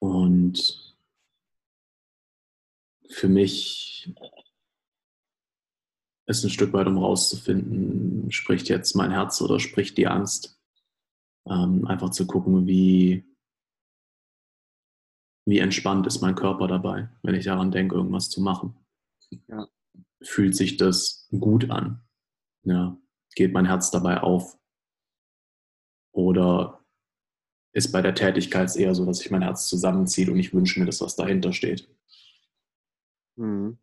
Und 0.00 0.96
für 3.10 3.28
mich 3.28 4.14
ist 6.26 6.44
ein 6.44 6.50
Stück 6.50 6.72
weit, 6.72 6.86
um 6.86 6.98
rauszufinden, 6.98 8.30
spricht 8.30 8.68
jetzt 8.68 8.94
mein 8.94 9.10
Herz 9.10 9.40
oder 9.40 9.58
spricht 9.58 9.96
die 9.96 10.06
Angst. 10.06 10.60
Ähm, 11.46 11.86
einfach 11.86 12.10
zu 12.10 12.26
gucken, 12.26 12.66
wie, 12.66 13.24
wie 15.46 15.58
entspannt 15.58 16.06
ist 16.06 16.20
mein 16.20 16.34
Körper 16.34 16.68
dabei, 16.68 17.08
wenn 17.22 17.34
ich 17.34 17.46
daran 17.46 17.70
denke, 17.70 17.94
irgendwas 17.94 18.28
zu 18.28 18.42
machen. 18.42 18.76
Ja. 19.46 19.66
Fühlt 20.22 20.54
sich 20.54 20.76
das 20.76 21.26
gut 21.30 21.70
an? 21.70 22.02
Ja. 22.64 22.98
Geht 23.38 23.52
mein 23.52 23.66
Herz 23.66 23.92
dabei 23.92 24.20
auf? 24.20 24.58
Oder 26.10 26.84
ist 27.72 27.92
bei 27.92 28.02
der 28.02 28.16
Tätigkeit 28.16 28.74
eher 28.74 28.96
so, 28.96 29.06
dass 29.06 29.18
sich 29.18 29.30
mein 29.30 29.42
Herz 29.42 29.68
zusammenzieht 29.68 30.28
und 30.28 30.40
ich 30.40 30.52
wünsche 30.52 30.80
mir, 30.80 30.86
dass 30.86 31.00
was 31.00 31.14
dahinter 31.14 31.52
steht? 31.52 31.88
Mhm. 33.36 33.78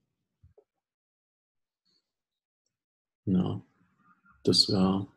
Ja, 3.23 3.61
das 4.43 4.67
wäre 4.67 5.07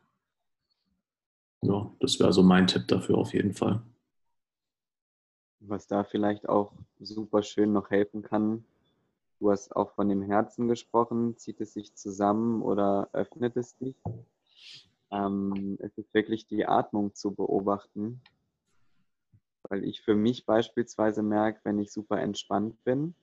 ja, 1.61 1.93
das 1.99 2.17
wäre 2.21 2.31
so 2.31 2.41
mein 2.41 2.65
Tipp 2.65 2.87
dafür 2.87 3.17
auf 3.17 3.33
jeden 3.33 3.53
Fall. 3.53 3.81
Was 5.59 5.85
da 5.85 6.05
vielleicht 6.05 6.47
auch 6.47 6.71
super 7.01 7.43
schön 7.43 7.73
noch 7.73 7.89
helfen 7.89 8.21
kann, 8.21 8.63
du 9.39 9.51
hast 9.51 9.75
auch 9.75 9.91
von 9.93 10.09
dem 10.09 10.21
Herzen 10.21 10.67
gesprochen, 10.67 11.37
zieht 11.37 11.61
es 11.61 11.73
sich 11.73 11.95
zusammen 11.95 12.61
oder 12.61 13.09
öffnet 13.13 13.55
es 13.57 13.77
sich? 13.79 13.95
Ähm, 15.11 15.77
es 15.79 15.97
ist 15.97 16.13
wirklich 16.13 16.45
die 16.47 16.67
Atmung 16.67 17.15
zu 17.15 17.31
beobachten, 17.31 18.21
weil 19.63 19.83
ich 19.83 20.01
für 20.01 20.15
mich 20.15 20.45
beispielsweise 20.45 21.23
merke, 21.23 21.61
wenn 21.63 21.79
ich 21.79 21.91
super 21.91 22.19
entspannt 22.19 22.83
bin, 22.83 23.15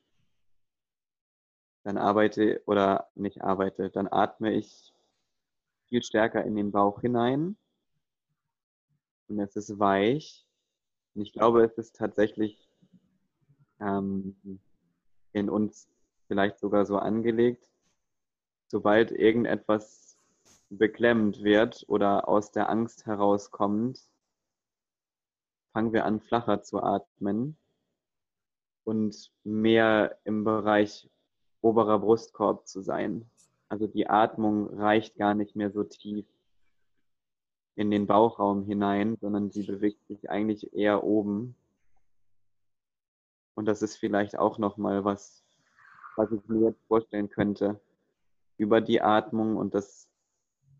dann 1.85 1.99
arbeite 1.99 2.63
oder 2.67 3.09
nicht 3.15 3.43
arbeite, 3.43 3.91
dann 3.91 4.09
atme 4.09 4.53
ich 4.53 4.93
viel 5.89 6.03
stärker 6.03 6.45
in 6.45 6.57
den 6.57 6.73
Bauch 6.73 7.01
hinein 7.01 7.57
und 9.29 9.39
es 9.39 9.55
ist 9.55 9.79
weich. 9.79 10.45
Und 11.15 11.23
ich 11.23 11.33
glaube, 11.33 11.65
es 11.65 11.79
ist 11.79 11.97
tatsächlich 11.97 12.69
ähm, 13.81 14.37
in 15.33 15.49
uns 15.49 15.89
vielleicht 16.27 16.59
sogar 16.59 16.85
so 16.87 16.99
angelegt, 16.99 17.69
sobald 18.69 19.13
irgendetwas 19.13 20.17
beklemmt 20.69 21.43
wird 21.43 21.85
oder 21.89 22.29
aus 22.29 22.51
der 22.51 22.69
Angst 22.69 23.07
herauskommt, 23.07 24.01
fangen 25.73 25.93
wir 25.93 26.05
an, 26.05 26.21
flacher 26.21 26.63
zu 26.63 26.83
atmen 26.83 27.57
und 28.85 29.31
mehr 29.45 30.19
im 30.25 30.45
Bereich 30.45 31.09
oberer 31.61 31.99
Brustkorb 31.99 32.67
zu 32.67 32.81
sein. 32.81 33.31
Also 33.69 33.87
die 33.87 34.09
Atmung 34.09 34.69
reicht 34.79 35.17
gar 35.17 35.35
nicht 35.35 35.57
mehr 35.57 35.71
so 35.71 35.85
tief 35.85 36.27
in 37.75 37.91
den 37.91 38.07
Bauchraum 38.07 38.65
hinein, 38.65 39.17
sondern 39.21 39.51
sie 39.51 39.65
bewegt 39.65 40.07
sich 40.07 40.31
eigentlich 40.31 40.73
eher 40.73 41.05
oben. 41.05 41.57
Und 43.55 43.67
das 43.67 43.83
ist 43.83 43.97
vielleicht 43.97 44.39
auch 44.39 44.59
nochmal 44.59 45.05
was, 45.05 45.46
was 46.17 46.33
ich 46.33 46.47
mir 46.49 46.69
jetzt 46.69 46.83
vorstellen 46.87 47.29
könnte. 47.29 47.81
Über 48.59 48.81
die 48.81 49.03
Atmung 49.03 49.57
und 49.57 49.75
das 49.75 50.09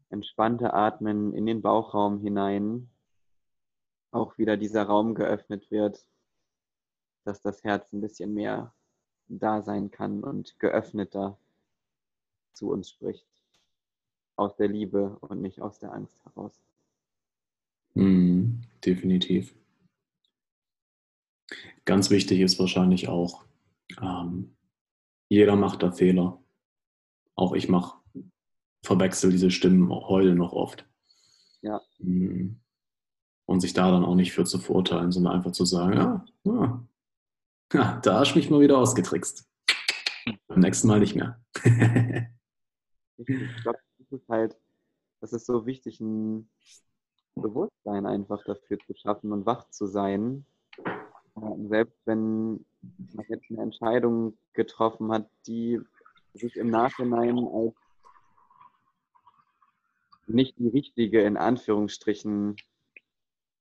entspannte 0.09 0.73
Atmen 0.73 1.33
in 1.33 1.47
den 1.47 1.63
Bauchraum 1.63 2.21
hinein 2.21 2.89
auch 4.13 4.39
wieder 4.39 4.57
dieser 4.57 4.85
Raum 4.85 5.15
geöffnet 5.15 5.71
wird, 5.71 6.09
dass 7.25 7.43
das 7.43 7.63
Herz 7.65 7.93
ein 7.93 8.01
bisschen 8.01 8.33
mehr 8.33 8.73
da 9.29 9.63
sein 9.63 9.91
kann 9.91 10.23
und 10.23 10.59
geöffneter 10.59 11.39
zu 12.55 12.71
uns 12.71 12.91
spricht. 12.91 13.27
Aus 14.37 14.57
der 14.57 14.69
Liebe 14.69 15.19
und 15.21 15.41
nicht 15.43 15.61
aus 15.61 15.79
der 15.79 15.93
Angst 15.93 16.25
heraus. 16.25 16.63
Mm, 17.95 18.61
definitiv. 18.85 19.55
Ganz 21.85 22.11
wichtig 22.11 22.41
ist 22.41 22.59
wahrscheinlich 22.59 23.09
auch, 23.09 23.45
ähm, 24.01 24.56
jeder 25.29 25.57
macht 25.57 25.83
da 25.83 25.93
Fehler. 25.93 26.43
Auch 27.35 27.53
ich 27.53 27.69
mache, 27.69 27.99
verwechsel 28.83 29.31
diese 29.31 29.51
Stimmen 29.51 29.91
heute 29.91 30.35
noch 30.35 30.53
oft. 30.53 30.89
Ja. 31.63 31.81
Mm. 31.99 32.61
Und 33.49 33.61
sich 33.61 33.73
da 33.75 33.91
dann 33.91 34.05
auch 34.05 34.15
nicht 34.15 34.33
für 34.33 34.45
zu 34.45 34.59
verurteilen, 34.59 35.13
sondern 35.13 35.35
einfach 35.35 35.53
zu 35.53 35.65
sagen, 35.65 35.97
ja, 35.97 36.25
ja, 36.45 36.87
ja 37.73 38.01
da 38.03 38.21
hast 38.21 38.33
du 38.33 38.39
mich 38.39 38.51
mal 38.51 38.61
wieder 38.61 38.79
ausgetrickst. 38.79 39.49
Beim 40.49 40.61
nächsten 40.61 40.89
Mal 40.89 41.01
nicht 41.01 41.15
mehr. 41.15 41.41
ich 43.19 43.27
glaube, 43.63 43.79
das 43.99 44.13
ist 44.21 44.29
halt, 44.29 44.57
das 45.21 45.33
ist 45.33 45.47
so 45.47 45.67
wichtig, 45.67 46.01
ein 46.01 46.51
Bewusstsein 47.37 48.07
einfach 48.07 48.43
dafür 48.45 48.79
zu 48.87 48.95
schaffen 48.95 49.33
und 49.33 49.47
wach 49.47 49.69
zu 49.71 49.87
sein. 49.87 50.47
Selbst 51.69 51.99
wenn 52.07 52.65
man 53.15 53.27
jetzt 53.29 53.51
eine 53.51 53.63
Entscheidung 53.63 54.39
getroffen 54.55 55.13
hat, 55.13 55.29
die 55.47 55.81
sich 56.35 56.57
im 56.57 56.71
Nachhinein 56.71 57.39
als 57.39 57.75
nicht 60.27 60.59
die 60.59 60.69
richtige 60.69 61.23
in 61.23 61.37
Anführungsstrichen 61.37 62.57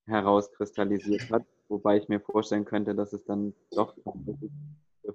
herauskristallisiert 0.05 1.32
hat, 1.32 1.45
wobei 1.67 1.97
ich 1.97 2.07
mir 2.07 2.19
vorstellen 2.19 2.65
könnte, 2.65 2.95
dass 2.95 3.13
es 3.13 3.23
dann 3.26 3.53
doch 3.71 3.95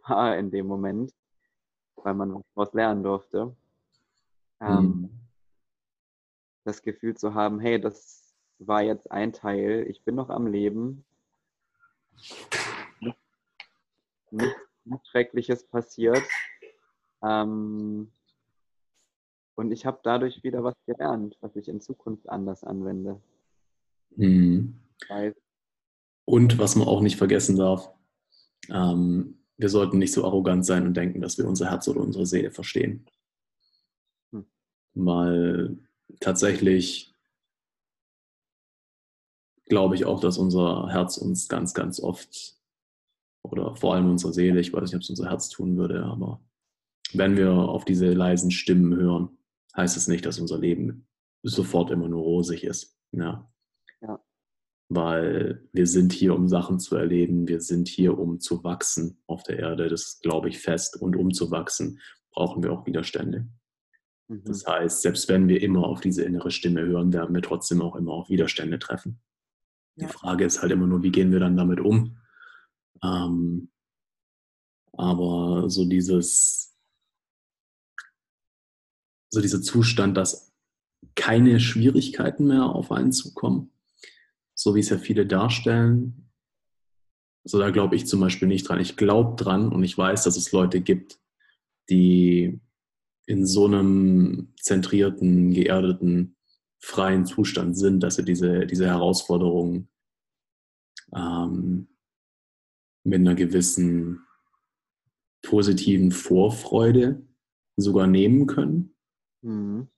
war 0.06 0.36
in 0.36 0.50
dem 0.50 0.66
Moment, 0.66 1.12
weil 1.96 2.14
man 2.14 2.42
was 2.54 2.72
lernen 2.72 3.02
durfte. 3.02 3.56
Ähm, 4.61 4.84
mhm. 4.84 5.11
Das 6.64 6.82
Gefühl 6.82 7.16
zu 7.16 7.34
haben, 7.34 7.61
hey, 7.61 7.80
das 7.80 8.34
war 8.58 8.82
jetzt 8.82 9.11
ein 9.11 9.32
Teil. 9.32 9.86
Ich 9.88 10.04
bin 10.04 10.14
noch 10.14 10.28
am 10.28 10.46
Leben. 10.46 11.04
Nichts, 14.30 14.61
Schreckliches 15.11 15.66
passiert. 15.66 16.22
Ähm, 17.22 18.12
und 19.56 19.72
ich 19.72 19.84
habe 19.84 20.00
dadurch 20.02 20.42
wieder 20.42 20.64
was 20.64 20.74
gelernt, 20.86 21.36
was 21.40 21.54
ich 21.56 21.68
in 21.68 21.80
Zukunft 21.80 22.28
anders 22.28 22.64
anwende. 22.64 23.20
Mhm. 24.16 24.80
Und 26.24 26.58
was 26.58 26.76
man 26.76 26.88
auch 26.88 27.00
nicht 27.00 27.16
vergessen 27.16 27.56
darf, 27.56 27.92
ähm, 28.68 29.40
wir 29.56 29.68
sollten 29.68 29.98
nicht 29.98 30.12
so 30.12 30.24
arrogant 30.24 30.64
sein 30.64 30.86
und 30.86 30.96
denken, 30.96 31.20
dass 31.20 31.36
wir 31.36 31.46
unser 31.46 31.70
Herz 31.70 31.86
oder 31.88 32.00
unsere 32.00 32.24
Seele 32.24 32.50
verstehen. 32.50 33.06
Hm. 34.32 34.46
Weil 34.94 35.78
tatsächlich 36.20 37.09
glaube 39.70 39.94
ich 39.94 40.04
auch, 40.04 40.20
dass 40.20 40.36
unser 40.36 40.88
Herz 40.90 41.16
uns 41.16 41.48
ganz, 41.48 41.72
ganz 41.72 42.00
oft 42.00 42.56
oder 43.42 43.74
vor 43.76 43.94
allem 43.94 44.10
unsere 44.10 44.34
Seele, 44.34 44.60
ich 44.60 44.72
weiß 44.72 44.82
nicht, 44.82 44.96
ob 44.96 45.00
es 45.00 45.10
unser 45.10 45.30
Herz 45.30 45.48
tun 45.48 45.78
würde, 45.78 46.04
aber 46.04 46.42
wenn 47.14 47.36
wir 47.36 47.52
auf 47.52 47.84
diese 47.84 48.12
leisen 48.12 48.50
Stimmen 48.50 48.94
hören, 48.94 49.38
heißt 49.76 49.96
es 49.96 50.08
nicht, 50.08 50.26
dass 50.26 50.38
unser 50.38 50.58
Leben 50.58 51.06
sofort 51.42 51.90
immer 51.90 52.08
nur 52.08 52.22
rosig 52.22 52.64
ist. 52.64 52.98
Ja. 53.12 53.50
ja. 54.02 54.20
Weil 54.88 55.68
wir 55.72 55.86
sind 55.86 56.12
hier, 56.12 56.34
um 56.34 56.48
Sachen 56.48 56.78
zu 56.78 56.96
erleben, 56.96 57.48
wir 57.48 57.60
sind 57.60 57.88
hier, 57.88 58.18
um 58.18 58.40
zu 58.40 58.62
wachsen 58.64 59.22
auf 59.26 59.42
der 59.44 59.58
Erde, 59.58 59.88
das 59.88 60.20
glaube 60.20 60.48
ich 60.48 60.58
fest. 60.58 61.00
Und 61.00 61.16
um 61.16 61.32
zu 61.32 61.50
wachsen, 61.50 62.00
brauchen 62.32 62.62
wir 62.62 62.72
auch 62.72 62.86
Widerstände. 62.86 63.48
Mhm. 64.28 64.44
Das 64.44 64.66
heißt, 64.66 65.02
selbst 65.02 65.28
wenn 65.28 65.48
wir 65.48 65.62
immer 65.62 65.84
auf 65.84 66.00
diese 66.00 66.24
innere 66.24 66.50
Stimme 66.50 66.82
hören, 66.82 67.12
werden 67.12 67.34
wir 67.34 67.42
trotzdem 67.42 67.80
auch 67.82 67.96
immer 67.96 68.12
auf 68.12 68.28
Widerstände 68.28 68.78
treffen. 68.78 69.20
Die 70.01 70.07
Frage 70.07 70.44
ist 70.44 70.62
halt 70.62 70.72
immer 70.72 70.86
nur, 70.86 71.03
wie 71.03 71.12
gehen 71.12 71.32
wir 71.32 71.40
dann 71.40 71.57
damit 71.57 71.80
um? 71.80 72.16
Ähm, 73.03 73.70
aber 74.92 75.68
so 75.70 75.84
dieses, 75.84 76.76
so 79.30 79.40
dieser 79.40 79.62
Zustand, 79.62 80.16
dass 80.16 80.53
keine 81.14 81.61
Schwierigkeiten 81.61 82.46
mehr 82.46 82.64
auf 82.64 82.92
einen 82.92 83.12
zukommen, 83.12 83.72
so 84.55 84.74
wie 84.74 84.80
es 84.80 84.90
ja 84.90 84.98
viele 84.98 85.26
darstellen, 85.26 86.30
so 87.44 87.59
da 87.59 87.70
glaube 87.70 87.96
ich 87.96 88.07
zum 88.07 88.20
Beispiel 88.20 88.48
nicht 88.48 88.68
dran. 88.68 88.80
Ich 88.80 88.96
glaube 88.96 89.42
dran 89.42 89.72
und 89.72 89.82
ich 89.82 89.96
weiß, 89.96 90.24
dass 90.24 90.36
es 90.36 90.53
Leute 90.53 90.80
gibt, 90.80 91.18
die 91.88 92.61
in 93.26 93.46
so 93.46 93.66
einem 93.66 94.53
zentrierten, 94.61 95.53
geerdeten, 95.53 96.36
freien 96.80 97.26
Zustand 97.26 97.78
sind, 97.78 98.01
dass 98.01 98.16
sie 98.16 98.24
diese, 98.24 98.66
diese 98.66 98.86
Herausforderungen 98.86 99.89
ähm, 101.14 101.88
mit 103.04 103.20
einer 103.20 103.34
gewissen 103.34 104.26
positiven 105.42 106.12
Vorfreude 106.12 107.26
sogar 107.76 108.06
nehmen 108.06 108.46
können. 108.46 108.94
Mhm. 109.42 109.88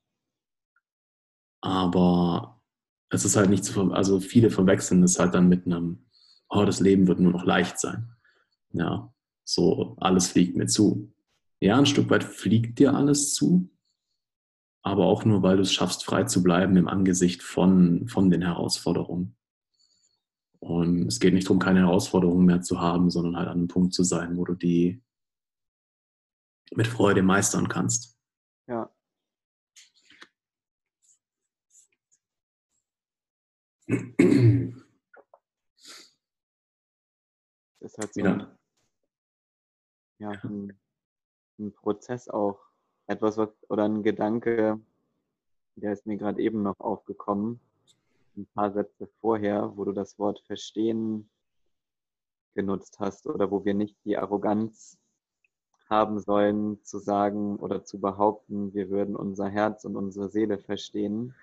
Aber 1.60 2.62
es 3.10 3.24
ist 3.24 3.36
halt 3.36 3.50
nicht 3.50 3.64
zu, 3.64 3.92
also 3.92 4.20
viele 4.20 4.50
verwechseln 4.50 5.02
es 5.02 5.18
halt 5.18 5.34
dann 5.34 5.48
mit 5.48 5.66
einem, 5.66 6.06
oh, 6.48 6.64
das 6.64 6.80
Leben 6.80 7.06
wird 7.06 7.20
nur 7.20 7.32
noch 7.32 7.44
leicht 7.44 7.78
sein. 7.78 8.16
Ja, 8.70 9.12
so 9.44 9.96
alles 10.00 10.28
fliegt 10.28 10.56
mir 10.56 10.66
zu. 10.66 11.12
Ja, 11.60 11.78
ein 11.78 11.86
Stück 11.86 12.10
weit 12.10 12.24
fliegt 12.24 12.78
dir 12.78 12.94
alles 12.94 13.34
zu, 13.34 13.70
aber 14.82 15.06
auch 15.06 15.24
nur, 15.24 15.42
weil 15.42 15.56
du 15.56 15.62
es 15.62 15.72
schaffst, 15.72 16.04
frei 16.04 16.24
zu 16.24 16.42
bleiben 16.42 16.76
im 16.76 16.88
Angesicht 16.88 17.42
von, 17.42 18.08
von 18.08 18.30
den 18.30 18.42
Herausforderungen. 18.42 19.36
Und 20.62 21.08
es 21.08 21.18
geht 21.18 21.34
nicht 21.34 21.48
darum, 21.48 21.58
keine 21.58 21.80
Herausforderungen 21.80 22.46
mehr 22.46 22.62
zu 22.62 22.80
haben, 22.80 23.10
sondern 23.10 23.36
halt 23.36 23.48
an 23.48 23.58
einem 23.58 23.68
Punkt 23.68 23.94
zu 23.94 24.04
sein, 24.04 24.36
wo 24.36 24.44
du 24.44 24.54
die 24.54 25.02
mit 26.70 26.86
Freude 26.86 27.24
meistern 27.24 27.66
kannst. 27.66 28.16
Ja. 28.68 28.88
Das 37.80 37.90
ist 37.90 37.98
halt 37.98 38.14
so 38.14 38.22
ein, 38.22 38.46
ja, 40.20 40.30
ein, 40.30 40.78
ein, 41.58 41.72
Prozess 41.74 42.28
auch. 42.28 42.60
Etwas, 43.08 43.36
was, 43.36 43.48
oder 43.68 43.86
ein 43.86 44.04
Gedanke, 44.04 44.80
der 45.74 45.92
ist 45.92 46.06
mir 46.06 46.18
gerade 46.18 46.40
eben 46.40 46.62
noch 46.62 46.78
aufgekommen, 46.78 47.58
ein 48.36 48.46
paar 48.54 48.72
Sätze 48.72 49.08
vorher, 49.20 49.76
wo 49.76 49.84
du 49.84 49.92
das 49.92 50.18
Wort 50.18 50.40
verstehen 50.46 51.30
genutzt 52.54 52.98
hast 52.98 53.26
oder 53.26 53.50
wo 53.50 53.64
wir 53.64 53.74
nicht 53.74 53.96
die 54.04 54.16
Arroganz 54.16 54.98
haben 55.88 56.20
sollen, 56.20 56.82
zu 56.84 56.98
sagen 56.98 57.56
oder 57.56 57.84
zu 57.84 58.00
behaupten, 58.00 58.72
wir 58.74 58.88
würden 58.90 59.16
unser 59.16 59.48
Herz 59.48 59.84
und 59.84 59.96
unsere 59.96 60.30
Seele 60.30 60.58
verstehen. 60.58 61.34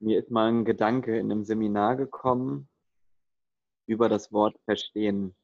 Mir 0.00 0.18
ist 0.18 0.30
mal 0.30 0.48
ein 0.48 0.64
Gedanke 0.64 1.18
in 1.18 1.32
einem 1.32 1.44
Seminar 1.44 1.96
gekommen 1.96 2.68
über 3.86 4.08
das 4.08 4.32
Wort 4.32 4.58
verstehen. 4.64 5.34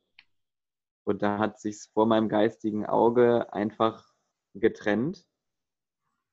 Und 1.04 1.22
da 1.22 1.38
hat 1.38 1.60
sich 1.60 1.88
vor 1.92 2.06
meinem 2.06 2.28
geistigen 2.28 2.86
Auge 2.86 3.52
einfach 3.52 4.14
getrennt, 4.54 5.26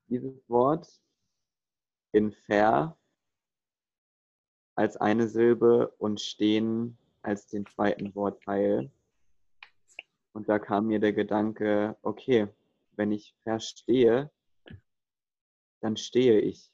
dieses 0.08 0.48
Wort, 0.48 0.88
in 2.12 2.32
ver 2.32 2.98
als 4.82 4.98
eine 4.98 5.28
Silbe 5.28 5.90
und 6.00 6.20
stehen 6.20 6.98
als 7.22 7.46
den 7.46 7.68
zweiten 7.68 8.16
Wortteil. 8.16 8.90
Und 10.34 10.50
da 10.50 10.58
kam 10.58 10.88
mir 10.88 11.00
der 11.00 11.14
Gedanke, 11.14 11.96
okay, 12.02 12.48
wenn 12.94 13.12
ich 13.12 13.36
verstehe, 13.44 14.32
dann 15.82 15.98
stehe 15.98 16.40
ich. 16.40 16.72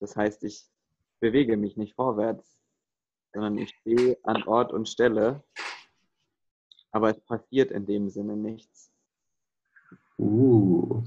Das 0.00 0.16
heißt, 0.16 0.44
ich 0.44 0.66
bewege 1.18 1.56
mich 1.56 1.78
nicht 1.78 1.94
vorwärts, 1.94 2.60
sondern 3.32 3.56
ich 3.56 3.70
stehe 3.70 4.18
an 4.24 4.42
Ort 4.42 4.74
und 4.74 4.86
Stelle, 4.86 5.42
aber 6.90 7.08
es 7.08 7.20
passiert 7.22 7.70
in 7.70 7.86
dem 7.86 8.10
Sinne 8.10 8.36
nichts. 8.36 8.92
Uh. 10.18 11.02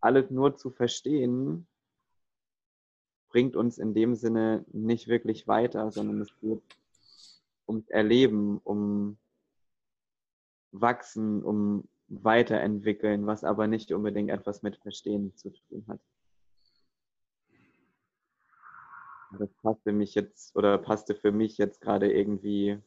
Alles 0.00 0.30
nur 0.30 0.56
zu 0.56 0.70
verstehen, 0.70 1.66
bringt 3.34 3.56
uns 3.56 3.78
in 3.78 3.94
dem 3.94 4.14
Sinne 4.14 4.64
nicht 4.72 5.08
wirklich 5.08 5.48
weiter, 5.48 5.90
sondern 5.90 6.20
es 6.20 6.28
geht 6.40 6.62
ums 7.66 7.90
Erleben, 7.90 8.58
um 8.62 9.18
Wachsen, 10.70 11.42
um 11.42 11.88
Weiterentwickeln, 12.06 13.26
was 13.26 13.42
aber 13.42 13.66
nicht 13.66 13.90
unbedingt 13.90 14.30
etwas 14.30 14.62
mit 14.62 14.76
Verstehen 14.76 15.34
zu 15.34 15.50
tun 15.50 15.84
hat. 15.88 15.98
Das 19.36 19.52
passte 19.62 19.90
mich 19.90 20.14
jetzt 20.14 20.54
oder 20.54 20.78
passte 20.78 21.16
für 21.16 21.32
mich 21.32 21.58
jetzt 21.58 21.80
gerade 21.80 22.12
irgendwie 22.12 22.78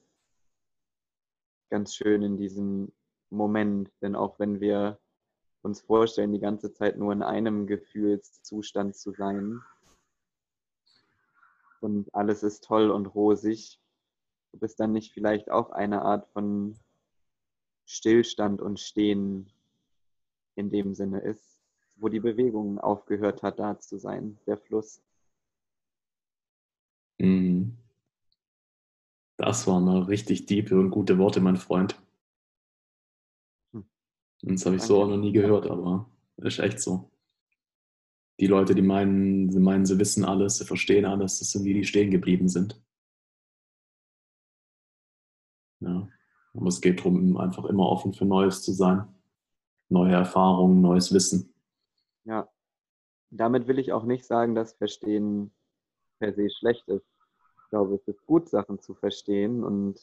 ganz 1.70 1.94
schön 1.94 2.22
in 2.22 2.38
diesem 2.38 2.94
Moment, 3.30 3.92
denn 4.02 4.16
auch 4.16 4.40
wenn 4.40 4.62
wir 4.62 4.98
uns 5.62 5.82
vorstellen, 5.82 6.32
die 6.32 6.40
ganze 6.40 6.72
Zeit 6.72 6.98
nur 6.98 7.12
in 7.12 7.22
einem 7.22 7.68
Gefühlszustand 7.68 8.96
zu 8.96 9.12
sein 9.12 9.62
und 11.82 12.14
alles 12.14 12.44
ist 12.44 12.64
toll 12.64 12.90
und 12.92 13.08
rosig, 13.08 13.80
ob 14.54 14.64
es 14.64 14.76
dann 14.76 14.92
nicht 14.92 15.14
vielleicht 15.14 15.52
auch 15.52 15.72
eine 15.72 16.02
Art 16.02 16.28
von 16.28 16.76
Stillstand 17.86 18.62
und 18.62 18.80
Stehen 18.80 19.52
in 20.56 20.70
dem 20.70 20.94
Sinne 20.94 21.20
ist, 21.20 21.62
wo 21.96 22.10
die 22.10 22.20
Bewegung 22.20 22.80
aufgehört 22.80 23.44
hat, 23.44 23.60
da 23.60 23.80
zu 23.80 23.98
sein, 23.98 24.38
der 24.46 24.58
Fluss. 24.58 25.02
Mhm. 27.20 27.78
Das 29.38 29.68
waren 29.68 29.86
mal 29.86 30.02
richtig 30.04 30.48
tiefe 30.48 30.80
und 30.80 30.90
gute 30.90 31.18
Worte, 31.20 31.40
mein 31.42 31.58
Freund. 31.58 31.96
Hm. 33.72 33.88
Das 34.42 34.66
habe 34.66 34.76
ich 34.76 34.82
Danke. 34.82 34.94
so 34.94 35.04
auch 35.04 35.08
noch 35.08 35.18
nie 35.18 35.32
gehört, 35.32 35.68
aber 35.68 36.10
ist 36.38 36.60
echt 36.60 36.82
so. 36.82 37.10
Die 38.40 38.48
Leute, 38.48 38.76
die 38.76 38.82
meinen, 38.82 39.52
sie 39.52 39.60
meinen, 39.60 39.86
sie 39.86 40.00
wissen 40.00 40.24
alles, 40.24 40.58
sie 40.58 40.66
verstehen 40.66 41.06
alles, 41.06 41.40
das 41.40 41.52
sind 41.52 41.64
die, 41.64 41.74
die 41.74 41.84
stehen 41.84 42.12
geblieben 42.12 42.48
sind. 42.48 42.80
Ja. 45.80 46.08
Aber 46.54 46.68
es 46.68 46.82
geht 46.82 47.00
darum, 47.00 47.38
einfach 47.38 47.66
immer 47.66 47.88
offen 47.88 48.14
für 48.14 48.26
Neues 48.26 48.64
zu 48.64 48.74
sein. 48.74 49.08
Neue 49.90 50.14
Erfahrungen, 50.14 50.82
neues 50.82 51.14
Wissen. 51.14 51.54
Ja. 52.26 52.50
Damit 53.30 53.68
will 53.68 53.80
ich 53.80 53.92
auch 53.92 54.04
nicht 54.04 54.26
sagen, 54.26 54.56
dass 54.56 54.74
Verstehen 54.74 55.52
per 56.20 56.34
se 56.34 56.50
schlecht 56.50 56.88
ist. 56.88 57.06
Ich 57.64 57.70
glaube, 57.70 57.96
es 57.96 58.08
ist 58.08 58.26
gut, 58.26 58.50
Sachen 58.50 58.80
zu 58.80 58.96
verstehen 58.96 59.64
und 59.64 60.00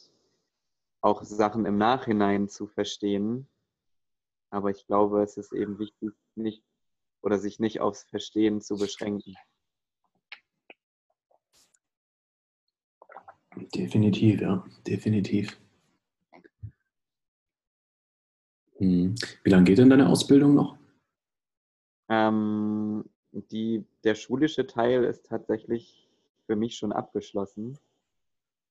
auch 1.01 1.23
Sachen 1.23 1.65
im 1.65 1.77
Nachhinein 1.77 2.47
zu 2.47 2.67
verstehen. 2.67 3.47
Aber 4.49 4.69
ich 4.69 4.85
glaube, 4.87 5.23
es 5.23 5.37
ist 5.37 5.53
eben 5.53 5.79
wichtig, 5.79 6.11
nicht 6.35 6.63
oder 7.25 7.39
sich 7.39 7.59
nicht 7.59 7.81
aufs 7.81 8.03
Verstehen 8.03 8.61
zu 8.61 8.77
beschränken. 8.77 9.33
Definitiv, 13.73 14.41
ja, 14.41 14.63
definitiv. 14.85 15.57
Hm. 18.77 19.15
Wie 19.43 19.49
lange 19.49 19.63
geht 19.63 19.79
denn 19.79 19.89
deine 19.89 20.07
Ausbildung 20.07 20.53
noch? 20.53 20.77
Ähm, 22.09 23.05
die, 23.31 23.85
der 24.03 24.13
schulische 24.13 24.67
Teil 24.67 25.03
ist 25.05 25.25
tatsächlich 25.25 26.07
für 26.45 26.55
mich 26.55 26.77
schon 26.77 26.91
abgeschlossen. 26.91 27.79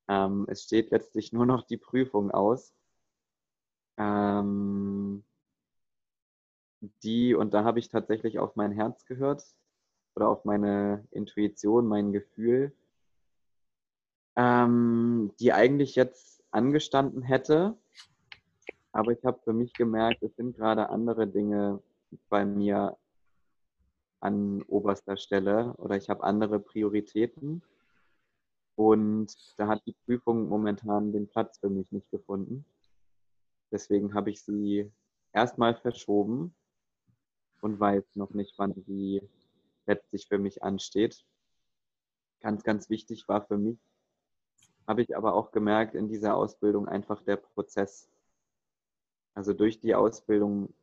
Ähm, 0.06 0.46
es 0.48 0.62
steht 0.62 0.92
letztlich 0.92 1.32
nur 1.32 1.46
noch 1.46 1.64
die 1.64 1.78
Prüfung 1.78 2.30
aus. 2.30 2.72
Ähm, 3.96 5.24
die, 7.02 7.34
und 7.34 7.54
da 7.54 7.64
habe 7.64 7.78
ich 7.78 7.88
tatsächlich 7.88 8.38
auf 8.38 8.56
mein 8.56 8.72
Herz 8.72 9.04
gehört 9.06 9.44
oder 10.14 10.28
auf 10.28 10.44
meine 10.44 11.06
Intuition, 11.10 11.86
mein 11.86 12.12
Gefühl, 12.12 12.72
ähm, 14.36 15.32
die 15.38 15.52
eigentlich 15.52 15.94
jetzt 15.94 16.42
angestanden 16.50 17.22
hätte, 17.22 17.76
aber 18.92 19.10
ich 19.10 19.24
habe 19.24 19.40
für 19.42 19.52
mich 19.52 19.72
gemerkt, 19.72 20.22
es 20.22 20.36
sind 20.36 20.56
gerade 20.56 20.88
andere 20.88 21.26
Dinge 21.26 21.82
bei 22.28 22.44
mir 22.44 22.96
an 24.20 24.62
oberster 24.62 25.16
Stelle 25.16 25.74
oder 25.78 25.96
ich 25.96 26.08
habe 26.08 26.22
andere 26.22 26.60
Prioritäten. 26.60 27.62
Und 28.76 29.36
da 29.58 29.66
hat 29.66 29.82
die 29.86 29.96
Prüfung 30.04 30.48
momentan 30.48 31.12
den 31.12 31.28
Platz 31.28 31.58
für 31.58 31.70
mich 31.70 31.90
nicht 31.90 32.10
gefunden. 32.10 32.64
Deswegen 33.72 34.14
habe 34.14 34.30
ich 34.30 34.42
sie 34.42 34.92
erstmal 35.32 35.74
verschoben 35.74 36.54
und 37.64 37.80
weiß 37.80 38.16
noch 38.16 38.34
nicht, 38.34 38.52
wann 38.58 38.74
sie 38.86 39.22
letztlich 39.86 40.28
für 40.28 40.38
mich 40.38 40.62
ansteht. 40.62 41.24
Ganz, 42.40 42.62
ganz 42.62 42.90
wichtig 42.90 43.26
war 43.26 43.46
für 43.46 43.56
mich, 43.56 43.78
habe 44.86 45.00
ich 45.00 45.16
aber 45.16 45.32
auch 45.32 45.50
gemerkt 45.50 45.94
in 45.94 46.08
dieser 46.08 46.36
Ausbildung 46.36 46.86
einfach 46.86 47.22
der 47.22 47.36
Prozess. 47.36 48.06
Also 49.34 49.54
durch 49.54 49.80
die 49.80 49.94
Ausbildung 49.94 50.74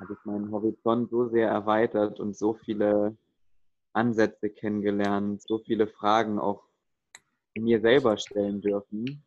habe 0.00 0.14
ich 0.14 0.24
meinen 0.24 0.50
Horizont 0.50 1.08
so 1.08 1.28
sehr 1.28 1.48
erweitert 1.48 2.18
und 2.18 2.36
so 2.36 2.54
viele 2.54 3.16
Ansätze 3.92 4.50
kennengelernt, 4.50 5.40
so 5.42 5.58
viele 5.58 5.86
Fragen 5.86 6.40
auch 6.40 6.64
mir 7.54 7.80
selber 7.80 8.16
stellen 8.16 8.60
dürfen 8.60 9.22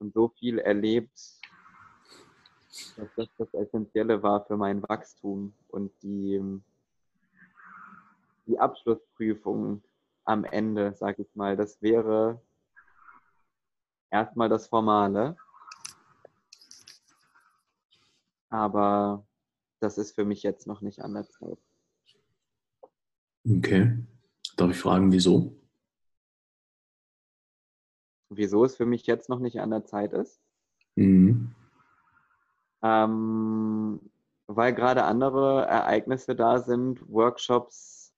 und 0.00 0.14
so 0.14 0.30
viel 0.30 0.58
erlebt, 0.58 1.39
dass 2.96 3.08
das 3.16 3.28
das 3.38 3.54
Essentielle 3.54 4.22
war 4.22 4.44
für 4.46 4.56
mein 4.56 4.82
Wachstum 4.82 5.52
und 5.68 5.92
die, 6.02 6.40
die 8.46 8.58
Abschlussprüfung 8.58 9.82
am 10.24 10.44
Ende, 10.44 10.94
sag 10.94 11.18
ich 11.18 11.34
mal, 11.34 11.56
das 11.56 11.82
wäre 11.82 12.40
erstmal 14.10 14.48
das 14.48 14.68
Formale. 14.68 15.36
Aber 18.50 19.24
das 19.80 19.98
ist 19.98 20.12
für 20.12 20.24
mich 20.24 20.42
jetzt 20.42 20.66
noch 20.66 20.80
nicht 20.80 21.00
an 21.00 21.14
der 21.14 21.28
Zeit. 21.28 21.58
Okay. 23.48 23.98
Darf 24.56 24.70
ich 24.70 24.76
fragen, 24.76 25.12
wieso? 25.12 25.56
Wieso 28.28 28.64
es 28.64 28.76
für 28.76 28.86
mich 28.86 29.06
jetzt 29.06 29.28
noch 29.28 29.40
nicht 29.40 29.60
an 29.60 29.70
der 29.70 29.84
Zeit 29.84 30.12
ist? 30.12 30.40
Mhm. 30.96 31.54
Ähm, 32.82 34.00
weil 34.46 34.74
gerade 34.74 35.04
andere 35.04 35.66
Ereignisse 35.66 36.34
da 36.34 36.58
sind, 36.58 37.08
Workshops, 37.08 38.12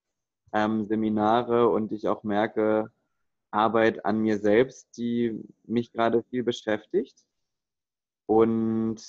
ähm, 0.53 0.87
Seminare 0.87 1.69
und 1.69 1.93
ich 1.93 2.09
auch 2.09 2.23
merke, 2.23 2.91
Arbeit 3.51 4.05
an 4.07 4.21
mir 4.21 4.39
selbst, 4.39 4.97
die 4.97 5.39
mich 5.65 5.93
gerade 5.93 6.23
viel 6.31 6.43
beschäftigt. 6.43 7.27
Und 8.27 9.03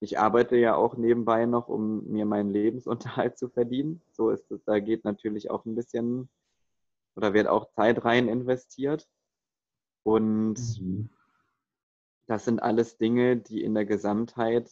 ich 0.00 0.18
arbeite 0.18 0.56
ja 0.56 0.74
auch 0.76 0.96
nebenbei 0.96 1.46
noch, 1.46 1.68
um 1.68 2.06
mir 2.10 2.26
meinen 2.26 2.52
Lebensunterhalt 2.52 3.38
zu 3.38 3.48
verdienen. 3.48 4.02
So 4.12 4.30
ist 4.30 4.50
es, 4.50 4.62
da 4.64 4.78
geht 4.80 5.04
natürlich 5.04 5.50
auch 5.50 5.64
ein 5.64 5.74
bisschen 5.74 6.28
oder 7.16 7.32
wird 7.32 7.46
auch 7.46 7.70
Zeit 7.70 8.04
rein 8.04 8.28
investiert. 8.28 9.08
Und 10.02 10.58
mhm. 10.80 11.08
Das 12.26 12.44
sind 12.44 12.62
alles 12.62 12.96
Dinge, 12.96 13.36
die 13.36 13.62
in 13.62 13.74
der 13.74 13.84
Gesamtheit 13.84 14.70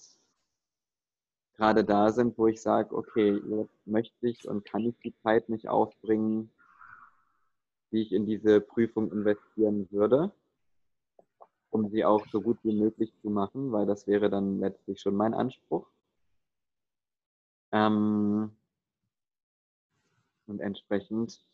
gerade 1.55 1.84
da 1.84 2.11
sind, 2.11 2.38
wo 2.38 2.46
ich 2.46 2.61
sage, 2.61 2.94
okay, 2.96 3.40
jetzt 3.46 3.86
möchte 3.86 4.28
ich 4.28 4.48
und 4.48 4.64
kann 4.64 4.82
ich 4.86 4.98
die 5.05 5.14
Zeit 5.22 5.48
nicht 5.48 5.68
aufbringen, 5.68 6.50
die 7.90 8.03
ich 8.03 8.12
in 8.12 8.26
diese 8.26 8.61
Prüfung 8.61 9.12
investieren 9.12 9.86
würde, 9.90 10.32
um 11.70 11.88
sie 11.90 12.05
auch 12.05 12.26
so 12.28 12.40
gut 12.40 12.59
wie 12.62 12.74
möglich 12.74 13.12
zu 13.20 13.30
machen, 13.30 13.70
weil 13.70 13.86
das 13.86 14.07
wäre 14.07 14.30
dann 14.30 14.61
letztlich 14.61 15.00
schon 15.00 15.14
mein 15.14 15.34
Anspruch. 15.34 15.86
Ähm, 17.70 18.50
und 20.46 20.61
entsprechend 20.61 21.44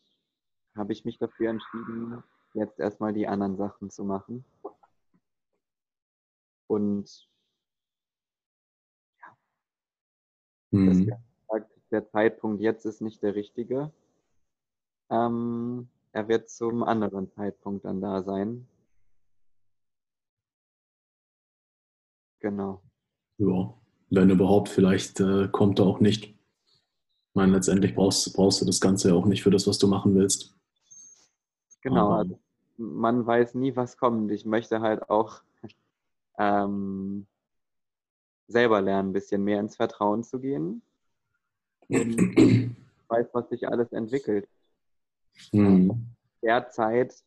habe 0.75 0.93
ich 0.93 1.05
mich 1.05 1.17
dafür 1.17 1.49
entschieden, 1.49 2.23
jetzt 2.53 2.79
erstmal 2.79 3.13
die 3.13 3.27
anderen 3.27 3.57
Sachen 3.57 3.89
zu 3.89 4.03
machen. 4.03 4.45
Und 6.69 7.27
ja, 9.19 9.37
mhm. 10.69 11.07
das, 11.07 11.19
der 11.91 12.07
Zeitpunkt 12.07 12.61
jetzt 12.61 12.85
ist 12.85 13.01
nicht 13.01 13.23
der 13.23 13.33
richtige. 13.33 13.91
Ähm, 15.09 15.89
er 16.11 16.27
wird 16.27 16.49
zum 16.49 16.83
anderen 16.83 17.31
Zeitpunkt 17.31 17.85
dann 17.85 18.01
da 18.01 18.21
sein. 18.21 18.67
Genau. 22.39 22.83
Ja, 23.37 23.73
wenn 24.11 24.29
überhaupt, 24.29 24.69
vielleicht 24.69 25.19
äh, 25.19 25.47
kommt 25.47 25.79
er 25.79 25.87
auch 25.87 25.99
nicht. 25.99 26.25
Ich 26.25 27.35
meine, 27.35 27.53
letztendlich 27.53 27.95
brauchst, 27.95 28.35
brauchst 28.35 28.61
du 28.61 28.65
das 28.65 28.79
Ganze 28.79 29.09
ja 29.09 29.15
auch 29.15 29.25
nicht 29.25 29.41
für 29.41 29.51
das, 29.51 29.65
was 29.65 29.79
du 29.79 29.87
machen 29.87 30.13
willst. 30.13 30.55
Genau, 31.81 32.11
also 32.11 32.39
man 32.77 33.25
weiß 33.25 33.55
nie, 33.55 33.75
was 33.75 33.97
kommt. 33.97 34.31
Ich 34.31 34.45
möchte 34.45 34.81
halt 34.81 35.09
auch 35.09 35.41
ähm, 36.39 37.27
selber 38.47 38.81
lernen, 38.81 39.09
ein 39.09 39.13
bisschen 39.13 39.43
mehr 39.43 39.59
ins 39.59 39.75
Vertrauen 39.75 40.23
zu 40.23 40.39
gehen. 40.39 40.81
Und 41.87 42.17
weiß, 43.07 43.27
was 43.33 43.49
sich 43.49 43.67
alles 43.67 43.91
entwickelt. 43.91 44.47
Mhm. 45.51 46.15
Derzeit, 46.41 47.23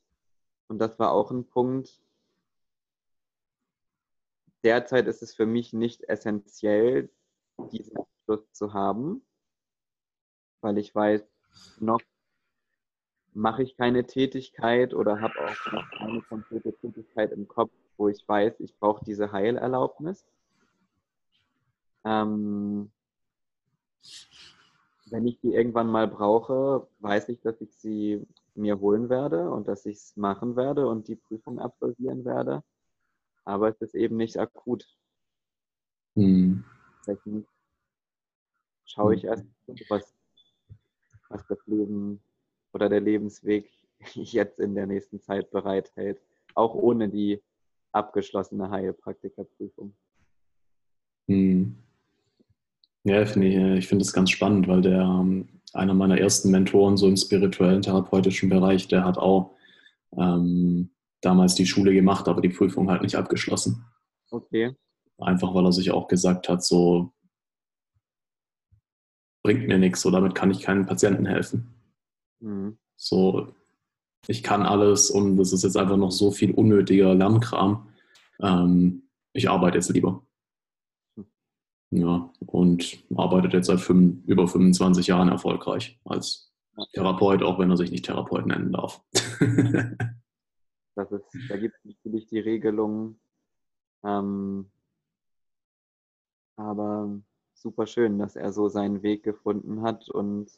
und 0.69 0.79
das 0.79 0.99
war 0.99 1.13
auch 1.13 1.31
ein 1.31 1.47
Punkt, 1.47 2.01
derzeit 4.65 5.07
ist 5.07 5.23
es 5.23 5.35
für 5.35 5.47
mich 5.47 5.73
nicht 5.73 6.03
essentiell, 6.05 7.11
diesen 7.71 7.97
Abschluss 7.97 8.51
zu 8.53 8.73
haben, 8.73 9.25
weil 10.61 10.79
ich 10.79 10.95
weiß, 10.95 11.23
noch 11.81 12.01
mache 13.35 13.63
ich 13.63 13.77
keine 13.77 14.07
Tätigkeit 14.07 14.95
oder 14.95 15.21
habe 15.21 15.35
auch 15.41 15.73
noch 15.73 15.91
keine 15.91 16.23
konkrete 16.23 16.73
Tätigkeit 16.75 17.33
im 17.33 17.49
Kopf, 17.49 17.73
wo 18.03 18.09
ich 18.09 18.27
weiß, 18.27 18.59
ich 18.59 18.77
brauche 18.79 19.05
diese 19.05 19.31
Heilerlaubnis. 19.31 20.27
Ähm, 22.05 22.91
wenn 25.07 25.25
ich 25.25 25.39
die 25.39 25.55
irgendwann 25.55 25.87
mal 25.87 26.09
brauche, 26.09 26.89
weiß 26.99 27.29
ich, 27.29 27.41
dass 27.43 27.61
ich 27.61 27.73
sie 27.77 28.27
mir 28.57 28.81
holen 28.81 29.09
werde 29.09 29.49
und 29.51 29.69
dass 29.69 29.87
ich 29.87 29.99
es 29.99 30.17
machen 30.17 30.57
werde 30.57 30.89
und 30.89 31.07
die 31.07 31.15
Prüfung 31.15 31.61
absolvieren 31.61 32.25
werde. 32.25 32.65
Aber 33.45 33.69
es 33.69 33.81
ist 33.81 33.95
eben 33.95 34.17
nicht 34.17 34.37
akut. 34.37 34.85
Hm. 36.17 36.65
Deswegen 37.07 37.47
schaue 38.85 39.15
ich 39.15 39.23
hm. 39.23 39.29
erst, 39.29 39.47
was, 39.89 40.13
was 41.29 41.47
das 41.47 41.65
Leben 41.67 42.21
oder 42.73 42.89
der 42.89 43.01
Lebensweg 43.01 43.71
jetzt 44.15 44.59
in 44.59 44.75
der 44.75 44.89
nächsten 44.89 45.21
Zeit 45.21 45.53
bereithält. 45.53 46.21
Auch 46.55 46.75
ohne 46.75 47.09
die 47.09 47.41
abgeschlossene 47.93 48.71
Heilpraktikerprüfung. 48.71 49.95
Hm. 51.29 51.77
Ja, 53.05 53.25
finde 53.27 53.49
ich, 53.49 53.79
ich 53.79 53.89
finde 53.89 54.05
das 54.05 54.13
ganz 54.13 54.31
spannend, 54.31 54.69
weil 54.69 54.81
der 54.81 55.01
ähm, 55.01 55.61
einer 55.73 55.95
meiner 55.95 56.19
ersten 56.19 56.51
Mentoren 56.51 56.97
so 56.97 57.09
im 57.09 57.17
spirituellen 57.17 57.83
therapeutischen 57.83 58.49
Bereich, 58.49 58.89
der 58.89 59.05
hat 59.05 59.19
auch 59.19 59.57
ähm, 60.17 60.91
damals 61.21 61.55
die 61.55 61.67
Schule 61.67 61.93
gemacht, 61.93 62.29
aber 62.29 62.41
die 62.41 62.49
Prüfung 62.49 62.91
halt 62.91 63.03
nicht 63.03 63.17
abgeschlossen. 63.17 63.85
Okay. 64.31 64.77
Einfach 65.19 65.55
weil 65.55 65.65
er 65.65 65.73
sich 65.73 65.91
auch 65.91 66.09
gesagt 66.09 66.49
hat, 66.49 66.65
so 66.65 67.13
bringt 69.43 69.67
mir 69.67 69.79
nichts, 69.79 70.01
so 70.01 70.11
damit 70.11 70.35
kann 70.35 70.51
ich 70.51 70.61
keinen 70.61 70.87
Patienten 70.87 71.27
helfen. 71.27 71.75
Mhm. 72.41 72.79
So, 72.97 73.55
ich 74.27 74.43
kann 74.43 74.63
alles 74.63 75.11
und 75.11 75.37
das 75.37 75.53
ist 75.53 75.65
jetzt 75.65 75.77
einfach 75.77 75.97
noch 75.97 76.13
so 76.13 76.31
viel 76.31 76.53
unnötiger 76.53 77.15
Lernkram. 77.15 77.89
Ähm, 78.41 79.09
ich 79.33 79.51
arbeite 79.51 79.79
jetzt 79.79 79.91
lieber. 79.91 80.25
Ja, 81.91 82.33
und 82.47 83.05
arbeitet 83.15 83.53
jetzt 83.53 83.67
seit 83.67 83.81
fünf, 83.81 84.25
über 84.27 84.49
25 84.49 85.09
Jahren 85.09 85.29
erfolgreich 85.29 86.01
als 86.05 86.51
Therapeut, 86.95 87.43
auch 87.43 87.59
wenn 87.59 87.71
er 87.71 87.77
sich 87.77 87.91
nicht 87.91 88.07
Therapeut 88.07 88.47
nennen 88.47 88.73
darf. 88.73 89.03
das 90.95 91.13
ist, 91.13 91.27
da 91.51 91.57
gibt 91.59 91.75
es 91.77 91.85
natürlich 91.85 92.27
die 92.29 92.39
Regelungen. 92.39 93.21
Ähm, 94.05 94.71
aber 96.57 97.21
super 97.55 97.87
schön, 97.87 98.19
dass 98.19 98.37
er 98.37 98.53
so 98.53 98.69
seinen 98.69 99.03
Weg 99.03 99.23
gefunden 99.23 99.83
hat 99.83 100.09
und 100.09 100.51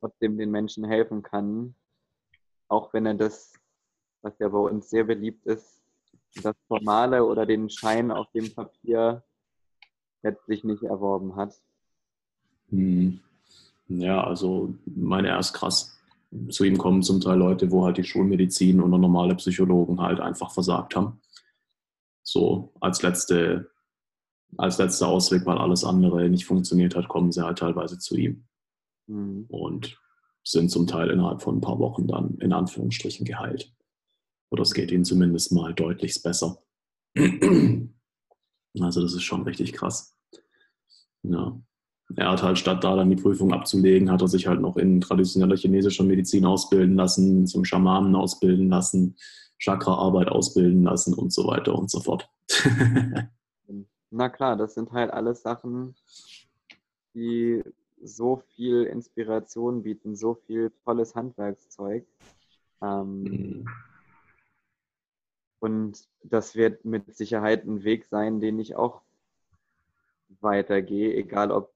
trotzdem 0.00 0.36
den 0.38 0.50
Menschen 0.50 0.84
helfen 0.84 1.22
kann, 1.22 1.76
auch 2.68 2.92
wenn 2.92 3.06
er 3.06 3.14
das, 3.14 3.52
was 4.22 4.38
ja 4.38 4.48
bei 4.48 4.58
uns 4.58 4.90
sehr 4.90 5.04
beliebt 5.04 5.46
ist, 5.46 5.82
das 6.42 6.56
Formale 6.68 7.24
oder 7.24 7.46
den 7.46 7.70
Schein 7.70 8.10
auf 8.10 8.30
dem 8.32 8.54
Papier 8.54 9.22
letztlich 10.22 10.64
nicht 10.64 10.82
erworben 10.82 11.36
hat. 11.36 11.54
Hm. 12.70 13.20
Ja, 13.88 14.24
also 14.24 14.74
meine 14.84 15.28
erst 15.28 15.54
krass. 15.54 15.98
Zu 16.50 16.64
ihm 16.64 16.76
kommen 16.76 17.02
zum 17.02 17.20
Teil 17.20 17.38
Leute, 17.38 17.70
wo 17.70 17.84
halt 17.84 17.98
die 17.98 18.04
Schulmedizin 18.04 18.80
oder 18.82 18.98
normale 18.98 19.36
Psychologen 19.36 20.00
halt 20.00 20.20
einfach 20.20 20.52
versagt 20.52 20.96
haben. 20.96 21.20
So 22.22 22.72
als 22.80 23.02
letzte, 23.02 23.70
als 24.56 24.78
letzter 24.78 25.06
Ausweg, 25.06 25.46
weil 25.46 25.58
alles 25.58 25.84
andere 25.84 26.28
nicht 26.28 26.44
funktioniert 26.44 26.96
hat, 26.96 27.08
kommen 27.08 27.30
sie 27.30 27.44
halt 27.44 27.58
teilweise 27.58 27.98
zu 27.98 28.16
ihm. 28.16 28.44
Mhm. 29.06 29.46
Und 29.48 29.96
sind 30.46 30.70
zum 30.70 30.86
Teil 30.86 31.10
innerhalb 31.10 31.42
von 31.42 31.56
ein 31.56 31.60
paar 31.60 31.78
Wochen 31.78 32.06
dann 32.06 32.38
in 32.38 32.52
Anführungsstrichen 32.52 33.26
geheilt. 33.26 33.72
Oder 34.50 34.62
es 34.62 34.74
geht 34.74 34.92
ihnen 34.92 35.04
zumindest 35.04 35.52
mal 35.52 35.74
deutlich 35.74 36.22
besser. 36.22 36.62
Also 38.78 39.00
das 39.00 39.14
ist 39.14 39.22
schon 39.22 39.42
richtig 39.42 39.72
krass. 39.72 40.16
Ja. 41.22 41.60
Er 42.14 42.30
hat 42.30 42.42
halt 42.44 42.58
statt 42.58 42.84
da 42.84 42.94
dann 42.94 43.10
die 43.10 43.16
Prüfung 43.16 43.52
abzulegen, 43.52 44.12
hat 44.12 44.22
er 44.22 44.28
sich 44.28 44.46
halt 44.46 44.60
noch 44.60 44.76
in 44.76 45.00
traditioneller 45.00 45.56
chinesischer 45.56 46.04
Medizin 46.04 46.44
ausbilden 46.44 46.94
lassen, 46.94 47.48
zum 47.48 47.64
Schamanen 47.64 48.14
ausbilden 48.14 48.68
lassen, 48.68 49.16
Chakraarbeit 49.58 50.28
ausbilden 50.28 50.84
lassen 50.84 51.14
und 51.14 51.32
so 51.32 51.48
weiter 51.48 51.74
und 51.74 51.90
so 51.90 52.00
fort. 52.00 52.28
Na 54.10 54.28
klar, 54.28 54.56
das 54.56 54.74
sind 54.74 54.92
halt 54.92 55.10
alles 55.10 55.42
Sachen, 55.42 55.96
die 57.14 57.64
so 58.02 58.42
viel 58.54 58.84
Inspiration 58.84 59.82
bieten, 59.82 60.16
so 60.16 60.34
viel 60.34 60.72
tolles 60.84 61.14
Handwerkszeug. 61.14 62.06
Ähm, 62.82 63.22
mhm. 63.22 63.68
Und 65.58 66.08
das 66.22 66.54
wird 66.54 66.84
mit 66.84 67.16
Sicherheit 67.16 67.64
ein 67.64 67.82
Weg 67.82 68.04
sein, 68.04 68.40
den 68.40 68.58
ich 68.58 68.76
auch 68.76 69.02
weitergehe, 70.40 71.14
egal 71.14 71.50
ob 71.50 71.72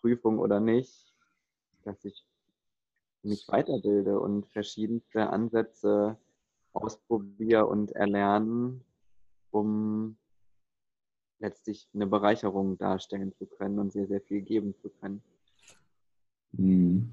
Prüfung 0.00 0.38
oder 0.38 0.60
nicht, 0.60 1.14
dass 1.82 2.04
ich 2.04 2.24
mich 3.22 3.48
weiterbilde 3.48 4.20
und 4.20 4.46
verschiedenste 4.48 5.30
Ansätze 5.30 6.18
ausprobiere 6.72 7.66
und 7.66 7.92
erlerne, 7.92 8.80
um 9.50 10.16
letztlich 11.38 11.88
eine 11.94 12.06
Bereicherung 12.06 12.78
darstellen 12.78 13.32
zu 13.34 13.46
können 13.46 13.78
und 13.78 13.92
sehr, 13.92 14.06
sehr 14.06 14.20
viel 14.20 14.42
geben 14.42 14.74
zu 14.76 14.90
können. 14.90 15.22
Hm. 16.56 17.12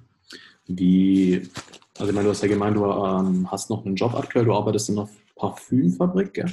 Wie, 0.67 1.49
also 1.97 2.09
ich 2.09 2.15
meine, 2.15 2.25
du 2.25 2.29
hast 2.31 2.41
ja 2.41 2.47
gemeint, 2.47 2.77
du 2.77 2.85
ähm, 2.85 3.49
hast 3.51 3.69
noch 3.69 3.85
einen 3.85 3.95
Job 3.95 4.13
aktuell, 4.13 4.45
du 4.45 4.53
arbeitest 4.53 4.89
in 4.89 4.99
einer 4.99 5.09
Parfümfabrik, 5.35 6.33
gell? 6.33 6.51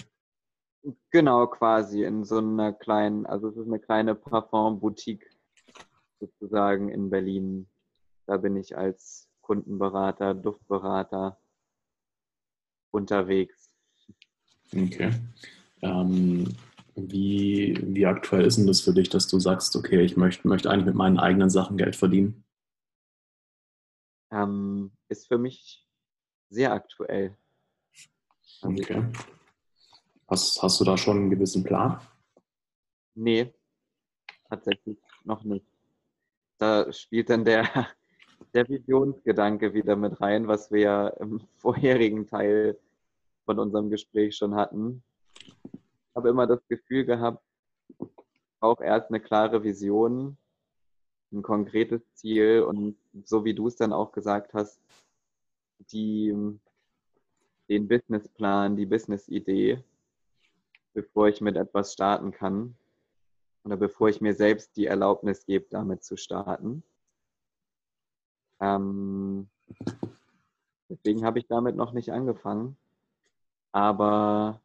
Genau, 1.10 1.46
quasi 1.46 2.04
in 2.04 2.24
so 2.24 2.38
einer 2.38 2.72
kleinen, 2.72 3.26
also 3.26 3.48
es 3.48 3.56
ist 3.56 3.66
eine 3.66 3.78
kleine 3.78 4.14
Parfum-Boutique 4.14 5.26
sozusagen 6.20 6.88
in 6.88 7.10
Berlin. 7.10 7.68
Da 8.26 8.36
bin 8.36 8.56
ich 8.56 8.76
als 8.76 9.28
Kundenberater, 9.40 10.34
Duftberater 10.34 11.38
unterwegs. 12.90 13.70
Okay. 14.72 15.10
Ähm, 15.82 16.54
wie, 16.94 17.78
wie 17.82 18.06
aktuell 18.06 18.44
ist 18.44 18.58
denn 18.58 18.66
das 18.66 18.80
für 18.80 18.92
dich, 18.92 19.08
dass 19.08 19.28
du 19.28 19.38
sagst, 19.38 19.76
okay, 19.76 20.00
ich 20.02 20.16
möchte, 20.16 20.48
möchte 20.48 20.70
eigentlich 20.70 20.86
mit 20.86 20.94
meinen 20.94 21.18
eigenen 21.18 21.50
Sachen 21.50 21.76
Geld 21.76 21.96
verdienen? 21.96 22.44
Ähm, 24.30 24.90
ist 25.08 25.28
für 25.28 25.38
mich 25.38 25.86
sehr 26.50 26.72
aktuell. 26.72 27.36
Also 28.62 28.68
okay. 28.68 29.04
Hast, 30.28 30.62
hast 30.62 30.80
du 30.80 30.84
da 30.84 30.96
schon 30.96 31.16
einen 31.16 31.30
gewissen 31.30 31.64
Plan? 31.64 32.00
Nee, 33.14 33.52
tatsächlich 34.48 34.98
noch 35.24 35.42
nicht. 35.44 35.66
Da 36.58 36.92
spielt 36.92 37.30
dann 37.30 37.44
der, 37.44 37.64
der 38.54 38.68
Visionsgedanke 38.68 39.72
wieder 39.72 39.96
mit 39.96 40.20
rein, 40.20 40.46
was 40.46 40.70
wir 40.70 40.80
ja 40.80 41.08
im 41.08 41.40
vorherigen 41.56 42.26
Teil 42.26 42.78
von 43.44 43.58
unserem 43.58 43.90
Gespräch 43.90 44.36
schon 44.36 44.54
hatten. 44.54 45.02
Ich 45.64 46.16
habe 46.16 46.28
immer 46.28 46.46
das 46.46 46.60
Gefühl 46.68 47.04
gehabt, 47.04 47.42
auch 48.60 48.80
erst 48.80 49.08
eine 49.08 49.20
klare 49.20 49.62
Vision, 49.62 50.36
ein 51.32 51.42
konkretes 51.42 52.00
Ziel 52.14 52.62
und 52.62 52.96
so 53.24 53.44
wie 53.44 53.54
du 53.54 53.68
es 53.68 53.76
dann 53.76 53.92
auch 53.92 54.12
gesagt 54.12 54.54
hast, 54.54 54.80
die, 55.92 56.34
den 57.68 57.88
Businessplan, 57.88 58.76
die 58.76 58.86
Businessidee 58.86 59.82
bevor 60.98 61.28
ich 61.28 61.40
mit 61.40 61.56
etwas 61.56 61.92
starten 61.92 62.32
kann 62.32 62.74
oder 63.62 63.76
bevor 63.76 64.08
ich 64.08 64.20
mir 64.20 64.34
selbst 64.34 64.76
die 64.76 64.86
Erlaubnis 64.86 65.46
gebe, 65.46 65.66
damit 65.70 66.02
zu 66.02 66.16
starten. 66.16 66.82
Ähm, 68.58 69.48
deswegen 70.88 71.24
habe 71.24 71.38
ich 71.38 71.46
damit 71.46 71.76
noch 71.76 71.92
nicht 71.92 72.10
angefangen, 72.12 72.76
aber 73.70 74.60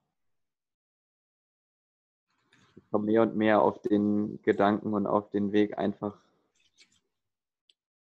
ich 2.75 2.89
komme 2.89 3.05
mehr 3.05 3.21
und 3.21 3.35
mehr 3.35 3.61
auf 3.61 3.79
den 3.81 4.41
Gedanken 4.41 4.95
und 4.95 5.05
auf 5.05 5.29
den 5.29 5.51
Weg 5.51 5.77
einfach 5.77 6.17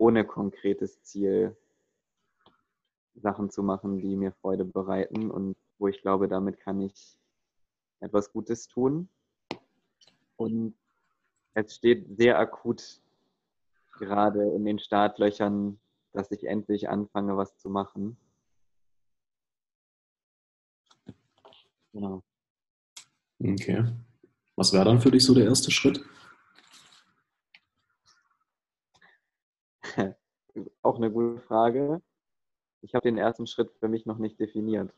ohne 0.03 0.25
konkretes 0.25 1.01
Ziel 1.03 1.55
Sachen 3.15 3.49
zu 3.49 3.63
machen, 3.63 3.99
die 3.99 4.17
mir 4.17 4.33
Freude 4.33 4.65
bereiten 4.65 5.31
und 5.31 5.55
wo 5.77 5.87
ich 5.87 6.01
glaube, 6.01 6.27
damit 6.27 6.59
kann 6.59 6.81
ich 6.81 7.17
etwas 8.01 8.33
Gutes 8.33 8.67
tun. 8.67 9.07
Und 10.35 10.75
es 11.53 11.75
steht 11.75 12.17
sehr 12.17 12.37
akut 12.37 13.01
gerade 13.93 14.43
in 14.51 14.65
den 14.65 14.77
Startlöchern, 14.77 15.79
dass 16.11 16.31
ich 16.31 16.43
endlich 16.47 16.89
anfange, 16.89 17.37
was 17.37 17.57
zu 17.57 17.69
machen. 17.69 18.17
Genau. 21.93 22.21
Okay. 23.39 23.85
Was 24.57 24.73
wäre 24.73 24.83
dann 24.83 24.99
für 24.99 25.11
dich 25.11 25.23
so 25.23 25.33
der 25.33 25.45
erste 25.45 25.71
Schritt? 25.71 26.03
Auch 30.81 30.97
eine 30.97 31.11
gute 31.11 31.39
Frage. 31.41 32.01
Ich 32.81 32.93
habe 32.93 33.07
den 33.07 33.17
ersten 33.17 33.47
Schritt 33.47 33.71
für 33.79 33.87
mich 33.87 34.05
noch 34.05 34.17
nicht 34.17 34.39
definiert. 34.39 34.93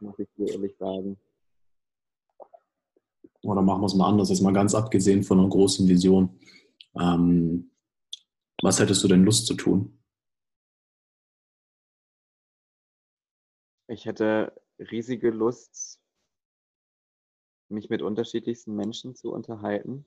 Muss 0.00 0.18
ich 0.18 0.28
dir 0.36 0.48
ehrlich 0.48 0.76
sagen. 0.76 1.18
Oder 3.42 3.62
machen 3.62 3.82
wir 3.82 3.86
es 3.86 3.94
mal 3.94 4.08
anders, 4.08 4.28
jetzt 4.28 4.42
mal 4.42 4.52
ganz 4.52 4.74
abgesehen 4.74 5.22
von 5.22 5.38
einer 5.38 5.48
großen 5.48 5.86
Vision. 5.88 6.40
Ähm, 6.98 7.70
was 8.62 8.80
hättest 8.80 9.04
du 9.04 9.08
denn 9.08 9.24
Lust 9.24 9.46
zu 9.46 9.54
tun? 9.54 9.98
Ich 13.88 14.06
hätte 14.06 14.52
riesige 14.78 15.30
Lust, 15.30 16.00
mich 17.68 17.88
mit 17.88 18.02
unterschiedlichsten 18.02 18.74
Menschen 18.74 19.14
zu 19.14 19.32
unterhalten, 19.32 20.04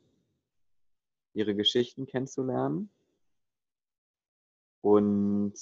ihre 1.34 1.56
Geschichten 1.56 2.06
kennenzulernen 2.06 2.90
und 4.82 5.54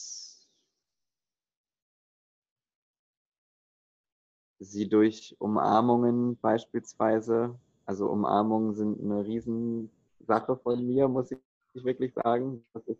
sie 4.59 4.89
durch 4.89 5.35
Umarmungen 5.39 6.37
beispielsweise 6.39 7.59
also 7.87 8.09
Umarmungen 8.09 8.75
sind 8.75 8.99
eine 8.99 9.25
Riesensache 9.25 10.57
von 10.57 10.85
mir, 10.85 11.07
muss 11.07 11.31
ich 11.31 11.39
wirklich 11.73 12.13
sagen. 12.13 12.65
ich 12.85 12.97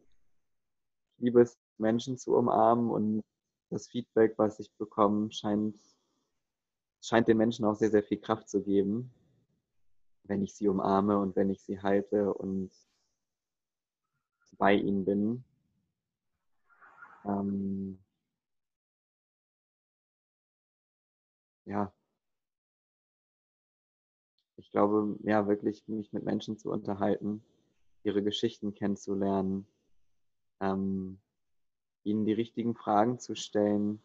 liebe 1.18 1.42
es, 1.42 1.60
Menschen 1.78 2.18
zu 2.18 2.38
umarmen 2.38 2.90
und 2.90 3.24
das 3.70 3.90
Feedback, 3.90 4.36
was 4.38 4.62
ich 4.62 4.72
bekomme, 4.78 5.30
scheint, 5.34 5.78
scheint 7.02 7.28
den 7.28 7.36
Menschen 7.36 7.66
auch 7.66 7.76
sehr, 7.76 7.90
sehr 7.90 8.02
viel 8.02 8.20
Kraft 8.20 8.48
zu 8.48 8.64
geben, 8.64 9.12
wenn 10.24 10.42
ich 10.42 10.56
sie 10.56 10.70
umarme 10.70 11.20
und 11.20 11.36
wenn 11.36 11.50
ich 11.50 11.62
sie 11.62 11.82
halte 11.82 12.34
und 12.34 12.72
bei 14.58 14.74
ihnen 14.74 15.04
bin. 15.04 15.44
Ähm 17.28 18.00
ja, 21.66 21.92
ich 24.58 24.72
glaube, 24.72 25.16
ja, 25.24 25.48
wirklich 25.48 25.88
mich 25.88 26.12
mit 26.14 26.24
Menschen 26.24 26.58
zu 26.58 26.72
unterhalten, 26.72 27.44
ihre 28.04 28.24
Geschichten 28.24 28.74
kennenzulernen, 28.74 29.68
ähm, 30.60 31.20
ihnen 32.04 32.26
die 32.26 32.34
richtigen 32.34 32.76
Fragen 32.76 33.20
zu 33.20 33.36
stellen, 33.36 34.02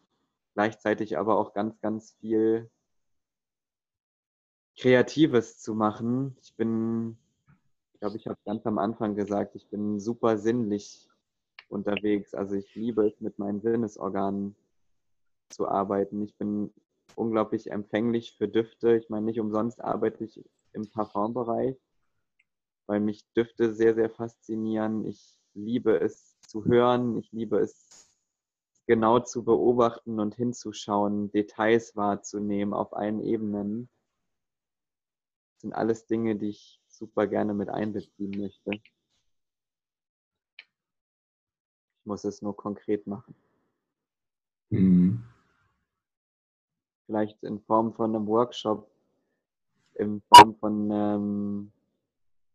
gleichzeitig 0.55 1.19
aber 1.19 1.39
auch 1.39 1.55
ganz, 1.55 1.81
ganz 1.81 2.13
viel 2.21 2.71
Kreatives 4.77 5.59
zu 5.59 5.75
machen. 5.75 6.37
Ich 6.43 6.55
bin, 6.57 7.17
ich 7.95 8.01
glaube, 8.01 8.17
ich 8.17 8.27
habe 8.27 8.39
ganz 8.45 8.67
am 8.67 8.79
Anfang 8.79 9.15
gesagt, 9.15 9.55
ich 9.55 9.69
bin 9.69 10.01
super 10.01 10.39
sinnlich 10.39 11.09
unterwegs. 11.73 12.35
Also 12.35 12.55
ich 12.55 12.75
liebe 12.75 13.07
es, 13.07 13.21
mit 13.21 13.39
meinen 13.39 13.61
Sinnesorganen 13.61 14.55
zu 15.49 15.69
arbeiten. 15.69 16.23
Ich 16.23 16.37
bin 16.37 16.73
unglaublich 17.17 17.71
empfänglich 17.71 18.37
für 18.37 18.49
Düfte. 18.49 18.97
Ich 18.97 19.09
meine, 19.09 19.27
nicht 19.27 19.41
umsonst 19.41 19.83
arbeite 19.83 20.25
ich 20.25 20.43
im 20.73 20.89
Parfumbereich, 20.91 21.77
weil 22.87 23.01
mich 23.01 23.25
Düfte 23.35 23.73
sehr, 23.73 23.95
sehr 23.95 24.11
faszinieren. 24.11 25.07
Ich 25.07 25.39
liebe 25.55 25.99
es 26.01 26.39
zu 26.41 26.65
hören, 26.65 27.19
ich 27.19 27.31
liebe 27.33 27.59
es 27.59 28.09
genau 28.87 29.21
zu 29.21 29.45
beobachten 29.45 30.21
und 30.21 30.35
hinzuschauen, 30.35 31.31
Details 31.33 31.97
wahrzunehmen 31.97 32.75
auf 32.75 32.95
allen 32.95 33.21
Ebenen. 33.21 33.89
Das 35.55 35.63
sind 35.63 35.73
alles 35.73 36.07
Dinge, 36.07 36.37
die 36.37 36.49
ich 36.49 36.81
super 36.89 37.27
gerne 37.27 37.55
mit 37.55 37.69
einbeziehen 37.69 38.33
möchte. 38.39 38.73
Ich 42.03 42.07
muss 42.07 42.25
es 42.25 42.43
nur 42.43 42.57
konkret 42.57 43.07
machen. 43.07 43.35
Mhm 44.71 45.23
vielleicht 47.13 47.43
in 47.43 47.61
Form 47.61 47.93
von 47.93 48.17
einem 48.17 48.27
Workshop, 48.27 48.91
in 49.97 50.23
Form 50.35 50.55
von 50.57 50.91
ähm, 50.91 51.73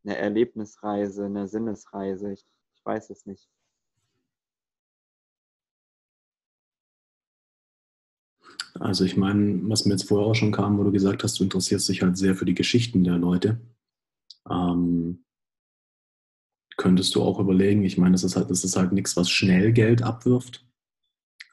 einer 0.03 0.17
Erlebnisreise, 0.17 1.25
einer 1.25 1.47
Sinnesreise. 1.47 2.33
Ich, 2.33 2.43
ich 2.75 2.83
weiß 2.83 3.11
es 3.11 3.27
nicht. 3.27 3.47
Also 8.79 9.05
ich 9.05 9.15
meine, 9.15 9.59
was 9.69 9.85
mir 9.85 9.93
jetzt 9.93 10.07
vorher 10.07 10.27
auch 10.27 10.35
schon 10.35 10.51
kam, 10.51 10.79
wo 10.79 10.83
du 10.83 10.91
gesagt 10.91 11.23
hast, 11.23 11.39
du 11.39 11.43
interessierst 11.43 11.87
dich 11.89 12.01
halt 12.01 12.17
sehr 12.17 12.33
für 12.33 12.45
die 12.45 12.55
Geschichten 12.55 13.03
der 13.03 13.19
Leute. 13.19 13.59
Ähm, 14.49 15.23
könntest 16.77 17.15
du 17.15 17.23
auch 17.23 17.39
überlegen, 17.39 17.83
ich 17.83 17.97
meine, 17.97 18.13
das 18.13 18.23
ist 18.23 18.35
halt, 18.35 18.49
das 18.49 18.63
ist 18.63 18.75
halt 18.75 18.91
nichts, 18.91 19.17
was 19.17 19.29
schnell 19.29 19.73
Geld 19.73 20.03
abwirft. 20.03 20.65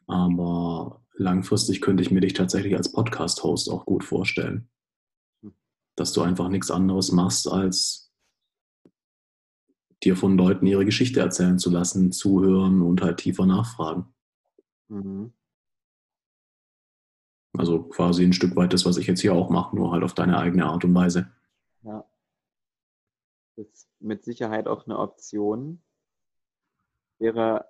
Aber 0.06 1.02
langfristig 1.14 1.80
könnte 1.80 2.02
ich 2.02 2.10
mir 2.10 2.20
dich 2.20 2.34
tatsächlich 2.34 2.76
als 2.76 2.92
Podcast-Host 2.92 3.70
auch 3.70 3.86
gut 3.86 4.04
vorstellen. 4.04 4.68
Hm. 5.42 5.54
Dass 5.96 6.12
du 6.12 6.22
einfach 6.22 6.48
nichts 6.48 6.70
anderes 6.70 7.10
machst, 7.10 7.48
als 7.48 8.12
dir 10.02 10.16
von 10.16 10.36
Leuten 10.36 10.66
ihre 10.66 10.84
Geschichte 10.84 11.20
erzählen 11.20 11.58
zu 11.58 11.70
lassen, 11.70 12.12
zuhören 12.12 12.82
und 12.82 13.00
halt 13.02 13.18
tiefer 13.18 13.46
nachfragen. 13.46 14.14
Mhm. 14.88 15.32
Also 17.56 17.84
quasi 17.84 18.24
ein 18.24 18.32
Stück 18.32 18.56
weit 18.56 18.72
das, 18.72 18.84
was 18.84 18.96
ich 18.96 19.06
jetzt 19.06 19.20
hier 19.20 19.32
auch 19.32 19.48
mache, 19.48 19.74
nur 19.76 19.92
halt 19.92 20.02
auf 20.02 20.14
deine 20.14 20.38
eigene 20.38 20.66
Art 20.66 20.84
und 20.84 20.94
Weise. 20.94 21.30
Ja. 21.82 22.04
Das 23.56 23.66
ist 23.66 23.88
mit 24.00 24.24
Sicherheit 24.24 24.66
auch 24.66 24.86
eine 24.86 24.98
Option. 24.98 25.80
Wäre 27.18 27.66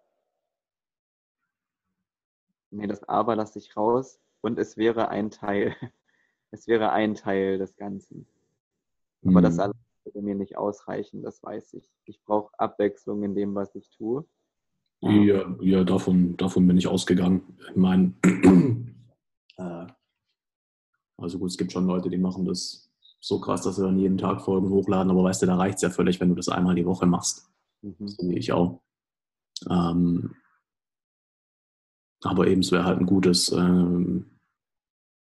nee, 2.74 2.86
das 2.86 3.04
Aber 3.04 3.36
lasse 3.36 3.58
ich 3.58 3.76
raus 3.76 4.20
und 4.40 4.58
es 4.58 4.76
wäre 4.76 5.08
ein 5.08 5.30
Teil. 5.30 5.74
Es 6.50 6.68
wäre 6.68 6.92
ein 6.92 7.16
Teil 7.16 7.58
des 7.58 7.74
Ganzen. 7.74 8.28
Aber 9.24 9.40
mhm. 9.40 9.42
das 9.42 9.58
allein 9.58 9.74
würde 10.04 10.22
mir 10.22 10.36
nicht 10.36 10.56
ausreichen, 10.56 11.20
das 11.20 11.42
weiß 11.42 11.74
ich. 11.74 11.90
Ich 12.04 12.22
brauche 12.22 12.56
Abwechslung 12.60 13.24
in 13.24 13.34
dem, 13.34 13.56
was 13.56 13.74
ich 13.74 13.90
tue. 13.90 14.24
Ja, 15.00 15.56
ja 15.60 15.82
davon, 15.82 16.36
davon 16.36 16.68
bin 16.68 16.78
ich 16.78 16.86
ausgegangen. 16.86 17.58
Ich 17.70 17.74
meine, 17.74 18.14
äh, 19.56 19.86
also 21.16 21.40
gut, 21.40 21.50
es 21.50 21.58
gibt 21.58 21.72
schon 21.72 21.88
Leute, 21.88 22.08
die 22.08 22.18
machen 22.18 22.44
das 22.44 22.83
so 23.24 23.40
krass, 23.40 23.62
dass 23.62 23.76
sie 23.76 23.82
dann 23.82 23.98
jeden 23.98 24.18
Tag 24.18 24.42
Folgen 24.42 24.68
hochladen, 24.68 25.10
aber 25.10 25.24
weißt 25.24 25.40
du, 25.40 25.46
da 25.46 25.56
reicht 25.56 25.76
es 25.76 25.82
ja 25.82 25.88
völlig, 25.88 26.20
wenn 26.20 26.28
du 26.28 26.34
das 26.34 26.50
einmal 26.50 26.74
die 26.74 26.84
Woche 26.84 27.06
machst. 27.06 27.48
Mhm. 27.80 28.06
So 28.06 28.28
wie 28.28 28.36
ich 28.36 28.52
auch. 28.52 28.82
Ähm, 29.70 30.34
aber 32.22 32.48
eben, 32.48 32.60
es 32.60 32.70
wäre 32.70 32.84
halt 32.84 32.98
ein 32.98 33.06
gutes 33.06 33.50
ähm, 33.50 34.26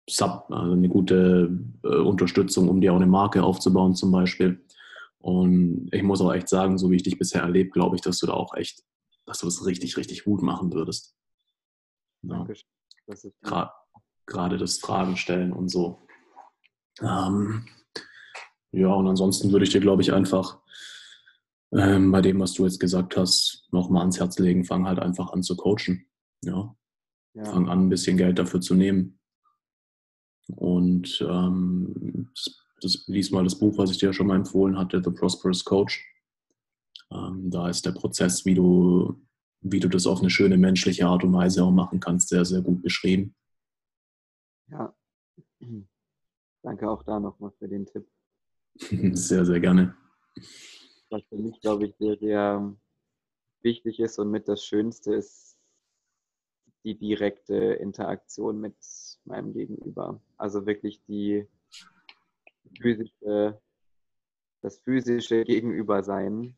Sub, 0.07 0.45
also 0.51 0.73
eine 0.73 0.89
gute 0.89 1.59
äh, 1.83 1.87
Unterstützung, 1.87 2.69
um 2.69 2.81
dir 2.81 2.93
auch 2.93 2.97
eine 2.97 3.07
Marke 3.07 3.41
aufzubauen 3.41 3.95
zum 3.95 4.11
Beispiel. 4.11 4.63
Und 5.17 5.89
ich 5.91 6.03
muss 6.03 6.21
auch 6.21 6.33
echt 6.33 6.49
sagen, 6.49 6.77
so 6.77 6.91
wie 6.91 6.97
ich 6.97 7.03
dich 7.03 7.17
bisher 7.17 7.41
erlebt, 7.41 7.73
glaube 7.73 7.95
ich, 7.95 8.03
dass 8.03 8.19
du 8.19 8.27
da 8.27 8.33
auch 8.33 8.53
echt, 8.53 8.83
dass 9.25 9.39
du 9.39 9.47
das 9.47 9.65
richtig, 9.65 9.97
richtig 9.97 10.23
gut 10.23 10.43
machen 10.43 10.71
würdest. 10.71 11.15
Ja. 12.21 12.45
Gerade, 13.41 13.71
gerade 14.27 14.57
das 14.59 14.77
Fragen 14.77 15.17
stellen 15.17 15.51
und 15.51 15.69
so. 15.69 15.99
Ähm, 17.01 17.65
ja, 18.71 18.93
und 18.93 19.07
ansonsten 19.07 19.51
würde 19.51 19.65
ich 19.65 19.71
dir, 19.71 19.81
glaube 19.81 20.01
ich, 20.01 20.13
einfach 20.13 20.59
ähm, 21.71 22.11
bei 22.11 22.21
dem, 22.21 22.39
was 22.39 22.53
du 22.53 22.63
jetzt 22.65 22.79
gesagt 22.79 23.17
hast, 23.17 23.67
nochmal 23.71 24.01
ans 24.01 24.19
Herz 24.19 24.39
legen, 24.39 24.63
fang 24.63 24.85
halt 24.85 24.99
einfach 24.99 25.31
an 25.31 25.43
zu 25.43 25.55
coachen. 25.55 26.05
Ja, 26.43 26.75
ja. 27.33 27.45
Fang 27.45 27.67
an, 27.67 27.85
ein 27.85 27.89
bisschen 27.89 28.17
Geld 28.17 28.39
dafür 28.39 28.61
zu 28.61 28.75
nehmen. 28.75 29.19
Und 30.55 31.25
ähm, 31.27 32.31
das, 32.81 33.05
lies 33.07 33.31
mal 33.31 33.43
das 33.43 33.59
Buch, 33.59 33.77
was 33.77 33.91
ich 33.91 33.97
dir 33.97 34.07
ja 34.07 34.13
schon 34.13 34.27
mal 34.27 34.35
empfohlen 34.35 34.77
hatte, 34.77 35.01
The 35.03 35.11
Prosperous 35.11 35.65
Coach. 35.65 36.05
Ähm, 37.11 37.49
da 37.49 37.69
ist 37.69 37.85
der 37.85 37.91
Prozess, 37.91 38.45
wie 38.45 38.53
du, 38.53 39.21
wie 39.61 39.79
du 39.79 39.89
das 39.89 40.07
auf 40.07 40.19
eine 40.19 40.29
schöne 40.29 40.57
menschliche 40.57 41.05
Art 41.07 41.23
und 41.23 41.33
Weise 41.33 41.63
auch 41.63 41.71
machen 41.71 41.99
kannst, 41.99 42.29
sehr, 42.29 42.45
sehr 42.45 42.61
gut 42.61 42.81
beschrieben. 42.81 43.35
Ja, 44.69 44.93
danke 46.63 46.89
auch 46.89 47.03
da 47.03 47.19
nochmal 47.19 47.51
für 47.57 47.67
den 47.67 47.85
Tipp. 47.85 48.07
sehr, 49.13 49.45
sehr 49.45 49.59
gerne. 49.59 49.95
Was 51.09 51.23
für 51.29 51.37
mich, 51.37 51.59
glaube 51.61 51.87
ich, 51.87 51.95
sehr, 51.97 52.17
sehr 52.17 52.75
wichtig 53.61 53.99
ist 53.99 54.19
und 54.19 54.31
mit 54.31 54.47
das 54.47 54.63
Schönste 54.63 55.15
ist, 55.15 55.57
die 56.83 56.97
direkte 56.97 57.55
Interaktion 57.55 58.61
mit 58.61 58.75
meinem 59.25 59.53
Gegenüber. 59.53 60.21
Also 60.37 60.65
wirklich 60.65 61.03
die 61.05 61.47
physische, 62.79 63.59
das 64.61 64.79
physische 64.79 65.43
Gegenübersein, 65.43 66.55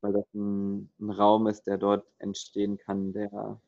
weil 0.00 0.12
das 0.12 0.24
ein, 0.34 0.90
ein 0.98 1.10
Raum 1.10 1.46
ist, 1.46 1.64
der 1.68 1.78
dort 1.78 2.06
entstehen 2.18 2.78
kann, 2.78 3.12
der 3.12 3.60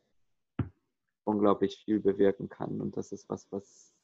unglaublich 1.25 1.83
viel 1.85 2.01
bewirken 2.01 2.49
kann. 2.49 2.81
Und 2.81 2.97
das 2.97 3.13
ist 3.13 3.29
was, 3.29 3.51
was 3.53 3.95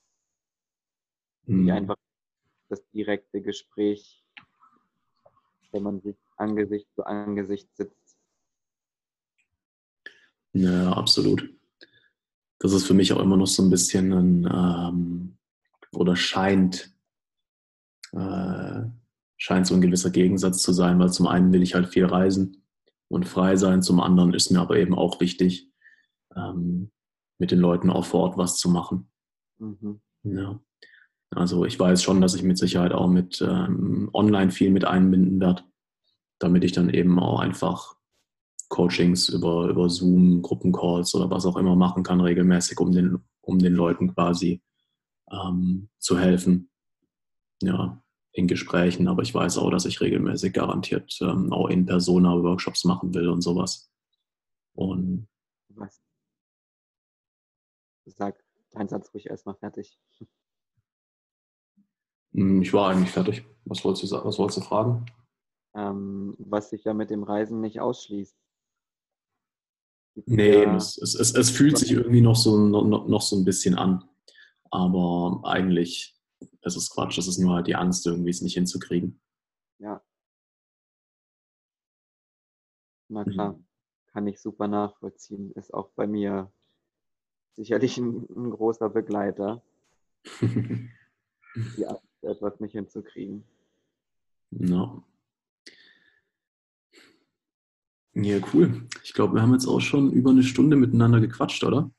mhm. 1.47 1.71
einfach 1.71 1.97
das 2.71 2.89
direkte 2.91 3.41
Gespräch, 3.41 4.25
wenn 5.73 5.83
man 5.83 6.01
sich 6.01 6.17
Angesicht 6.37 6.89
zu 6.95 7.05
Angesicht 7.05 7.69
sitzt, 7.77 8.01
ja, 10.53 10.93
absolut. 10.93 11.49
Das 12.59 12.73
ist 12.73 12.87
für 12.87 12.95
mich 12.95 13.13
auch 13.13 13.21
immer 13.21 13.37
noch 13.37 13.47
so 13.47 13.63
ein 13.63 13.71
bisschen 13.71 14.13
ein, 14.13 14.49
ähm, 14.53 15.39
oder 15.93 16.17
scheint, 16.17 16.95
äh, 18.13 18.83
scheint 19.37 19.67
so 19.67 19.75
ein 19.75 19.81
gewisser 19.81 20.11
Gegensatz 20.11 20.63
zu 20.63 20.73
sein, 20.73 20.99
weil 20.99 21.13
zum 21.13 21.27
einen 21.27 21.53
will 21.53 21.63
ich 21.63 21.75
halt 21.75 21.89
viel 21.89 22.05
reisen 22.05 22.65
und 23.09 23.27
frei 23.27 23.57
sein, 23.57 23.83
zum 23.83 24.01
anderen 24.01 24.35
ist 24.35 24.51
mir 24.51 24.61
aber 24.61 24.77
eben 24.77 24.95
auch 24.95 25.21
wichtig, 25.21 25.71
ähm, 26.37 26.91
mit 27.39 27.51
den 27.51 27.59
Leuten 27.59 27.91
auch 27.91 28.05
vor 28.05 28.21
Ort 28.21 28.37
was 28.37 28.59
zu 28.59 28.69
machen. 28.69 29.11
Mhm. 29.59 30.01
Ja. 30.25 30.61
Also 31.31 31.65
ich 31.65 31.79
weiß 31.79 32.03
schon, 32.03 32.21
dass 32.21 32.35
ich 32.35 32.43
mit 32.43 32.59
Sicherheit 32.59 32.93
auch 32.93 33.09
mit 33.09 33.41
ähm, 33.41 34.11
online 34.13 34.51
viel 34.51 34.71
mit 34.71 34.85
einbinden 34.85 35.41
werde, 35.41 35.63
damit 36.39 36.65
ich 36.65 36.73
dann 36.73 36.91
eben 36.91 37.21
auch 37.21 37.41
einfach 37.41 37.97
Coachings 38.69 39.29
über, 39.29 39.69
über 39.69 39.89
Zoom, 39.89 40.43
Gruppencalls 40.43 41.15
oder 41.15 41.31
was 41.31 41.47
auch 41.47 41.57
immer 41.57 41.77
machen 41.77 42.03
kann, 42.03 42.21
regelmäßig, 42.21 42.79
um 42.81 42.93
den, 42.93 43.19
um 43.43 43.59
den 43.59 43.75
Leuten 43.75 44.15
quasi 44.15 44.63
ähm, 45.31 45.89
zu 45.99 46.19
helfen. 46.19 46.71
Ja, 47.63 48.03
in 48.33 48.47
Gesprächen, 48.47 49.09
aber 49.09 49.23
ich 49.23 49.35
weiß 49.35 49.59
auch, 49.59 49.71
dass 49.71 49.85
ich 49.85 50.01
regelmäßig 50.01 50.53
garantiert 50.53 51.19
ähm, 51.21 51.53
auch 51.53 51.69
in 51.69 51.85
Persona 51.85 52.41
Workshops 52.43 52.85
machen 52.85 53.13
will 53.13 53.29
und 53.29 53.43
sowas. 53.43 53.91
Und 54.75 55.27
was? 55.69 56.01
Sag 58.07 58.43
deinen 58.71 58.89
Satz 58.89 59.13
ruhig 59.13 59.27
erstmal 59.27 59.57
fertig. 59.57 59.99
Hm, 62.33 62.63
ich 62.63 62.73
war 62.73 62.91
eigentlich 62.91 63.11
fertig. 63.11 63.45
Was 63.65 63.85
wolltest 63.85 64.13
du, 64.13 64.25
was 64.25 64.39
wolltest 64.39 64.59
du 64.59 64.63
fragen? 64.63 65.07
Ähm, 65.75 66.35
was 66.39 66.71
sich 66.71 66.85
ja 66.85 66.95
mit 66.95 67.11
dem 67.11 67.23
Reisen 67.23 67.61
nicht 67.61 67.81
ausschließt. 67.81 68.37
Nee, 70.27 70.63
ja. 70.65 70.77
es, 70.77 70.99
es, 70.99 71.35
es, 71.35 71.51
fühlt 71.51 71.79
sich 71.79 71.93
irgendwie 71.93 72.21
noch 72.21 72.37
so, 72.37 72.59
noch, 72.59 73.07
noch 73.07 73.23
so 73.23 73.37
ein 73.37 73.45
bisschen 73.45 73.77
an. 73.77 74.09
Aber 74.71 75.41
eigentlich 75.45 76.17
ist 76.63 76.77
es 76.77 76.91
Quatsch. 76.91 77.19
Es 77.19 77.29
ist 77.29 77.39
nur 77.39 77.55
halt 77.55 77.67
die 77.67 77.77
Angst, 77.77 78.07
irgendwie 78.07 78.31
es 78.31 78.43
nicht 78.43 78.55
hinzukriegen. 78.55 79.21
Ja. 79.79 80.03
Na 83.09 83.25
klar, 83.25 83.53
mhm. 83.53 83.67
kann 84.13 84.27
ich 84.27 84.41
super 84.41 84.69
nachvollziehen. 84.69 85.53
Ist 85.53 85.75
auch 85.75 85.91
bei 85.91 86.07
mir 86.07 86.53
sicherlich 87.55 87.99
ein, 87.99 88.27
ein 88.37 88.51
großer 88.51 88.89
Begleiter. 88.89 89.63
Angst, 91.77 92.01
etwas 92.23 92.61
nicht 92.61 92.73
hinzukriegen. 92.73 93.45
Ja. 94.51 95.03
Ja, 98.15 98.39
cool. 98.53 98.89
Ich 99.05 99.13
glaube, 99.13 99.35
wir 99.35 99.43
haben 99.43 99.53
jetzt 99.53 99.67
auch 99.67 99.81
schon 99.81 100.13
über 100.13 100.31
eine 100.31 100.43
Stunde 100.43 100.77
miteinander 100.77 101.21
gequatscht, 101.21 101.63
oder? 101.65 101.91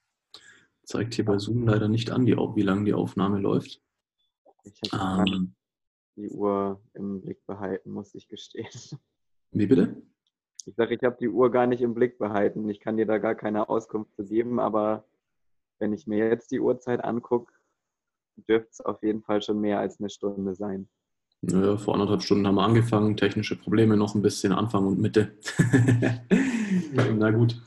Zeigt 0.83 1.13
hier 1.13 1.25
bei 1.25 1.37
Zoom 1.37 1.67
leider 1.67 1.87
nicht 1.87 2.11
an, 2.11 2.25
die, 2.25 2.35
wie 2.35 2.61
lange 2.61 2.83
die 2.83 2.93
Aufnahme 2.93 3.39
läuft. 3.39 3.81
Ich 4.63 4.91
habe 4.91 5.31
ähm, 5.31 5.55
die 6.17 6.29
Uhr 6.29 6.81
im 6.93 7.21
Blick 7.21 7.45
behalten, 7.45 7.91
muss 7.91 8.13
ich 8.13 8.27
gestehen. 8.27 8.67
Wie 9.51 9.67
bitte? 9.67 10.01
Ich 10.65 10.75
sage, 10.75 10.95
ich 10.95 11.03
habe 11.03 11.17
die 11.19 11.29
Uhr 11.29 11.49
gar 11.49 11.65
nicht 11.65 11.81
im 11.81 11.93
Blick 11.93 12.17
behalten. 12.19 12.69
Ich 12.69 12.79
kann 12.79 12.97
dir 12.97 13.05
da 13.05 13.17
gar 13.17 13.35
keine 13.35 13.69
Auskunft 13.69 14.13
zu 14.15 14.25
geben, 14.25 14.59
aber 14.59 15.05
wenn 15.79 15.93
ich 15.93 16.05
mir 16.07 16.29
jetzt 16.29 16.51
die 16.51 16.59
Uhrzeit 16.59 17.03
angucke, 17.03 17.53
dürfte 18.35 18.69
es 18.71 18.81
auf 18.81 19.01
jeden 19.03 19.21
Fall 19.21 19.41
schon 19.41 19.59
mehr 19.59 19.79
als 19.79 19.99
eine 19.99 20.09
Stunde 20.09 20.55
sein. 20.55 20.87
Ja, 21.41 21.77
vor 21.77 21.95
anderthalb 21.95 22.21
Stunden 22.21 22.45
haben 22.45 22.55
wir 22.55 22.63
angefangen, 22.63 23.17
technische 23.17 23.55
Probleme 23.55 23.97
noch 23.97 24.13
ein 24.13 24.21
bisschen, 24.21 24.51
Anfang 24.51 24.85
und 24.85 24.99
Mitte. 24.99 25.37
Na 26.93 27.31
gut. 27.31 27.59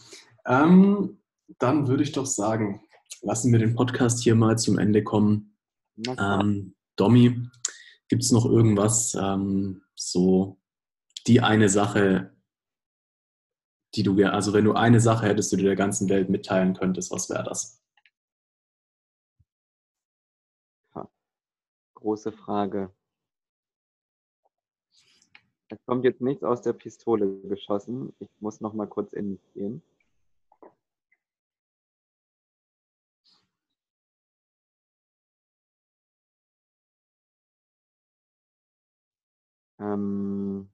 Ähm, 0.47 1.19
dann 1.59 1.89
würde 1.89 2.05
ich 2.05 2.13
doch 2.13 2.27
sagen, 2.27 2.83
lassen 3.23 3.51
wir 3.51 3.59
den 3.59 3.75
Podcast 3.75 4.23
hier 4.23 4.37
mal 4.37 4.57
zum 4.59 4.79
Ende 4.79 5.03
kommen. 5.03 5.57
Ähm, 6.19 6.75
Domi, 6.97 7.49
gibt 8.09 8.23
es 8.23 8.33
noch 8.33 8.47
irgendwas, 8.47 9.17
ähm, 9.21 9.83
so 9.95 10.61
die 11.27 11.41
eine 11.41 11.69
Sache, 11.69 12.33
die 13.95 14.03
du, 14.03 14.23
also 14.25 14.53
wenn 14.53 14.65
du 14.65 14.73
eine 14.73 15.01
Sache 15.01 15.27
hättest, 15.27 15.53
die 15.53 15.57
du 15.57 15.63
der 15.65 15.77
ganzen 15.77 16.09
Welt 16.09 16.29
mitteilen 16.29 16.75
könntest, 16.75 17.11
was 17.11 17.31
wäre 17.31 17.45
das? 17.45 17.84
große 22.05 22.33
Frage. 22.33 22.91
Es 25.71 25.79
kommt 25.87 26.05
jetzt 26.05 26.21
nichts 26.21 26.45
aus 26.45 26.61
der 26.61 26.75
Pistole 26.75 27.41
geschossen. 27.49 28.15
Ich 28.19 28.29
muss 28.41 28.61
noch 28.61 28.75
mal 28.75 28.87
kurz 28.87 29.15
in 29.15 29.31
mich 29.31 29.53
gehen. 29.55 29.83
Ähm, 39.79 40.69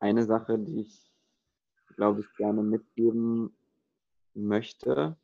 eine 0.00 0.24
Sache, 0.24 0.58
die 0.58 0.80
ich, 0.80 1.12
glaube 1.94 2.22
ich, 2.22 2.32
gerne 2.34 2.64
mitgeben 2.64 3.56
möchte, 4.34 5.16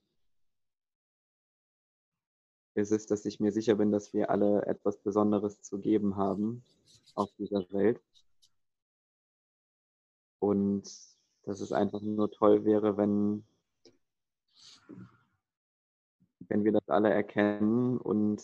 ist 2.75 2.91
es, 2.93 3.07
dass 3.07 3.25
ich 3.25 3.41
mir 3.41 3.53
sicher 3.53 3.77
bin, 3.77 3.93
dass 3.93 4.13
wir 4.13 4.31
alle 4.31 4.67
etwas 4.67 4.99
Besonderes 4.99 5.63
zu 5.63 5.79
geben 5.79 6.17
haben 6.17 6.65
auf 7.15 7.31
dieser 7.39 7.71
Welt. 7.73 8.01
Und 10.41 10.85
dass 11.45 11.61
es 11.61 11.73
einfach 11.73 12.01
nur 12.01 12.31
toll 12.31 12.65
wäre, 12.65 12.97
wenn, 12.97 13.45
wenn 16.41 16.65
wir 16.65 16.73
das 16.73 16.89
alle 16.89 17.11
erkennen 17.11 17.99
und 17.99 18.43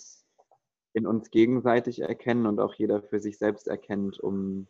in 0.93 1.07
uns 1.07 1.31
gegenseitig 1.31 2.01
erkennen 2.01 2.47
und 2.47 2.61
auch 2.61 2.75
jeder 2.75 3.03
für 3.03 3.21
sich 3.21 3.39
selbst 3.39 3.69
erkennt, 3.69 4.19
um 4.19 4.67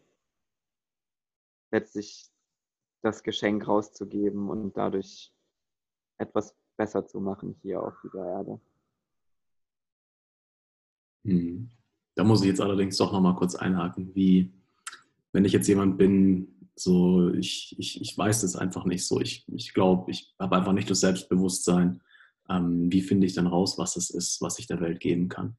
letztlich 1.70 2.30
das 3.02 3.22
Geschenk 3.22 3.66
rauszugeben 3.66 4.50
und 4.50 4.76
dadurch 4.76 5.32
etwas 6.18 6.54
besser 6.76 7.06
zu 7.06 7.20
machen 7.20 7.56
hier 7.62 7.82
auf 7.82 7.94
dieser 8.02 8.26
Erde. 8.26 8.60
Hm. 11.24 11.70
Da 12.14 12.24
muss 12.24 12.42
ich 12.42 12.48
jetzt 12.48 12.60
allerdings 12.60 12.96
doch 12.96 13.12
nochmal 13.12 13.36
kurz 13.36 13.54
einhaken, 13.54 14.14
wie 14.14 14.52
wenn 15.32 15.44
ich 15.44 15.52
jetzt 15.52 15.68
jemand 15.68 15.96
bin, 15.96 16.68
so 16.74 17.32
ich, 17.34 17.76
ich, 17.78 18.00
ich 18.00 18.16
weiß 18.16 18.42
es 18.42 18.56
einfach 18.56 18.84
nicht 18.84 19.06
so. 19.06 19.20
Ich, 19.20 19.46
ich 19.48 19.74
glaube, 19.74 20.10
ich 20.10 20.34
habe 20.38 20.56
einfach 20.56 20.72
nicht 20.72 20.90
das 20.90 21.00
Selbstbewusstsein. 21.00 22.02
Ähm, 22.48 22.90
wie 22.90 23.02
finde 23.02 23.26
ich 23.26 23.34
dann 23.34 23.46
raus, 23.46 23.78
was 23.78 23.96
es 23.96 24.10
ist, 24.10 24.40
was 24.40 24.58
ich 24.58 24.66
der 24.66 24.80
Welt 24.80 25.00
geben 25.00 25.28
kann? 25.28 25.56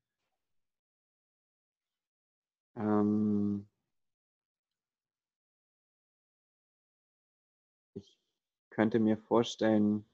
Ähm, 2.75 3.67
ich 7.93 8.17
könnte 8.69 8.99
mir 8.99 9.17
vorstellen, 9.17 10.05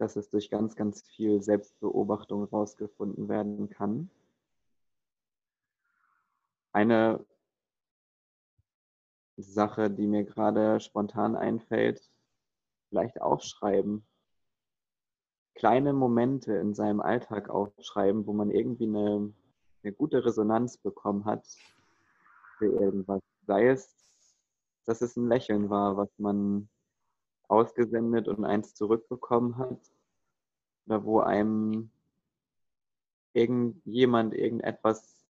dass 0.00 0.16
es 0.16 0.30
durch 0.30 0.48
ganz, 0.48 0.76
ganz 0.76 1.02
viel 1.02 1.42
Selbstbeobachtung 1.42 2.44
rausgefunden 2.44 3.28
werden 3.28 3.68
kann. 3.68 4.10
Eine 6.72 7.22
Sache, 9.36 9.90
die 9.90 10.06
mir 10.06 10.24
gerade 10.24 10.80
spontan 10.80 11.36
einfällt, 11.36 12.00
vielleicht 12.88 13.20
aufschreiben. 13.20 14.06
Kleine 15.54 15.92
Momente 15.92 16.54
in 16.54 16.74
seinem 16.74 17.02
Alltag 17.02 17.50
aufschreiben, 17.50 18.26
wo 18.26 18.32
man 18.32 18.50
irgendwie 18.50 18.86
eine, 18.86 19.34
eine 19.82 19.92
gute 19.92 20.24
Resonanz 20.24 20.78
bekommen 20.78 21.26
hat 21.26 21.46
für 22.56 22.72
irgendwas. 22.72 23.20
Sei 23.46 23.68
es, 23.68 23.94
dass 24.86 25.02
es 25.02 25.16
ein 25.16 25.28
Lächeln 25.28 25.68
war, 25.68 25.98
was 25.98 26.08
man 26.16 26.70
ausgesendet 27.50 28.28
und 28.28 28.44
eins 28.44 28.74
zurückbekommen 28.74 29.58
hat. 29.58 29.80
Oder 30.86 31.04
wo 31.04 31.20
einem 31.20 31.90
irgendjemand 33.32 34.34
irgendetwas, 34.34 35.26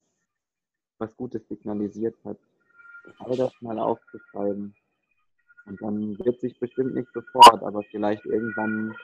was 0.99 1.17
Gutes 1.17 1.47
signalisiert 1.49 2.17
hat. 2.25 2.39
All 3.21 3.37
das 3.37 3.53
mal 3.61 3.79
aufzuschreiben. 3.79 4.75
Und 5.67 5.83
dann 5.83 6.19
wird 6.19 6.41
sich 6.41 6.59
bestimmt 6.59 6.95
nicht 6.95 7.13
sofort, 7.13 7.63
aber 7.63 7.83
vielleicht 7.85 8.25
irgendwann 8.25 8.97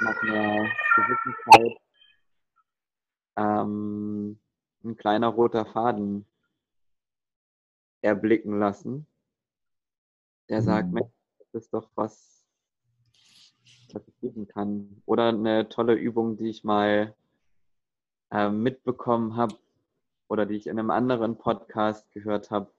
nach 0.00 0.22
einer 0.22 0.70
gewissen 0.96 1.34
Zeit 1.44 1.76
ähm, 3.36 4.38
ein 4.84 4.96
kleiner 4.96 5.28
roter 5.28 5.66
Faden 5.66 6.26
erblicken 8.00 8.58
lassen, 8.58 9.06
der 10.48 10.62
sagt, 10.62 10.92
mhm 10.92 11.10
ist 11.52 11.72
doch 11.72 11.90
was, 11.94 12.44
was 13.92 14.06
ich 14.06 14.18
geben 14.20 14.46
kann. 14.48 15.02
Oder 15.06 15.28
eine 15.28 15.68
tolle 15.68 15.94
Übung, 15.94 16.36
die 16.36 16.48
ich 16.48 16.64
mal 16.64 17.14
äh, 18.30 18.50
mitbekommen 18.50 19.36
habe 19.36 19.56
oder 20.28 20.46
die 20.46 20.56
ich 20.56 20.66
in 20.66 20.78
einem 20.78 20.90
anderen 20.90 21.38
Podcast 21.38 22.10
gehört 22.12 22.50
habe 22.50 22.70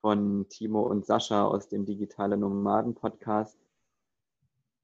von 0.00 0.48
Timo 0.48 0.82
und 0.82 1.06
Sascha 1.06 1.44
aus 1.44 1.68
dem 1.68 1.84
Digitale 1.84 2.36
Nomaden 2.36 2.94
Podcast. 2.94 3.58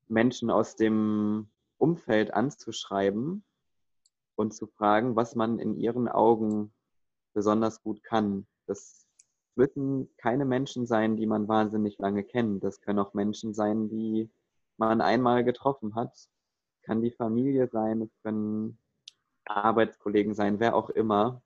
Menschen 0.09 0.51
aus 0.51 0.77
dem 0.77 1.48
Umfeld 1.78 2.35
anzuschreiben 2.35 3.44
und 4.36 4.55
zu 4.55 4.66
fragen, 4.66 5.16
was 5.16 5.35
man 5.35 5.59
in 5.59 5.77
ihren 5.77 6.09
Augen 6.09 6.73
besonders 7.32 7.82
gut 7.82 8.02
kann. 8.02 8.47
Das 8.66 9.04
müssen 9.57 10.09
keine 10.17 10.45
Menschen 10.45 10.87
sein, 10.87 11.17
die 11.17 11.27
man 11.27 11.49
wahnsinnig 11.49 11.99
lange 11.99 12.25
kennt. 12.25 12.65
Das 12.65 12.81
können 12.81 12.99
auch 12.99 13.15
Menschen 13.15 13.55
sein, 13.55 13.89
die 13.89 14.31
man 14.77 15.01
einmal 15.01 15.45
getroffen 15.45 15.95
hat. 15.95 16.29
Kann 16.83 17.03
die 17.03 17.13
Familie 17.13 17.69
sein, 17.69 18.03
es 18.03 18.11
können 18.23 18.79
Arbeitskollegen 19.47 20.35
sein, 20.35 20.61
wer 20.61 20.75
auch 20.75 20.91
immer. 20.91 21.43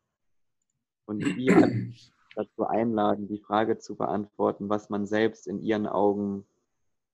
Und 1.07 1.25
die 1.25 1.47
dazu 2.35 2.67
einladen, 2.67 3.29
die 3.29 3.41
Frage 3.41 3.79
zu 3.79 3.97
beantworten, 3.97 4.69
was 4.69 4.91
man 4.91 5.07
selbst 5.07 5.47
in 5.47 5.61
ihren 5.61 5.87
Augen 5.87 6.45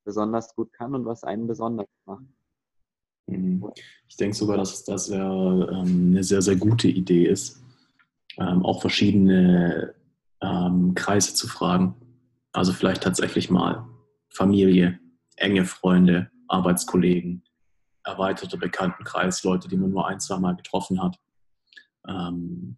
besonders 0.05 0.55
gut 0.55 0.73
kann 0.73 0.95
und 0.95 1.07
was 1.07 1.25
einen 1.25 1.47
besonders 1.47 1.89
macht. 2.05 2.25
Mhm. 3.27 3.71
Ich 4.07 4.17
denke 4.17 4.37
sogar, 4.37 4.59
dass 4.59 4.85
das 4.85 5.09
ähm, 5.09 6.11
eine 6.11 6.23
sehr, 6.23 6.43
sehr 6.43 6.57
gute 6.57 6.89
Idee 6.89 7.27
ist, 7.27 7.63
ähm, 8.37 8.65
auch 8.65 8.83
verschiedene 8.83 9.95
ähm, 10.45 10.95
Kreise 10.95 11.35
zu 11.35 11.49
fragen. 11.49 11.95
Also 12.53 12.73
vielleicht 12.73 13.03
tatsächlich 13.03 13.51
mal 13.51 13.89
Familie, 14.29 15.01
enge 15.37 15.65
Freunde, 15.65 16.31
Arbeitskollegen, 16.49 17.45
erweiterter 18.05 18.59
Bekanntenkreis, 18.59 19.43
Leute, 19.45 19.69
die 19.69 19.77
man 19.77 19.91
nur 19.91 20.07
ein, 20.07 20.21
zwei 20.21 20.39
Mal 20.39 20.57
getroffen 20.57 21.03
hat. 21.03 21.19
Ähm, 22.07 22.77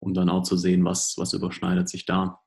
um 0.00 0.12
dann 0.12 0.28
auch 0.28 0.42
zu 0.42 0.56
sehen, 0.56 0.84
was, 0.84 1.16
was 1.16 1.32
überschneidet 1.32 1.88
sich 1.88 2.04
da. 2.04 2.42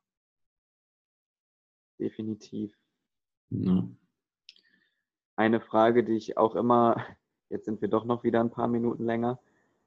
Definitiv. 1.99 2.77
Ja. 3.49 3.87
Eine 5.35 5.61
Frage, 5.61 6.03
die 6.03 6.17
ich 6.17 6.37
auch 6.37 6.55
immer, 6.55 6.97
jetzt 7.49 7.65
sind 7.65 7.81
wir 7.81 7.87
doch 7.87 8.05
noch 8.05 8.23
wieder 8.23 8.41
ein 8.41 8.51
paar 8.51 8.67
Minuten 8.67 9.05
länger. 9.05 9.39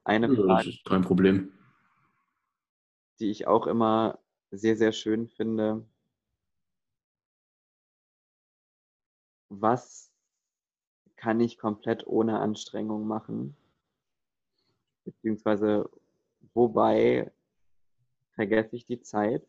Eine 0.03 0.35
Frage. 0.35 0.73
kein 0.83 1.03
Problem 1.03 1.53
die 3.21 3.29
ich 3.29 3.47
auch 3.47 3.67
immer 3.67 4.19
sehr, 4.49 4.75
sehr 4.75 4.91
schön 4.91 5.27
finde. 5.29 5.85
Was 9.49 10.11
kann 11.15 11.39
ich 11.39 11.57
komplett 11.57 12.05
ohne 12.07 12.39
Anstrengung 12.39 13.07
machen? 13.07 13.55
Beziehungsweise 15.05 15.89
wobei 16.53 17.31
vergesse 18.33 18.75
ich 18.75 18.85
die 18.85 19.01
Zeit? 19.01 19.45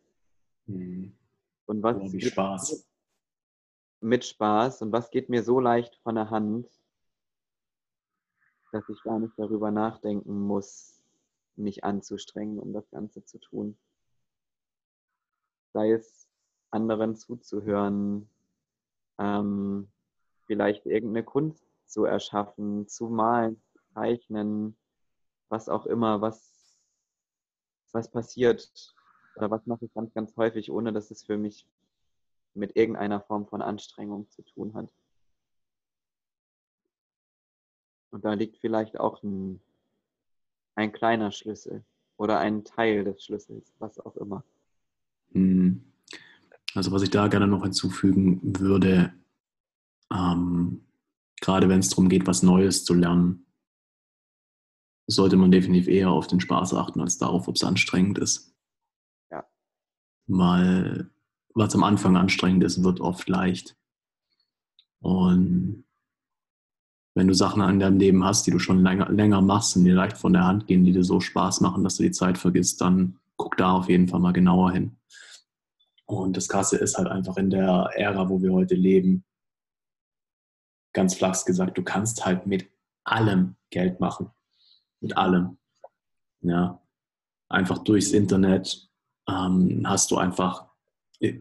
Mhm. 0.66 1.16
Und 1.66 1.82
was 1.82 1.96
oh, 1.96 2.18
Spaß. 2.18 2.86
mit 4.00 4.24
Spaß 4.24 4.82
und 4.82 4.92
was 4.92 5.10
geht 5.10 5.30
mir 5.30 5.42
so 5.42 5.60
leicht 5.60 5.96
von 6.02 6.16
der 6.16 6.28
Hand, 6.30 6.68
dass 8.72 8.86
ich 8.88 9.02
gar 9.02 9.18
nicht 9.18 9.38
darüber 9.38 9.70
nachdenken 9.70 10.40
muss, 10.40 11.01
mich 11.56 11.84
anzustrengen, 11.84 12.58
um 12.58 12.72
das 12.72 12.88
Ganze 12.90 13.24
zu 13.24 13.38
tun. 13.38 13.76
Sei 15.72 15.92
es 15.92 16.28
anderen 16.70 17.16
zuzuhören, 17.16 18.28
ähm, 19.18 19.88
vielleicht 20.46 20.86
irgendeine 20.86 21.24
Kunst 21.24 21.64
zu 21.86 22.04
erschaffen, 22.04 22.88
zu 22.88 23.08
malen, 23.08 23.60
zu 23.72 23.78
zeichnen, 23.94 24.76
was 25.48 25.68
auch 25.68 25.86
immer, 25.86 26.20
was, 26.20 26.80
was 27.92 28.10
passiert 28.10 28.94
oder 29.36 29.50
was 29.50 29.66
mache 29.66 29.84
ich 29.84 29.94
ganz, 29.94 30.12
ganz 30.14 30.36
häufig, 30.36 30.70
ohne 30.70 30.92
dass 30.92 31.10
es 31.10 31.22
für 31.22 31.36
mich 31.36 31.66
mit 32.54 32.76
irgendeiner 32.76 33.20
Form 33.20 33.46
von 33.46 33.62
Anstrengung 33.62 34.28
zu 34.30 34.42
tun 34.42 34.74
hat. 34.74 34.90
Und 38.10 38.24
da 38.24 38.34
liegt 38.34 38.58
vielleicht 38.58 39.00
auch 39.00 39.22
ein 39.22 39.62
ein 40.74 40.92
kleiner 40.92 41.30
Schlüssel 41.32 41.84
oder 42.16 42.38
ein 42.38 42.64
Teil 42.64 43.04
des 43.04 43.24
Schlüssels, 43.24 43.72
was 43.78 43.98
auch 44.00 44.16
immer. 44.16 44.44
Hm. 45.32 45.84
Also 46.74 46.92
was 46.92 47.02
ich 47.02 47.10
da 47.10 47.28
gerne 47.28 47.46
noch 47.46 47.62
hinzufügen 47.62 48.40
würde, 48.58 49.12
ähm, 50.12 50.86
gerade 51.40 51.68
wenn 51.68 51.80
es 51.80 51.90
darum 51.90 52.08
geht, 52.08 52.26
was 52.26 52.42
Neues 52.42 52.84
zu 52.84 52.94
lernen, 52.94 53.46
sollte 55.06 55.36
man 55.36 55.50
definitiv 55.50 55.88
eher 55.88 56.10
auf 56.10 56.26
den 56.26 56.40
Spaß 56.40 56.74
achten, 56.74 57.00
als 57.00 57.18
darauf, 57.18 57.48
ob 57.48 57.56
es 57.56 57.64
anstrengend 57.64 58.18
ist. 58.18 58.54
Ja. 59.30 59.44
Weil 60.26 61.10
was 61.54 61.74
am 61.74 61.84
Anfang 61.84 62.16
anstrengend 62.16 62.64
ist, 62.64 62.82
wird 62.82 63.00
oft 63.00 63.28
leicht. 63.28 63.76
Und 65.00 65.84
wenn 67.14 67.28
du 67.28 67.34
Sachen 67.34 67.62
in 67.62 67.78
deinem 67.78 67.98
Leben 67.98 68.24
hast, 68.24 68.46
die 68.46 68.50
du 68.50 68.58
schon 68.58 68.82
länger, 68.82 69.10
länger 69.10 69.42
machst 69.42 69.76
und 69.76 69.84
dir 69.84 69.94
leicht 69.94 70.16
von 70.16 70.32
der 70.32 70.44
Hand 70.44 70.66
gehen, 70.66 70.84
die 70.84 70.92
dir 70.92 71.04
so 71.04 71.20
Spaß 71.20 71.60
machen, 71.60 71.84
dass 71.84 71.96
du 71.96 72.02
die 72.02 72.10
Zeit 72.10 72.38
vergisst, 72.38 72.80
dann 72.80 73.18
guck 73.36 73.56
da 73.56 73.72
auf 73.72 73.88
jeden 73.88 74.08
Fall 74.08 74.20
mal 74.20 74.32
genauer 74.32 74.72
hin. 74.72 74.96
Und 76.06 76.36
das 76.36 76.48
Krasse 76.48 76.76
ist 76.76 76.96
halt 76.96 77.08
einfach 77.08 77.36
in 77.36 77.50
der 77.50 77.90
Ära, 77.94 78.28
wo 78.28 78.42
wir 78.42 78.52
heute 78.52 78.74
leben, 78.74 79.24
ganz 80.92 81.14
flachs 81.14 81.44
gesagt, 81.44 81.76
du 81.78 81.82
kannst 81.82 82.24
halt 82.24 82.46
mit 82.46 82.70
allem 83.04 83.56
Geld 83.70 84.00
machen. 84.00 84.30
Mit 85.00 85.16
allem. 85.16 85.58
Ja. 86.40 86.80
Einfach 87.48 87.78
durchs 87.78 88.12
Internet 88.12 88.88
ähm, 89.28 89.82
hast 89.86 90.10
du 90.10 90.16
einfach, 90.16 90.68
äh, 91.20 91.40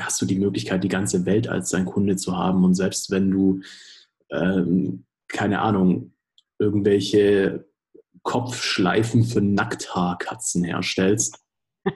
hast 0.00 0.20
du 0.20 0.26
die 0.26 0.38
Möglichkeit, 0.38 0.84
die 0.84 0.88
ganze 0.88 1.24
Welt 1.26 1.48
als 1.48 1.70
dein 1.70 1.84
Kunde 1.84 2.16
zu 2.16 2.36
haben. 2.36 2.64
Und 2.64 2.74
selbst 2.74 3.10
wenn 3.10 3.30
du 3.30 3.60
ähm, 4.30 5.04
keine 5.28 5.60
Ahnung, 5.60 6.14
irgendwelche 6.58 7.68
Kopfschleifen 8.22 9.24
für 9.24 9.40
Nackthaarkatzen 9.40 10.64
herstellst, 10.64 11.44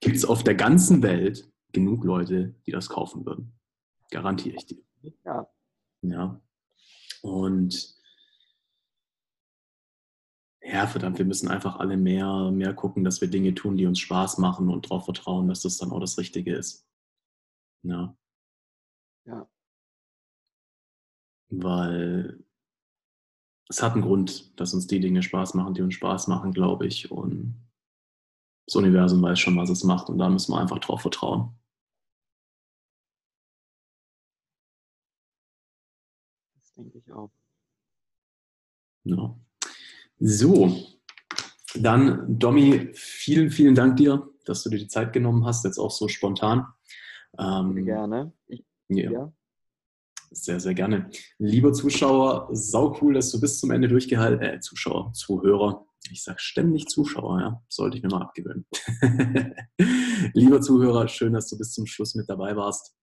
gibt 0.00 0.16
es 0.16 0.24
auf 0.24 0.44
der 0.44 0.54
ganzen 0.54 1.02
Welt 1.02 1.50
genug 1.72 2.04
Leute, 2.04 2.54
die 2.66 2.72
das 2.72 2.88
kaufen 2.88 3.24
würden. 3.24 3.58
Garantiere 4.10 4.56
ich 4.56 4.66
dir. 4.66 4.82
Ja. 5.24 5.48
Ja. 6.02 6.40
Und 7.22 7.96
ja, 10.60 10.86
verdammt, 10.86 11.18
wir 11.18 11.24
müssen 11.24 11.48
einfach 11.48 11.76
alle 11.76 11.96
mehr, 11.96 12.50
mehr 12.52 12.74
gucken, 12.74 13.04
dass 13.04 13.20
wir 13.20 13.28
Dinge 13.28 13.54
tun, 13.54 13.76
die 13.76 13.86
uns 13.86 13.98
Spaß 13.98 14.38
machen 14.38 14.68
und 14.68 14.86
darauf 14.86 15.06
vertrauen, 15.06 15.48
dass 15.48 15.62
das 15.62 15.78
dann 15.78 15.90
auch 15.90 16.00
das 16.00 16.18
Richtige 16.18 16.54
ist. 16.54 16.86
Ja. 17.82 18.16
Ja 19.24 19.48
weil 21.52 22.42
es 23.68 23.82
hat 23.82 23.92
einen 23.92 24.02
Grund, 24.02 24.58
dass 24.58 24.74
uns 24.74 24.86
die 24.86 25.00
Dinge 25.00 25.22
Spaß 25.22 25.54
machen, 25.54 25.74
die 25.74 25.82
uns 25.82 25.94
Spaß 25.94 26.28
machen, 26.28 26.52
glaube 26.52 26.86
ich. 26.86 27.10
Und 27.10 27.68
das 28.66 28.76
Universum 28.76 29.22
weiß 29.22 29.38
schon, 29.38 29.56
was 29.56 29.70
es 29.70 29.84
macht 29.84 30.08
und 30.08 30.18
da 30.18 30.28
müssen 30.28 30.52
wir 30.52 30.60
einfach 30.60 30.78
drauf 30.78 31.02
vertrauen. 31.02 31.54
Das 36.54 36.72
denke 36.74 36.98
ich 36.98 37.12
auch. 37.12 37.30
Ja. 39.04 39.36
So, 40.20 40.76
dann 41.74 42.38
Domi, 42.38 42.90
vielen, 42.94 43.50
vielen 43.50 43.74
Dank 43.74 43.96
dir, 43.96 44.30
dass 44.44 44.62
du 44.62 44.70
dir 44.70 44.78
die 44.78 44.88
Zeit 44.88 45.12
genommen 45.12 45.44
hast, 45.44 45.64
jetzt 45.64 45.78
auch 45.78 45.90
so 45.90 46.08
spontan. 46.08 46.66
Ähm, 47.38 47.84
Gerne. 47.84 48.32
Ich, 48.46 48.64
ja. 48.88 49.10
ja. 49.10 49.32
Sehr, 50.34 50.60
sehr 50.60 50.74
gerne. 50.74 51.10
Lieber 51.38 51.72
Zuschauer, 51.72 52.48
sau 52.52 52.96
cool, 53.00 53.14
dass 53.14 53.30
du 53.30 53.40
bis 53.40 53.60
zum 53.60 53.70
Ende 53.70 53.88
durchgehalten, 53.88 54.42
äh, 54.42 54.60
Zuschauer, 54.60 55.12
Zuhörer, 55.12 55.86
ich 56.10 56.22
sage 56.24 56.38
ständig 56.40 56.86
Zuschauer, 56.88 57.40
ja, 57.40 57.62
sollte 57.68 57.96
ich 57.96 58.02
mir 58.02 58.08
mal 58.08 58.22
abgewöhnen. 58.22 58.66
Lieber 60.34 60.60
Zuhörer, 60.60 61.06
schön, 61.08 61.34
dass 61.34 61.48
du 61.48 61.58
bis 61.58 61.72
zum 61.72 61.86
Schluss 61.86 62.14
mit 62.14 62.28
dabei 62.28 62.56
warst. 62.56 62.94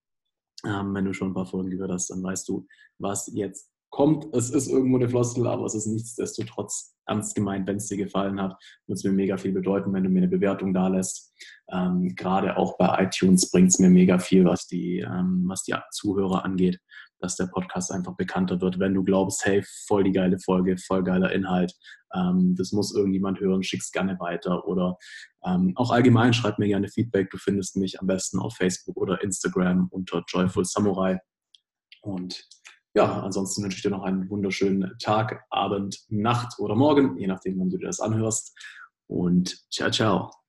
Ähm, 0.65 0.93
wenn 0.93 1.05
du 1.05 1.13
schon 1.13 1.29
ein 1.29 1.33
paar 1.33 1.45
Folgen 1.45 1.69
gehört 1.69 1.91
hast, 1.91 2.09
dann 2.09 2.23
weißt 2.23 2.49
du, 2.49 2.67
was 2.97 3.31
jetzt 3.33 3.69
kommt. 3.91 4.25
Es 4.35 4.49
ist 4.49 4.67
irgendwo 4.67 4.97
eine 4.97 5.07
Floskel, 5.07 5.47
aber 5.47 5.65
es 5.65 5.75
ist 5.75 5.87
nichtsdestotrotz 5.87 6.95
ernst 7.05 7.35
gemeint, 7.35 7.67
wenn 7.67 7.77
es 7.77 7.87
dir 7.87 7.97
gefallen 7.97 8.41
hat. 8.41 8.51
Würde 8.85 8.97
es 8.97 9.03
mir 9.03 9.11
mega 9.11 9.37
viel 9.37 9.51
bedeuten, 9.51 9.93
wenn 9.93 10.03
du 10.03 10.09
mir 10.09 10.19
eine 10.19 10.27
Bewertung 10.27 10.73
da 10.73 10.87
lässt. 10.89 11.33
Ähm, 11.71 12.13
Gerade 12.15 12.57
auch 12.57 12.77
bei 12.77 13.03
iTunes 13.03 13.49
bringt 13.49 13.69
es 13.69 13.79
mir 13.79 13.89
mega 13.89 14.19
viel, 14.19 14.45
was 14.45 14.67
die, 14.67 14.99
ähm, 14.99 15.45
was 15.47 15.63
die 15.63 15.75
Zuhörer 15.91 16.43
angeht 16.43 16.79
dass 17.19 17.35
der 17.35 17.47
Podcast 17.47 17.91
einfach 17.91 18.15
bekannter 18.15 18.61
wird. 18.61 18.79
Wenn 18.79 18.93
du 18.93 19.03
glaubst, 19.03 19.45
hey, 19.45 19.63
voll 19.87 20.03
die 20.03 20.11
geile 20.11 20.39
Folge, 20.39 20.77
voll 20.77 21.03
geiler 21.03 21.31
Inhalt, 21.31 21.73
ähm, 22.13 22.55
das 22.57 22.71
muss 22.71 22.95
irgendjemand 22.95 23.39
hören, 23.39 23.63
schick's 23.63 23.91
gerne 23.91 24.19
weiter. 24.19 24.65
Oder 24.67 24.97
ähm, 25.45 25.73
auch 25.75 25.91
allgemein 25.91 26.33
schreib 26.33 26.59
mir 26.59 26.67
gerne 26.67 26.87
Feedback. 26.87 27.29
Du 27.31 27.37
findest 27.37 27.75
mich 27.77 27.99
am 27.99 28.07
besten 28.07 28.39
auf 28.39 28.55
Facebook 28.55 28.97
oder 28.97 29.21
Instagram 29.21 29.87
unter 29.91 30.23
Joyful 30.27 30.65
Samurai. 30.65 31.19
Und 32.01 32.47
ja, 32.95 33.21
ansonsten 33.21 33.63
wünsche 33.63 33.77
ich 33.77 33.83
dir 33.83 33.91
noch 33.91 34.03
einen 34.03 34.29
wunderschönen 34.29 34.95
Tag, 34.99 35.43
Abend, 35.49 35.99
Nacht 36.09 36.59
oder 36.59 36.75
Morgen, 36.75 37.17
je 37.17 37.27
nachdem, 37.27 37.59
wann 37.59 37.69
du 37.69 37.77
dir 37.77 37.87
das 37.87 37.99
anhörst. 37.99 38.57
Und 39.07 39.63
ciao, 39.71 39.91
ciao. 39.91 40.48